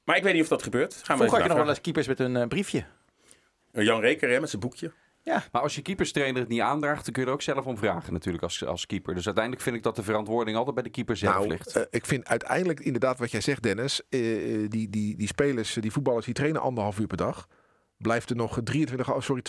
Maar 0.03 0.17
ik 0.17 0.23
weet 0.23 0.33
niet 0.33 0.41
of 0.41 0.47
dat 0.47 0.63
gebeurt. 0.63 0.93
Gaan 1.03 1.17
Vroeger 1.17 1.37
had 1.37 1.47
je 1.47 1.53
nog 1.53 1.57
wel 1.57 1.69
eens 1.69 1.81
keepers 1.81 2.07
met 2.07 2.19
een 2.19 2.35
uh, 2.35 2.47
briefje. 2.47 2.85
Jan 3.71 4.01
Reker 4.01 4.29
hè, 4.29 4.39
met 4.39 4.49
zijn 4.49 4.61
boekje. 4.61 4.91
Ja. 5.21 5.43
Maar 5.51 5.61
als 5.61 5.75
je 5.75 5.81
keeperstrainer 5.81 6.41
het 6.41 6.49
niet 6.49 6.61
aandraagt, 6.61 7.05
dan 7.05 7.13
kun 7.13 7.23
je 7.23 7.27
er 7.27 7.33
ook 7.33 7.41
zelf 7.41 7.65
om 7.65 7.77
vragen 7.77 8.13
natuurlijk 8.13 8.43
als, 8.43 8.65
als 8.65 8.85
keeper. 8.85 9.15
Dus 9.15 9.25
uiteindelijk 9.25 9.63
vind 9.63 9.75
ik 9.75 9.83
dat 9.83 9.95
de 9.95 10.03
verantwoording 10.03 10.57
altijd 10.57 10.75
bij 10.75 10.83
de 10.83 10.89
keeper 10.89 11.17
zelf 11.17 11.35
nou, 11.35 11.47
ligt. 11.47 11.77
Uh, 11.77 11.83
ik 11.89 12.05
vind 12.05 12.27
uiteindelijk 12.27 12.79
inderdaad 12.79 13.19
wat 13.19 13.31
jij 13.31 13.41
zegt 13.41 13.63
Dennis, 13.63 14.01
uh, 14.09 14.69
die, 14.69 14.89
die, 14.89 15.15
die 15.15 15.27
spelers, 15.27 15.73
die 15.73 15.91
voetballers, 15.91 16.25
die 16.25 16.33
trainen 16.33 16.61
anderhalf 16.61 16.99
uur 16.99 17.07
per 17.07 17.17
dag. 17.17 17.47
Blijft 17.97 18.29
er 18.29 18.35
nog 18.35 18.59
23, 18.63 19.15
sorry, 19.19 19.41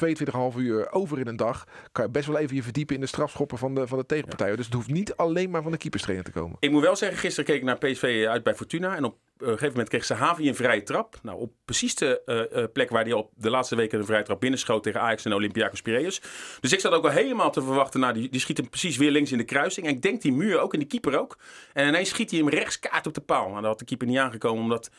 22,5 0.52 0.56
uur 0.56 0.92
over 0.92 1.18
in 1.18 1.26
een 1.26 1.36
dag. 1.36 1.64
Kan 1.92 2.04
je 2.04 2.10
best 2.10 2.26
wel 2.26 2.38
even 2.38 2.56
je 2.56 2.62
verdiepen 2.62 2.94
in 2.94 3.00
de 3.00 3.06
strafschoppen 3.06 3.58
van 3.58 3.74
de, 3.74 3.86
van 3.86 3.98
de 3.98 4.06
tegenpartij. 4.06 4.50
Ja. 4.50 4.56
Dus 4.56 4.64
het 4.64 4.74
hoeft 4.74 4.90
niet 4.90 5.16
alleen 5.16 5.50
maar 5.50 5.62
van 5.62 5.72
de 5.72 5.78
keeperstrainer 5.78 6.24
te 6.24 6.32
komen. 6.32 6.56
Ik 6.60 6.70
moet 6.70 6.82
wel 6.82 6.96
zeggen, 6.96 7.18
gisteren 7.18 7.44
keek 7.44 7.56
ik 7.56 7.64
naar 7.64 7.78
PSV 7.78 8.26
uit 8.28 8.42
bij 8.42 8.54
Fortuna. 8.54 8.96
En 8.96 9.04
op 9.04 9.16
een 9.38 9.46
gegeven 9.46 9.68
moment 9.68 9.88
kreeg 9.88 10.04
Sahavi 10.04 10.48
een 10.48 10.54
vrije 10.54 10.82
trap. 10.82 11.18
Nou, 11.22 11.40
op 11.40 11.52
precies 11.64 11.94
de 11.94 12.50
uh, 12.52 12.64
plek 12.72 12.90
waar 12.90 13.04
hij 13.04 13.12
op 13.12 13.30
de 13.34 13.50
laatste 13.50 13.76
weken 13.76 13.98
een 13.98 14.06
vrije 14.06 14.22
trap 14.22 14.40
binnenschoot 14.40 14.82
tegen 14.82 15.00
Ajax 15.00 15.24
en 15.24 15.32
Olympiakos 15.32 15.82
Piraeus. 15.82 16.20
Dus 16.60 16.72
ik 16.72 16.80
zat 16.80 16.92
ook 16.92 17.04
al 17.04 17.10
helemaal 17.10 17.50
te 17.50 17.62
verwachten. 17.62 18.00
Nou, 18.00 18.12
die, 18.12 18.28
die 18.28 18.40
schiet 18.40 18.56
hem 18.56 18.68
precies 18.68 18.96
weer 18.96 19.10
links 19.10 19.32
in 19.32 19.38
de 19.38 19.44
kruising. 19.44 19.86
En 19.86 19.92
ik 19.92 20.02
denk 20.02 20.22
die 20.22 20.32
muur 20.32 20.58
ook 20.58 20.72
en 20.72 20.78
die 20.78 20.88
keeper 20.88 21.18
ook. 21.18 21.38
En 21.72 21.88
ineens 21.88 22.08
schiet 22.08 22.30
hij 22.30 22.38
hem 22.38 22.48
rechts 22.48 22.78
kaart 22.78 23.06
op 23.06 23.14
de 23.14 23.20
paal. 23.20 23.48
Maar 23.48 23.60
daar 23.60 23.70
had 23.70 23.78
de 23.78 23.84
keeper 23.84 24.06
niet 24.06 24.18
aangekomen, 24.18 24.62
omdat 24.62 24.90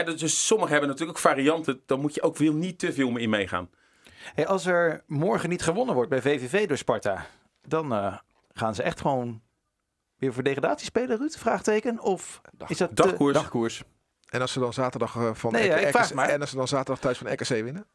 dus 0.00 0.46
sommigen 0.46 0.72
hebben 0.72 0.90
natuurlijk 0.90 1.18
ook 1.18 1.24
varianten. 1.24 1.82
Dan 1.86 2.00
moet 2.00 2.14
je 2.14 2.22
ook 2.22 2.36
weer 2.36 2.52
niet 2.52 2.78
te 2.78 2.92
veel 2.92 3.16
in 3.16 3.30
meegaan. 3.30 3.70
Hey, 4.34 4.46
als 4.46 4.66
er 4.66 5.02
morgen 5.06 5.48
niet 5.48 5.62
gewonnen 5.62 5.94
wordt 5.94 6.10
bij 6.10 6.22
VVV 6.22 6.68
door 6.68 6.76
Sparta, 6.76 7.26
dan 7.66 7.92
uh, 7.92 8.16
gaan 8.52 8.74
ze 8.74 8.82
echt 8.82 9.00
gewoon 9.00 9.42
weer 10.16 10.32
voor 10.32 10.42
degradatie 10.42 10.86
spelen, 10.86 11.18
Ruud? 11.18 11.36
Vraagteken? 11.38 12.00
Of 12.00 12.40
Dag, 12.52 12.70
is 12.70 12.78
dat 12.78 12.96
dagkoers. 12.96 13.34
dagkoers? 13.34 13.82
En 14.28 14.40
als 14.40 14.52
ze 14.52 14.58
dan 14.58 14.72
zaterdag 14.72 15.14
uh, 15.14 15.34
van 15.34 15.52
nee, 15.52 15.66
ja, 15.66 15.76
en 15.76 16.40
als 16.40 16.50
ze 16.50 16.56
dan 16.56 16.68
zaterdag 16.68 16.98
thuis 16.98 17.18
van 17.18 17.32
RKC 17.32 17.48
winnen? 17.48 17.86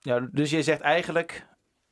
Ja, 0.00 0.20
dus 0.20 0.50
je 0.50 0.62
zegt 0.62 0.80
eigenlijk 0.80 1.46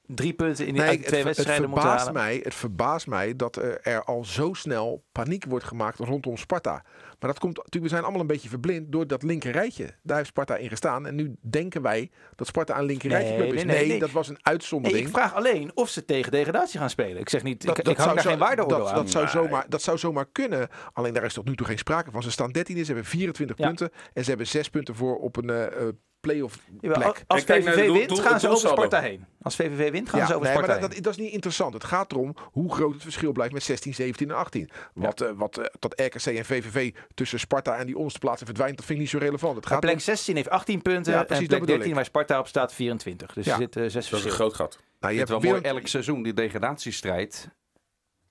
drie 0.06 0.32
punten 0.32 0.66
in 0.66 0.74
die 0.74 0.82
nee, 0.82 1.00
twee 1.00 1.24
het, 1.24 1.24
wedstrijden 1.24 1.62
het 1.62 1.70
moeten 1.70 1.90
halen. 1.90 2.12
Mij, 2.12 2.40
het 2.42 2.54
verbaast 2.54 3.06
mij 3.06 3.36
dat 3.36 3.56
er 3.82 4.04
al 4.04 4.24
zo 4.24 4.52
snel 4.52 5.04
paniek 5.12 5.44
wordt 5.48 5.64
gemaakt 5.64 5.98
rondom 5.98 6.36
Sparta. 6.36 6.84
Maar 7.18 7.32
dat 7.32 7.38
komt 7.38 7.56
natuurlijk, 7.56 7.82
we 7.84 7.88
zijn 7.88 8.02
allemaal 8.02 8.20
een 8.20 8.26
beetje 8.26 8.48
verblind 8.48 8.92
door 8.92 9.06
dat 9.06 9.22
linker 9.22 9.52
rijtje. 9.52 9.94
Daar 10.02 10.16
heeft 10.16 10.28
Sparta 10.28 10.56
in 10.56 10.68
gestaan. 10.68 11.06
En 11.06 11.14
nu 11.14 11.36
denken 11.40 11.82
wij 11.82 12.10
dat 12.36 12.46
Sparta 12.46 12.78
een 12.78 12.84
linker 12.84 13.10
rijtje 13.10 13.36
club 13.36 13.52
is. 13.52 13.64
Nee, 13.64 13.76
nee, 13.76 13.88
nee, 13.88 13.98
dat 13.98 14.10
was 14.10 14.28
een 14.28 14.38
uitzondering. 14.42 15.06
ik 15.06 15.12
vraag 15.12 15.34
alleen 15.34 15.70
of 15.74 15.88
ze 15.88 16.04
tegen 16.04 16.32
degradatie 16.32 16.78
gaan 16.78 16.90
spelen. 16.90 17.20
Ik 17.20 17.28
zeg 17.28 17.42
niet, 17.42 17.66
dat, 17.66 17.78
ik, 17.78 17.84
dat 17.84 17.92
ik 17.92 17.98
hang 17.98 18.14
daar 18.14 18.24
geen 18.24 18.38
waarde 18.38 18.66
dat, 18.66 18.88
aan. 18.88 18.94
Dat 18.94 19.10
zou, 19.10 19.28
zomaar, 19.28 19.66
dat 19.68 19.82
zou 19.82 19.98
zomaar 19.98 20.26
kunnen. 20.32 20.68
Alleen 20.92 21.14
daar 21.14 21.24
is 21.24 21.34
tot 21.34 21.44
nu 21.44 21.56
toe 21.56 21.66
geen 21.66 21.78
sprake 21.78 22.10
van. 22.10 22.22
Ze 22.22 22.30
staan 22.30 22.52
13 22.52 22.78
ze 22.78 22.84
hebben 22.84 23.04
24 23.04 23.58
ja. 23.58 23.66
punten. 23.66 23.90
En 24.12 24.22
ze 24.22 24.28
hebben 24.28 24.46
6 24.46 24.70
punten 24.70 24.94
voor 24.94 25.18
op 25.18 25.36
een 25.36 25.50
uh, 25.50 25.88
play-off 26.24 26.58
plek. 26.80 27.24
Als 27.26 27.42
VVV 27.42 27.92
wint, 27.92 28.20
gaan 28.20 28.40
ze 28.40 28.48
over 28.48 28.68
Sparta 28.68 29.00
heen. 29.00 29.24
Als 29.42 29.56
VVV 29.56 29.90
wint, 29.90 30.08
gaan 30.08 30.20
ja, 30.20 30.26
ze 30.26 30.34
over 30.34 30.44
nee, 30.44 30.52
Sparta 30.56 30.72
maar 30.72 30.80
dat, 30.80 30.92
dat, 30.94 31.04
dat, 31.04 31.12
is 31.12 31.18
niet 31.18 31.32
interessant. 31.32 31.74
Het 31.74 31.84
gaat 31.84 32.12
erom 32.12 32.34
hoe 32.42 32.74
groot 32.74 32.92
het 32.92 33.02
verschil 33.02 33.32
blijft 33.32 33.52
met 33.52 33.62
16, 33.62 33.94
17 33.94 34.30
en 34.30 34.36
18. 34.36 34.70
Wat, 34.94 35.18
ja. 35.18 35.26
uh, 35.26 35.32
wat 35.36 35.58
uh, 35.58 35.64
dat 35.78 36.00
RKC 36.00 36.26
en 36.26 36.44
VVV 36.44 36.94
tussen 37.14 37.38
Sparta 37.38 37.76
en 37.76 37.86
die 37.86 37.96
onderste 37.96 38.18
plaatsen 38.18 38.46
verdwijnt, 38.46 38.76
dat 38.76 38.84
vind 38.86 38.98
ik 38.98 39.04
niet 39.04 39.14
zo 39.14 39.18
relevant. 39.18 39.56
Het 39.56 39.66
gaat 39.66 39.80
plek 39.80 39.94
om... 39.94 40.00
16 40.00 40.36
heeft 40.36 40.50
18 40.50 40.82
punten 40.82 41.12
ja, 41.12 41.22
precies, 41.22 41.48
en 41.48 41.56
plek 41.56 41.66
13 41.66 41.94
waar 41.94 42.04
Sparta 42.04 42.38
op 42.38 42.46
staat 42.46 42.72
24. 42.72 43.32
Dus 43.32 43.44
ja. 43.44 43.52
er 43.52 43.58
zit 43.58 43.76
uh, 43.76 43.82
zes 43.82 44.08
Dat 44.08 44.18
is 44.18 44.24
een 44.24 44.30
groot 44.30 44.54
gat. 44.54 44.78
Nou, 45.00 45.12
je 45.12 45.18
hebt 45.18 45.30
wel 45.30 45.40
mooi 45.40 45.60
elk 45.60 45.86
seizoen 45.86 46.22
die 46.22 46.34
degradatiestrijd 46.34 47.48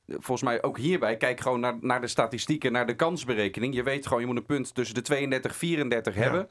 volgens 0.07 0.41
mij 0.41 0.63
ook 0.63 0.77
hierbij, 0.77 1.17
kijk 1.17 1.39
gewoon 1.39 1.59
naar, 1.59 1.77
naar 1.81 2.01
de 2.01 2.07
statistieken, 2.07 2.71
naar 2.71 2.87
de 2.87 2.95
kansberekening. 2.95 3.75
Je 3.75 3.83
weet 3.83 4.07
gewoon, 4.07 4.21
je 4.21 4.27
moet 4.27 4.37
een 4.37 4.45
punt 4.45 4.75
tussen 4.75 4.95
de 4.95 5.01
32 5.01 5.51
en 5.51 5.57
34 5.57 6.15
ja. 6.15 6.21
hebben. 6.21 6.49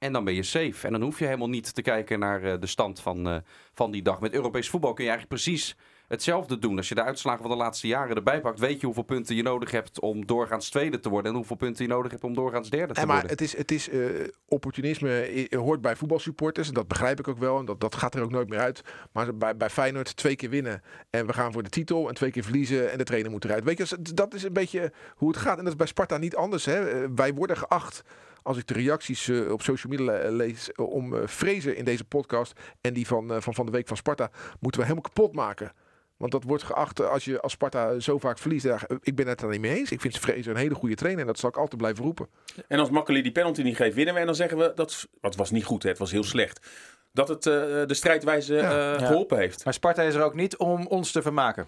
En 0.00 0.12
dan 0.12 0.24
ben 0.24 0.34
je 0.34 0.42
safe. 0.42 0.86
En 0.86 0.92
dan 0.92 1.02
hoef 1.02 1.18
je 1.18 1.24
helemaal 1.24 1.48
niet 1.48 1.74
te 1.74 1.82
kijken 1.82 2.18
naar 2.18 2.42
uh, 2.42 2.54
de 2.60 2.66
stand 2.66 3.00
van, 3.00 3.28
uh, 3.28 3.36
van 3.72 3.90
die 3.90 4.02
dag. 4.02 4.20
Met 4.20 4.32
Europees 4.32 4.68
voetbal 4.68 4.92
kun 4.92 5.04
je 5.04 5.10
eigenlijk 5.10 5.42
precies 5.42 5.76
hetzelfde 6.10 6.58
doen. 6.58 6.76
Als 6.76 6.88
je 6.88 6.94
de 6.94 7.02
uitslagen 7.02 7.40
van 7.40 7.50
de 7.50 7.56
laatste 7.56 7.86
jaren 7.86 8.16
erbij 8.16 8.40
pakt, 8.40 8.58
weet 8.58 8.80
je 8.80 8.86
hoeveel 8.86 9.02
punten 9.02 9.36
je 9.36 9.42
nodig 9.42 9.70
hebt 9.70 10.00
om 10.00 10.26
doorgaans 10.26 10.70
tweede 10.70 11.00
te 11.00 11.08
worden. 11.08 11.30
En 11.30 11.36
hoeveel 11.36 11.56
punten 11.56 11.84
je 11.84 11.90
nodig 11.90 12.10
hebt 12.10 12.24
om 12.24 12.34
doorgaans 12.34 12.70
derde 12.70 12.94
te 12.94 13.00
en 13.00 13.06
maar 13.06 13.16
worden. 13.16 13.30
Het 13.30 13.40
is, 13.40 13.56
het 13.56 13.70
is 13.70 13.88
uh, 13.88 14.28
opportunisme 14.48 15.46
hoort 15.50 15.80
bij 15.80 15.96
voetbalsupporters. 15.96 16.68
En 16.68 16.74
dat 16.74 16.88
begrijp 16.88 17.18
ik 17.18 17.28
ook 17.28 17.38
wel. 17.38 17.58
En 17.58 17.64
dat, 17.64 17.80
dat 17.80 17.94
gaat 17.94 18.14
er 18.14 18.22
ook 18.22 18.30
nooit 18.30 18.48
meer 18.48 18.58
uit. 18.58 18.82
Maar 19.12 19.36
bij, 19.36 19.56
bij 19.56 19.70
Feyenoord 19.70 20.16
twee 20.16 20.36
keer 20.36 20.50
winnen. 20.50 20.82
En 21.10 21.26
we 21.26 21.32
gaan 21.32 21.52
voor 21.52 21.62
de 21.62 21.68
titel. 21.68 22.08
En 22.08 22.14
twee 22.14 22.30
keer 22.30 22.42
verliezen. 22.42 22.90
En 22.90 22.98
de 22.98 23.04
trainer 23.04 23.30
moet 23.30 23.44
eruit. 23.44 23.64
Weet 23.64 23.78
je, 23.78 23.96
dat 24.14 24.34
is 24.34 24.42
een 24.42 24.52
beetje 24.52 24.92
hoe 25.14 25.28
het 25.28 25.38
gaat. 25.38 25.58
En 25.58 25.64
dat 25.64 25.72
is 25.72 25.78
bij 25.78 25.86
Sparta 25.86 26.18
niet 26.18 26.36
anders. 26.36 26.64
Hè. 26.64 27.08
Wij 27.14 27.34
worden 27.34 27.56
geacht 27.56 28.02
als 28.42 28.56
ik 28.56 28.66
de 28.66 28.74
reacties 28.74 29.28
uh, 29.28 29.52
op 29.52 29.62
social 29.62 29.92
media 29.92 30.30
lees 30.30 30.72
om 30.74 31.14
uh, 31.14 31.76
in 31.76 31.84
deze 31.84 32.04
podcast 32.04 32.60
en 32.80 32.94
die 32.94 33.06
van, 33.06 33.42
van 33.42 33.54
van 33.54 33.66
de 33.66 33.72
week 33.72 33.88
van 33.88 33.96
Sparta, 33.96 34.30
moeten 34.60 34.80
we 34.80 34.86
helemaal 34.86 35.10
kapot 35.10 35.34
maken. 35.34 35.72
Want 36.20 36.32
dat 36.32 36.44
wordt 36.44 36.62
geacht 36.62 37.00
als 37.00 37.24
je 37.24 37.40
als 37.40 37.52
Sparta 37.52 38.00
zo 38.00 38.18
vaak 38.18 38.38
verliest. 38.38 38.66
Ik 39.02 39.14
ben 39.14 39.26
het 39.26 39.42
er 39.42 39.48
niet 39.48 39.60
mee 39.60 39.76
eens. 39.76 39.90
Ik 39.90 40.00
vind 40.00 40.18
Fraser 40.18 40.48
een 40.48 40.56
hele 40.56 40.74
goede 40.74 40.94
trainer 40.94 41.20
en 41.20 41.26
dat 41.26 41.38
zal 41.38 41.48
ik 41.48 41.56
altijd 41.56 41.80
blijven 41.80 42.04
roepen. 42.04 42.28
En 42.68 42.78
als 42.78 42.90
Makkeli 42.90 43.22
die 43.22 43.32
penalty 43.32 43.62
niet 43.62 43.76
geeft, 43.76 43.94
winnen 43.94 44.14
we. 44.14 44.20
En 44.20 44.26
dan 44.26 44.34
zeggen 44.34 44.58
we 44.58 44.72
dat 44.74 45.06
het 45.20 45.36
was 45.36 45.50
niet 45.50 45.64
goed, 45.64 45.82
hè, 45.82 45.88
het 45.88 45.98
was 45.98 46.10
heel 46.10 46.24
slecht. 46.24 46.66
Dat 47.12 47.28
het 47.28 47.42
de 47.42 47.94
strijdwijze 47.94 48.54
ja. 48.54 48.98
geholpen 48.98 49.36
ja. 49.36 49.42
heeft. 49.42 49.64
Maar 49.64 49.74
Sparta 49.74 50.02
is 50.02 50.14
er 50.14 50.22
ook 50.22 50.34
niet 50.34 50.56
om 50.56 50.86
ons 50.86 51.12
te 51.12 51.22
vermaken. 51.22 51.66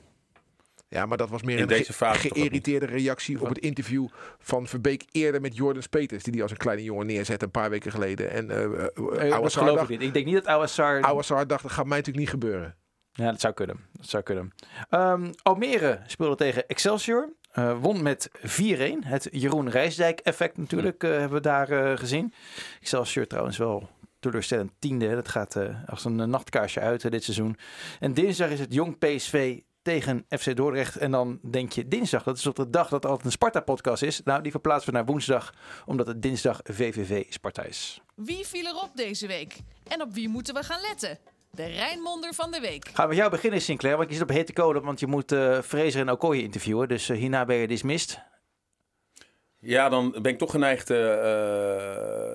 Ja, 0.89 1.07
maar 1.07 1.19
dat 1.19 1.31
was 1.31 1.43
meer 1.43 1.57
in 1.57 1.63
een 1.63 1.69
deze 1.69 1.93
ge 1.93 2.15
geïrriteerde 2.15 2.87
reactie 2.87 3.41
op 3.41 3.49
het 3.49 3.59
interview 3.59 4.07
van 4.39 4.67
Verbeek 4.67 5.05
eerder 5.13 5.41
met 5.41 5.57
Jordan 5.57 5.83
Peters. 5.91 6.23
Die 6.23 6.33
die 6.33 6.43
als 6.43 6.51
een 6.51 6.57
kleine 6.57 6.83
jongen 6.83 7.07
neerzette 7.07 7.45
een 7.45 7.51
paar 7.51 7.71
weken 7.71 7.91
geleden. 7.91 8.31
En 8.31 8.51
uh, 8.51 9.29
uh, 9.29 9.41
dat 9.41 9.53
geloof 9.53 9.83
ik 9.83 9.89
niet. 9.89 10.03
Ik 10.03 10.13
denk 10.13 10.27
niet 10.27 10.35
dat 10.35 10.47
Ouassar... 10.47 11.01
Ouassar 11.01 11.47
dacht, 11.47 11.63
dat 11.63 11.73
gaat 11.73 11.87
mij 11.87 11.97
natuurlijk 11.97 12.25
niet 12.25 12.43
gebeuren. 12.43 12.77
Ja, 13.13 13.31
dat 13.31 13.41
zou 13.41 13.55
kunnen. 13.55 13.77
Dat 13.93 14.09
zou 14.09 14.23
kunnen. 14.23 14.53
Um, 14.91 15.31
Almere 15.43 16.01
speelde 16.07 16.37
tegen 16.37 16.69
Excelsior. 16.69 17.33
Uh, 17.55 17.79
won 17.81 18.03
met 18.03 18.31
4-1. 18.39 18.41
Het 19.01 19.29
Jeroen 19.31 19.71
Rijsdijk 19.71 20.21
effect 20.21 20.57
natuurlijk 20.57 21.03
uh, 21.03 21.11
hebben 21.11 21.33
we 21.33 21.41
daar 21.41 21.71
uh, 21.71 21.97
gezien. 21.97 22.33
Excelsior 22.81 23.27
trouwens 23.27 23.57
wel 23.57 23.89
teleurstellend 24.21 24.73
tiende. 24.79 25.15
Dat 25.15 25.29
gaat 25.29 25.57
als 25.87 26.05
een 26.05 26.31
nachtkaarsje 26.31 26.81
uit 26.81 27.11
dit 27.11 27.25
seizoen. 27.25 27.57
En 28.01 28.15
dinsdag 28.15 28.51
is 28.51 28.61
het 28.61 28.75
Jong 28.75 28.99
PSV 28.99 29.61
tegen 29.83 30.25
FC 30.29 30.57
Dordrecht. 30.57 30.97
En 30.97 31.11
dan 31.11 31.39
denk 31.51 31.73
je 31.73 31.89
dinsdag, 31.89 32.23
dat 32.23 32.39
is 32.39 32.47
op 32.47 32.57
de 32.57 32.71
dag 32.71 32.89
dat 32.89 33.05
er 33.05 33.11
altijd 33.11 33.27
een 33.27 33.33
Sparta-podcast 33.33 34.03
is. 34.03 34.23
Nou, 34.23 34.43
die 34.43 34.51
verplaatsen 34.51 34.91
we 34.91 34.97
naar 34.97 35.07
woensdag, 35.07 35.55
omdat 35.87 36.07
het 36.07 36.23
dinsdag 36.23 36.61
VVV 36.65 37.25
Sparta 37.29 37.63
is. 37.63 38.01
Wie 38.15 38.47
viel 38.47 38.67
erop 38.67 38.91
deze 38.95 39.27
week? 39.27 39.59
En 39.85 40.03
op 40.03 40.13
wie 40.13 40.29
moeten 40.29 40.55
we 40.55 40.63
gaan 40.63 40.81
letten? 40.81 41.19
De 41.57 41.67
Rijnmonder 41.67 42.35
van 42.35 42.51
de 42.51 42.61
week. 42.61 42.89
Gaan 42.89 43.03
we 43.03 43.09
met 43.09 43.17
jou 43.17 43.31
beginnen, 43.31 43.61
Sinclair, 43.61 43.97
want 43.97 44.09
je 44.09 44.15
zit 44.15 44.23
op 44.23 44.29
hete 44.29 44.53
kolen, 44.53 44.83
want 44.83 45.01
je 45.01 45.07
moet 45.07 45.33
uh, 45.33 45.61
Fraser 45.61 46.01
en 46.01 46.11
Okoye 46.11 46.43
interviewen. 46.43 46.89
Dus 46.89 47.09
uh, 47.09 47.17
hierna 47.17 47.45
ben 47.45 47.57
je 47.57 47.67
dismissed. 47.67 48.21
Ja, 49.59 49.89
dan 49.89 50.11
ben 50.23 50.33
ik 50.33 50.39
toch 50.39 50.51
geneigd. 50.51 50.91
Uh, 50.91 50.99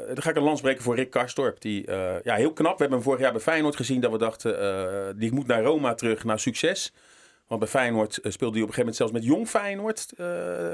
dan 0.08 0.22
ga 0.22 0.30
ik 0.30 0.36
een 0.36 0.44
lans 0.44 0.62
breken 0.62 0.84
voor 0.84 0.96
Rick 0.96 1.10
Karstorp. 1.10 1.62
Die, 1.62 1.92
ja, 2.24 2.36
heel 2.36 2.54
knap. 2.54 2.74
We 2.74 2.80
hebben 2.80 2.98
hem 2.98 3.02
vorig 3.02 3.20
jaar 3.20 3.32
bij 3.32 3.42
Feyenoord 3.42 3.76
gezien 3.76 4.02
dat 4.02 4.12
we 4.12 4.18
dachten, 4.18 5.20
die 5.20 5.34
moet 5.34 5.48
naar 5.48 5.64
Roma 5.64 5.94
terug, 5.94 6.24
naar 6.24 6.40
succes. 6.40 6.94
Want 7.48 7.60
bij 7.60 7.70
Feyenoord 7.70 8.14
speelde 8.14 8.38
hij 8.38 8.46
op 8.46 8.54
een 8.54 8.74
gegeven 8.74 8.78
moment 8.78 8.96
zelfs 8.96 9.12
met 9.12 9.24
jong 9.24 9.48
Feyenoord. 9.48 10.14
Uh, 10.18 10.28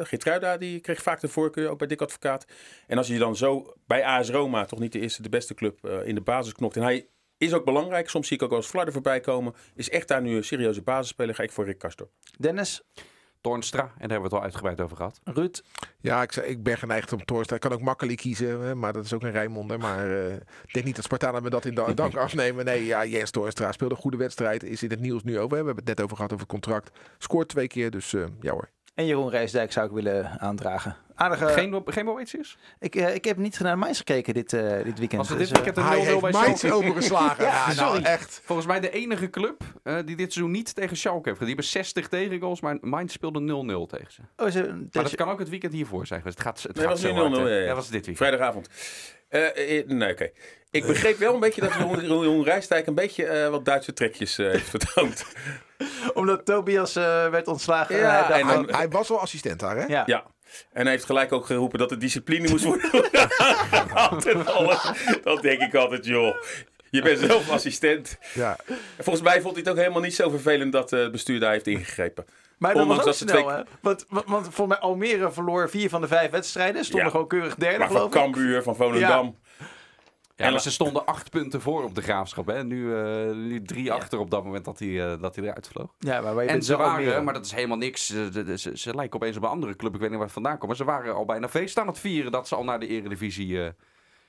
Geertruida 0.03 0.58
die 0.58 0.79
kreeg 0.79 1.01
vaak 1.01 1.19
de 1.19 1.27
voorkeur, 1.27 1.69
ook 1.69 1.77
bij 1.77 1.88
Dick 1.88 2.01
Advocaat. 2.01 2.45
En 2.88 2.97
als 2.97 3.08
je 3.08 3.17
dan 3.17 3.36
zo 3.36 3.73
bij 3.88 4.06
AS 4.06 4.29
Roma, 4.29 4.65
toch 4.65 4.79
niet 4.79 4.91
de 4.91 4.99
eerste, 4.99 5.21
de 5.21 5.29
beste 5.29 5.53
club, 5.53 5.79
uh, 5.86 6.08
in 6.08 6.15
de 6.15 6.21
basis 6.21 6.53
knokt. 6.53 6.75
En 6.75 6.84
hij 6.84 7.08
is 7.47 7.53
ook 7.53 7.65
belangrijk. 7.65 8.10
Soms 8.10 8.27
zie 8.27 8.38
ik 8.38 8.43
ook 8.43 8.49
wel 8.49 8.60
eens 8.60 8.67
Flarden 8.67 8.93
voorbij 8.93 9.19
komen. 9.19 9.53
Is 9.75 9.89
echt 9.89 10.08
daar 10.08 10.21
nu 10.21 10.36
een 10.36 10.43
serieuze 10.43 10.82
basisspeler. 10.82 11.36
Ga 11.36 11.43
ik 11.43 11.51
voor 11.51 11.65
Rick 11.65 11.77
Kastor. 11.79 12.10
Dennis? 12.39 12.82
Toornstra. 13.41 13.82
En 13.82 13.88
daar 13.88 13.97
hebben 13.99 14.17
we 14.17 14.23
het 14.23 14.34
al 14.34 14.41
uitgebreid 14.43 14.82
over 14.82 14.97
gehad. 14.97 15.19
Ruud, 15.23 15.62
Ja, 15.99 16.21
ik, 16.21 16.36
ik 16.36 16.63
ben 16.63 16.77
geneigd 16.77 17.13
om 17.13 17.25
Toornstra. 17.25 17.56
Ik 17.56 17.62
kan 17.62 17.71
ook 17.71 17.82
makkelijk 17.82 18.17
kiezen, 18.17 18.60
hè, 18.62 18.75
maar 18.75 18.93
dat 18.93 19.06
is 19.06 19.13
ook 19.13 19.23
een 19.23 19.32
Rijnmonder. 19.32 19.79
Maar 19.79 20.12
eh, 20.25 20.34
ik 20.36 20.73
denk 20.73 20.86
niet 20.86 20.95
dat 20.95 21.03
Spartanen 21.03 21.43
me 21.43 21.49
dat 21.49 21.65
in 21.65 21.73
da- 21.75 21.93
dank 21.93 22.15
afnemen. 22.25 22.65
Nee, 22.65 22.86
ja, 22.86 23.06
Jens 23.06 23.32
Toornstra 23.32 23.71
speelde 23.71 23.95
een 23.95 24.01
goede 24.01 24.17
wedstrijd. 24.17 24.63
Is 24.63 24.84
in 24.84 24.89
het 24.89 24.99
nieuws 24.99 25.23
nu 25.23 25.36
over. 25.39 25.49
We 25.49 25.56
hebben 25.56 25.75
het 25.75 25.86
net 25.86 26.01
over 26.01 26.15
gehad 26.15 26.32
over 26.34 26.43
het 26.45 26.53
contract. 26.53 26.91
Scoort 27.17 27.49
twee 27.49 27.67
keer, 27.67 27.91
dus 27.91 28.13
eh, 28.13 28.23
ja 28.41 28.51
hoor. 28.51 28.69
en 28.95 29.06
Jeroen 29.06 29.29
Rijsdijk 29.29 29.71
zou 29.71 29.88
ik 29.88 29.93
willen 29.93 30.39
aandragen. 30.39 30.95
Aardige... 31.15 31.47
Geen, 31.47 31.82
geen 31.86 32.06
Boetius? 32.06 32.58
Ik, 32.80 32.95
eh, 32.95 33.15
ik 33.15 33.26
heb 33.26 33.38
niet 33.38 33.60
naar 33.60 33.78
Mainz 33.78 33.97
gekeken 33.97 34.34
dit, 34.34 34.54
eh, 34.54 34.84
dit 34.84 34.99
weekend. 34.99 35.28
Dus, 35.28 35.38
dit 35.38 35.49
weekend 35.52 35.76
Hij 35.76 35.97
een 35.97 36.04
0-0 36.04 36.06
heeft 36.06 36.21
bij 36.21 36.32
Mainz 36.32 36.63
overgeslagen. 36.65 37.43
Ja, 37.54 37.69
ja, 37.69 37.73
nou, 37.73 37.76
sorry. 37.76 38.04
echt. 38.04 38.41
Volgens 38.43 38.67
mij 38.67 38.80
de 38.80 38.89
enige 38.91 39.30
club 39.30 39.62
eh, 39.84 39.95
die 40.06 40.15
dit 40.15 40.34
seizoen 40.34 40.52
niet 40.52 40.76
tegen 40.76 40.97
Schalke 40.97 41.30
heeft. 41.30 41.39
gedaan. 41.39 41.56
Die 41.56 41.63
hebben 41.63 41.65
60 41.65 42.08
tegengoals, 42.08 42.62
maar 42.62 42.78
Mainz 42.82 43.13
speelde 43.13 43.39
0-0 43.39 43.89
tegen 43.89 44.12
ze. 44.12 44.21
oh, 44.38 44.49
ze, 44.49 44.88
Maar 44.91 45.04
dat 45.04 45.15
kan 45.15 45.30
ook 45.30 45.39
het 45.39 45.49
weekend 45.49 45.73
hiervoor 45.73 46.08
zijn 46.08 46.19
geweest. 46.19 46.38
Het 46.38 46.47
gaat, 46.47 46.62
het 46.63 46.76
Nee, 46.76 46.84
gaat 46.86 46.93
was 46.93 47.02
zo 47.02 47.13
nu 47.13 47.19
hard, 47.19 47.38
0-0, 47.38 47.39
hè. 47.39 47.49
ja, 47.49 47.60
ja. 47.60 47.65
Dat 47.67 47.76
was 47.76 47.89
dit 47.89 48.06
weekend. 48.06 48.17
Vrijdagavond. 48.17 48.69
Nee, 49.88 50.12
oké. 50.12 50.30
Ik 50.71 50.86
begreep 50.86 51.17
wel 51.17 51.34
een 51.34 51.39
beetje 51.39 51.62
dat 51.62 51.73
Jeroen 51.73 52.02
Jeroen 52.02 52.43
Rijsdijk 52.43 52.88
een 52.88 52.95
beetje 52.95 53.26
eh, 53.26 53.49
wat 53.49 53.65
Duitse 53.65 53.93
trekjes 53.93 54.38
heeft 54.38 54.69
vertoond. 54.69 55.26
Omdat 56.13 56.45
Tobias 56.45 56.95
eh, 56.95 57.30
werd 57.30 57.47
ontslagen. 57.47 57.95
Ja, 57.95 58.26
hij 58.28 58.41
en 58.41 58.76
Hij, 58.76 58.89
was 58.89 59.08
wel 59.10 59.19
assistent 59.19 59.60
daar, 59.60 59.78
hè? 59.78 59.86
ja. 59.86 60.26
En 60.74 60.82
hij 60.82 60.92
heeft 60.92 61.06
gelijk 61.06 61.32
ook 61.32 61.46
geroepen 61.46 61.80
dat 61.80 61.89
de 61.89 61.98
discipline 61.98 62.50
moest 62.50 62.63
worden. 62.66 62.89
Dat 65.24 65.42
denk 65.42 65.62
ik 65.62 65.76
altijd, 65.76 66.06
joh. 66.06 66.36
Je 66.89 67.02
bent 67.02 67.20
zelf 67.20 67.50
assistent. 67.50 68.18
Ja. 68.34 68.58
En 68.68 68.78
volgens 69.04 69.26
mij 69.26 69.42
vond 69.42 69.54
hij 69.54 69.62
het 69.63 69.70
ook 69.70 69.78
helemaal 69.78 70.02
niet 70.02 70.16
zo 70.16 70.30
vervelend 70.30 70.72
dat 70.72 70.94
eh, 70.94 71.00
het 71.00 71.12
bestuur 71.12 71.39
daar 71.39 71.52
heeft 71.52 71.68
ingegrepen. 71.68 72.26
Maar 72.58 72.74
dat 72.74 72.88
was 72.88 72.98
Ondanks 72.98 73.00
ook 73.00 73.06
dat 73.06 73.18
ze 73.18 73.28
snel, 73.28 73.44
twee- 73.44 73.56
hè? 73.56 73.62
Want, 73.82 74.06
want, 74.10 74.26
want 74.28 74.44
volgens 74.44 74.68
mij 74.68 74.78
Almere 74.78 75.32
verloor 75.32 75.70
vier 75.70 75.89
van 75.89 76.02
de 76.02 76.08
vijf 76.08 76.32
wedstrijden. 76.32 76.84
Stonden 76.84 77.06
Ja. 77.06 77.12
gewoon 77.12 77.28
keurig 77.28 77.56
derde, 77.56 77.78
Maar 77.78 77.92
van 77.92 78.06
ik. 78.06 78.12
Cambuur, 78.12 78.63
van 78.63 78.76
Volendam. 78.76 79.38
Ja, 80.43 80.49
En- 80.49 80.56
maar 80.56 80.62
ze 80.63 80.71
stonden 80.71 81.06
acht 81.06 81.29
punten 81.29 81.62
voor 81.62 81.84
op 81.84 81.95
de 81.95 82.01
graafschap. 82.01 82.47
Hè? 82.47 82.63
Nu, 82.63 82.95
eh, 82.95 83.36
nu 83.36 83.62
drie 83.62 83.91
achter 83.91 84.19
op 84.19 84.29
dat 84.32 84.43
moment 84.43 84.65
dat 84.65 84.79
hij, 84.79 85.12
eh, 85.12 85.21
dat 85.21 85.36
hij 85.36 85.45
eruit 85.45 85.67
vloog. 85.67 85.93
Ja, 85.99 86.21
maar 86.21 86.36
wij 86.36 86.47
En 86.47 86.62
ze 86.63 86.77
wel 86.77 86.86
Almere. 86.88 87.10
waren, 87.10 87.23
maar 87.23 87.34
dat 87.34 87.45
is 87.45 87.51
helemaal 87.51 87.77
niks. 87.77 88.06
Ze, 88.06 88.29
ze, 88.34 88.58
ze- 88.58 88.77
ze 88.77 88.95
lijken 88.95 89.15
opeens 89.15 89.38
op 89.38 89.43
een 89.43 89.49
andere 89.49 89.75
club. 89.75 89.93
Ik 89.93 89.99
weet 89.99 90.08
niet 90.10 90.17
waar 90.17 90.25
het 90.27 90.34
vandaan 90.34 90.53
komt. 90.58 90.67
Maar 90.67 90.75
ze 90.75 90.84
waren 90.84 91.15
al 91.15 91.25
bijna 91.25 91.49
feest 91.49 91.79
aan 91.79 91.88
het 91.88 91.99
vieren 91.99 92.32
dat 92.32 92.47
ze 92.47 92.56
al 92.56 92.63
naar 92.63 92.79
de 92.79 92.88
eredivisie 92.88 93.63
eh, 93.63 93.69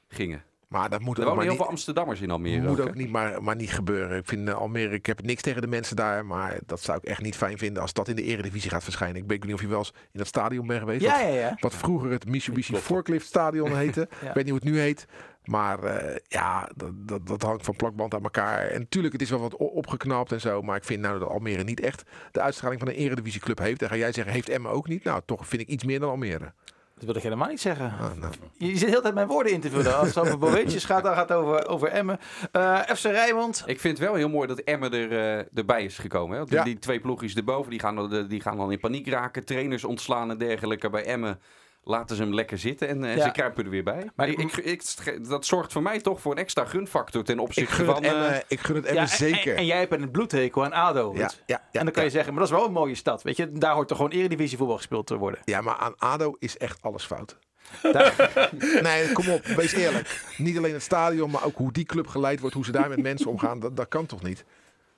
gingen. 0.08 0.42
Maar 0.68 0.90
dat 0.90 1.00
moet 1.00 1.16
Er 1.18 1.22
wonen 1.22 1.34
maar 1.36 1.44
heel 1.44 1.52
niet, 1.52 1.62
veel 1.62 1.70
Amsterdammers 1.70 2.20
in 2.20 2.30
Almere. 2.30 2.68
moet 2.68 2.80
ook, 2.80 2.94
niet 2.94 3.10
maar, 3.10 3.42
maar 3.42 3.56
niet 3.56 3.70
gebeuren. 3.72 4.18
Ik 4.18 4.26
vind 4.28 4.48
eh, 4.48 4.54
Almere, 4.54 4.94
ik 4.94 5.06
heb 5.06 5.22
niks 5.22 5.42
tegen 5.42 5.60
de 5.62 5.66
mensen 5.68 5.96
daar. 5.96 6.26
Maar 6.26 6.58
dat 6.66 6.80
zou 6.80 6.98
ik 6.98 7.04
echt 7.04 7.22
niet 7.22 7.36
fijn 7.36 7.58
vinden 7.58 7.82
als 7.82 7.92
dat 7.92 8.08
in 8.08 8.16
de 8.16 8.22
eredivisie 8.22 8.70
gaat 8.70 8.84
verschijnen. 8.84 9.22
Ik 9.22 9.28
weet 9.28 9.44
niet 9.44 9.54
of 9.54 9.60
je 9.60 9.66
wel 9.68 9.78
eens 9.78 9.92
in 9.94 10.18
dat 10.18 10.26
stadion 10.26 10.66
bent 10.66 10.80
geweest. 10.80 11.00
Ja, 11.02 11.10
wat, 11.10 11.20
ja, 11.20 11.26
ja. 11.28 11.56
wat 11.60 11.74
vroeger 11.74 12.10
het 12.10 12.28
Mitsubishi 12.28 12.76
Forklift 12.76 13.26
Stadion 13.26 13.76
heette. 13.76 14.08
Ja. 14.22 14.28
Ik 14.28 14.34
weet 14.34 14.44
niet 14.44 14.52
hoe 14.52 14.62
het 14.62 14.64
nu 14.72 14.78
heet. 14.80 15.06
Maar 15.44 15.82
eh, 15.82 16.16
ja, 16.28 16.68
dat, 16.76 16.90
dat, 17.08 17.26
dat 17.26 17.42
hangt 17.42 17.64
van 17.64 17.76
plakband 17.76 18.14
aan 18.14 18.22
elkaar. 18.22 18.66
En 18.66 18.78
natuurlijk, 18.80 19.12
het 19.12 19.22
is 19.22 19.30
wel 19.30 19.40
wat 19.40 19.56
opgeknapt 19.56 20.32
en 20.32 20.40
zo. 20.40 20.62
Maar 20.62 20.76
ik 20.76 20.84
vind 20.84 21.00
nou 21.00 21.18
dat 21.18 21.28
Almere 21.28 21.62
niet 21.64 21.80
echt 21.80 22.02
de 22.32 22.40
uitstraling 22.40 22.80
van 22.80 22.88
een 22.88 22.94
eredivisieclub 22.94 23.58
heeft. 23.58 23.80
Dan 23.80 23.88
ga 23.88 23.96
jij 23.96 24.12
zeggen, 24.12 24.32
heeft 24.32 24.48
Emma 24.48 24.68
ook 24.68 24.88
niet? 24.88 25.04
Nou, 25.04 25.20
toch 25.26 25.46
vind 25.48 25.62
ik 25.62 25.68
iets 25.68 25.84
meer 25.84 26.00
dan 26.00 26.10
Almere. 26.10 26.52
Dat 26.94 27.04
wil 27.04 27.16
ik 27.16 27.22
helemaal 27.22 27.48
niet 27.48 27.60
zeggen. 27.60 27.84
Ah, 28.00 28.12
nou. 28.20 28.32
Je 28.58 28.66
zit 28.70 28.80
de 28.80 28.86
hele 28.86 29.00
tijd 29.00 29.14
mijn 29.14 29.26
woorden 29.26 29.52
in 29.52 29.60
te 29.60 29.70
vullen. 29.70 29.96
Als 29.98 30.08
het 30.08 30.18
over 30.18 30.38
Boetjes 30.38 30.84
gaat, 30.84 31.02
dan 31.02 31.14
gaat 31.14 31.28
het 31.28 31.38
over, 31.38 31.68
over 31.68 31.88
Emmen. 31.88 32.18
Eh, 32.52 32.80
FC 32.80 33.04
Rijnmond. 33.04 33.62
Ik 33.66 33.80
vind 33.80 33.98
het 33.98 34.06
wel 34.06 34.16
heel 34.16 34.28
mooi 34.28 34.48
dat 34.48 34.58
Emmen 34.58 34.92
er, 34.92 35.10
eh, 35.12 35.46
erbij 35.58 35.84
is 35.84 35.98
gekomen. 35.98 36.30
Hè? 36.30 36.36
Want 36.36 36.48
die, 36.48 36.58
Ja. 36.58 36.64
die 36.64 36.78
twee 36.78 37.00
ploegjes 37.00 37.34
erboven 37.34 37.70
die 37.70 37.80
gaan, 37.80 37.96
dan- 37.96 38.26
die 38.28 38.40
gaan 38.40 38.56
dan 38.56 38.72
in 38.72 38.80
paniek 38.80 39.08
raken. 39.08 39.44
Trainers 39.44 39.84
ontslaan 39.84 40.30
en 40.30 40.38
dergelijke. 40.38 40.90
Bij 40.90 41.04
Emmen 41.04 41.40
laten 41.84 42.16
ze 42.16 42.22
hem 42.22 42.34
lekker 42.34 42.58
zitten 42.58 42.88
en 42.88 43.04
eh, 43.04 43.16
Ja. 43.16 43.22
ze 43.24 43.30
kruipen 43.30 43.64
er 43.64 43.70
weer 43.70 43.84
bij. 43.84 44.10
Maar- 44.16 44.28
ik, 44.28 44.38
ik, 44.38 44.56
ik- 44.56 45.28
dat 45.28 45.46
zorgt 45.46 45.72
voor 45.72 45.82
mij 45.82 46.00
toch 46.00 46.20
voor 46.20 46.32
een 46.32 46.38
extra 46.38 46.64
gunfactor 46.64 47.24
ten 47.24 47.38
opzichte 47.38 47.84
van... 47.84 48.02
eh, 48.04 48.36
ik 48.48 48.60
gun 48.60 48.76
het 48.76 48.84
Emmen 48.84 49.02
Ja, 49.02 49.08
zeker. 49.08 49.52
En, 49.52 49.58
en 49.58 49.66
jij 49.66 49.78
hebt 49.78 49.92
een 49.92 50.10
bloedhekel 50.10 50.64
aan 50.64 50.72
ADO. 50.72 51.12
ja, 51.14 51.20
ja, 51.20 51.30
ja, 51.46 51.60
en 51.72 51.84
dan 51.84 51.92
kan 51.92 52.02
ja. 52.02 52.08
je 52.08 52.10
zeggen, 52.14 52.32
maar 52.34 52.42
dat 52.42 52.52
is 52.52 52.58
wel 52.58 52.66
een 52.66 52.72
mooie 52.74 52.94
stad. 52.94 53.22
Weet 53.22 53.36
je, 53.36 53.52
daar 53.52 53.74
hoort 53.74 53.88
toch 53.88 53.96
gewoon 53.96 54.12
eredivisie 54.12 54.58
voetbal 54.58 54.76
gespeeld 54.76 55.06
te 55.06 55.16
worden. 55.16 55.40
Ja, 55.44 55.60
maar 55.60 55.76
aan 55.76 55.94
ADO 55.98 56.36
is 56.38 56.56
echt 56.56 56.82
alles 56.82 57.04
fout. 57.04 57.36
Daar- 57.92 58.50
Nee, 58.82 59.12
kom 59.12 59.28
op, 59.30 59.44
wees 59.44 59.72
eerlijk. 59.72 60.20
Niet 60.36 60.56
alleen 60.56 60.72
het 60.72 60.82
stadion, 60.82 61.30
maar 61.30 61.44
ook 61.44 61.56
hoe 61.56 61.72
die 61.72 61.84
club 61.84 62.06
geleid 62.06 62.40
wordt, 62.40 62.54
hoe 62.54 62.64
ze 62.64 62.72
daar 62.72 62.88
met 62.88 63.02
mensen 63.02 63.26
omgaan, 63.30 63.60
dat, 63.60 63.76
dat 63.76 63.88
kan 63.88 64.06
toch 64.06 64.22
niet? 64.22 64.44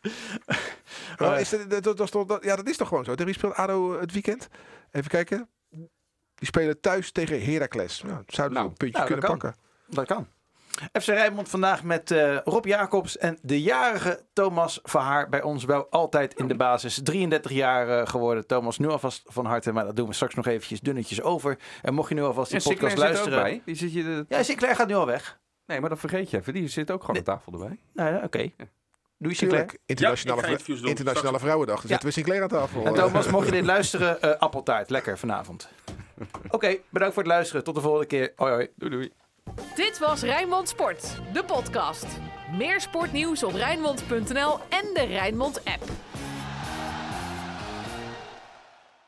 Is 1.39 1.49
dat, 1.51 2.27
dat, 2.29 2.45
ja, 2.45 2.57
dat 2.57 2.69
is 2.69 2.77
toch 2.77 2.89
gewoon 2.89 3.05
zo. 3.05 3.11
Tegen 3.11 3.25
wie 3.25 3.35
speelt 3.35 3.55
ADO 3.55 4.01
het 4.01 4.13
weekend? 4.13 4.49
Even 4.93 5.11
kijken. 5.11 5.49
Die 6.37 6.47
spelen 6.49 6.81
thuis 6.81 7.13
tegen 7.13 7.45
Heracles. 7.45 8.03
Nou, 8.03 8.23
zouden 8.27 8.57
ze 8.57 8.63
Nou, 8.63 8.67
een 8.67 8.77
puntje 8.77 8.97
nou, 9.03 9.07
kunnen 9.13 9.31
pakken. 9.31 9.55
dat 9.89 10.07
kan. 10.07 10.27
FC 10.93 11.07
Rijnmond 11.07 11.49
vandaag 11.49 11.83
met 11.83 12.11
eh, 12.11 12.37
Rob 12.45 12.65
Jacobs 12.67 13.19
en 13.19 13.39
de 13.43 13.63
jarige 13.63 14.21
Thomas 14.33 14.81
Verhaar 14.83 15.29
bij 15.29 15.43
ons 15.43 15.65
wel 15.65 15.87
altijd 15.91 16.35
in 16.35 16.49
de 16.49 16.57
basis. 16.57 17.01
33 17.03 17.51
jaar 17.51 17.89
eh, 18.01 18.07
geworden. 18.07 18.47
Thomas, 18.47 18.79
nu 18.79 18.89
alvast 18.89 19.23
van 19.25 19.47
harte, 19.47 19.73
maar 19.73 19.85
dat 19.85 19.97
doen 19.97 20.09
we 20.09 20.15
straks 20.15 20.35
nog 20.35 20.47
eventjes 20.47 20.81
dunnetjes 20.81 21.23
over. 21.23 21.59
En 21.83 21.95
mocht 21.95 22.09
je 22.09 22.15
nu 22.15 22.23
alvast 22.23 22.47
die 22.51 22.57
en 22.57 22.63
Sinclair 22.63 22.95
podcast 22.95 23.15
zit 23.19 23.27
er 23.27 23.33
ook 23.33 23.39
luisteren... 23.43 23.65
bij. 23.65 23.75
Die 23.75 23.91
zit 23.91 23.93
je 23.93 24.25
de- 24.29 24.35
Ja, 24.37 24.43
Sinclair 24.43 24.75
gaat 24.77 24.89
nu 24.89 24.95
al 24.95 25.07
weg. 25.07 25.39
Nee, 25.67 25.81
maar 25.81 25.89
dat 25.91 25.99
vergeet 25.99 26.31
je 26.31 26.37
even. 26.37 26.53
Die 26.53 26.69
zit 26.69 26.91
ook 26.91 27.01
gewoon 27.01 27.17
aan 27.17 27.23
tafel 27.23 27.53
erbij. 27.53 27.79
Nee, 27.93 28.13
nee, 28.13 28.23
oké. 28.23 28.51
Doe 29.19 29.31
je 29.31 29.35
Sinclair. 29.37 29.63
Tuurlijk, 29.67 29.83
internationale, 29.87 30.41
Ja, 30.49 30.89
internationale 30.89 31.39
Vrouwendag. 31.39 31.75
Dan 31.77 31.85
Ja. 31.85 31.89
zetten 31.91 32.09
we 32.09 32.15
Sinclair 32.15 32.43
aan 32.43 32.49
tafel. 32.49 32.85
En 32.87 32.95
Thomas, 32.95 33.27
mocht 33.27 33.47
je 33.47 33.53
dit 33.53 33.65
luisteren, 33.65 34.23
eh, 34.23 34.39
appeltaart. 34.39 34.91
Lekker 34.91 35.19
vanavond. 35.19 35.69
Oké, 36.51 36.77
bedankt 36.91 37.15
voor 37.15 37.23
het 37.23 37.33
luisteren. 37.33 37.65
Tot 37.65 37.75
de 37.75 37.81
volgende 37.81 38.07
keer. 38.07 38.33
Hoi 38.37 38.53
hoi. 38.53 38.69
Doei 38.75 38.91
doei. 38.91 39.13
Dit 39.75 39.99
was 39.99 40.23
Rijnmond 40.23 40.69
Sport, 40.69 41.21
de 41.33 41.45
podcast. 41.45 42.07
Meer 42.57 42.81
sportnieuws 42.81 43.43
op 43.43 43.53
Rijnmond.nl 43.53 44.59
en 44.69 44.95
de 44.95 45.05
Rijnmond 45.09 45.65
app. 45.65 45.85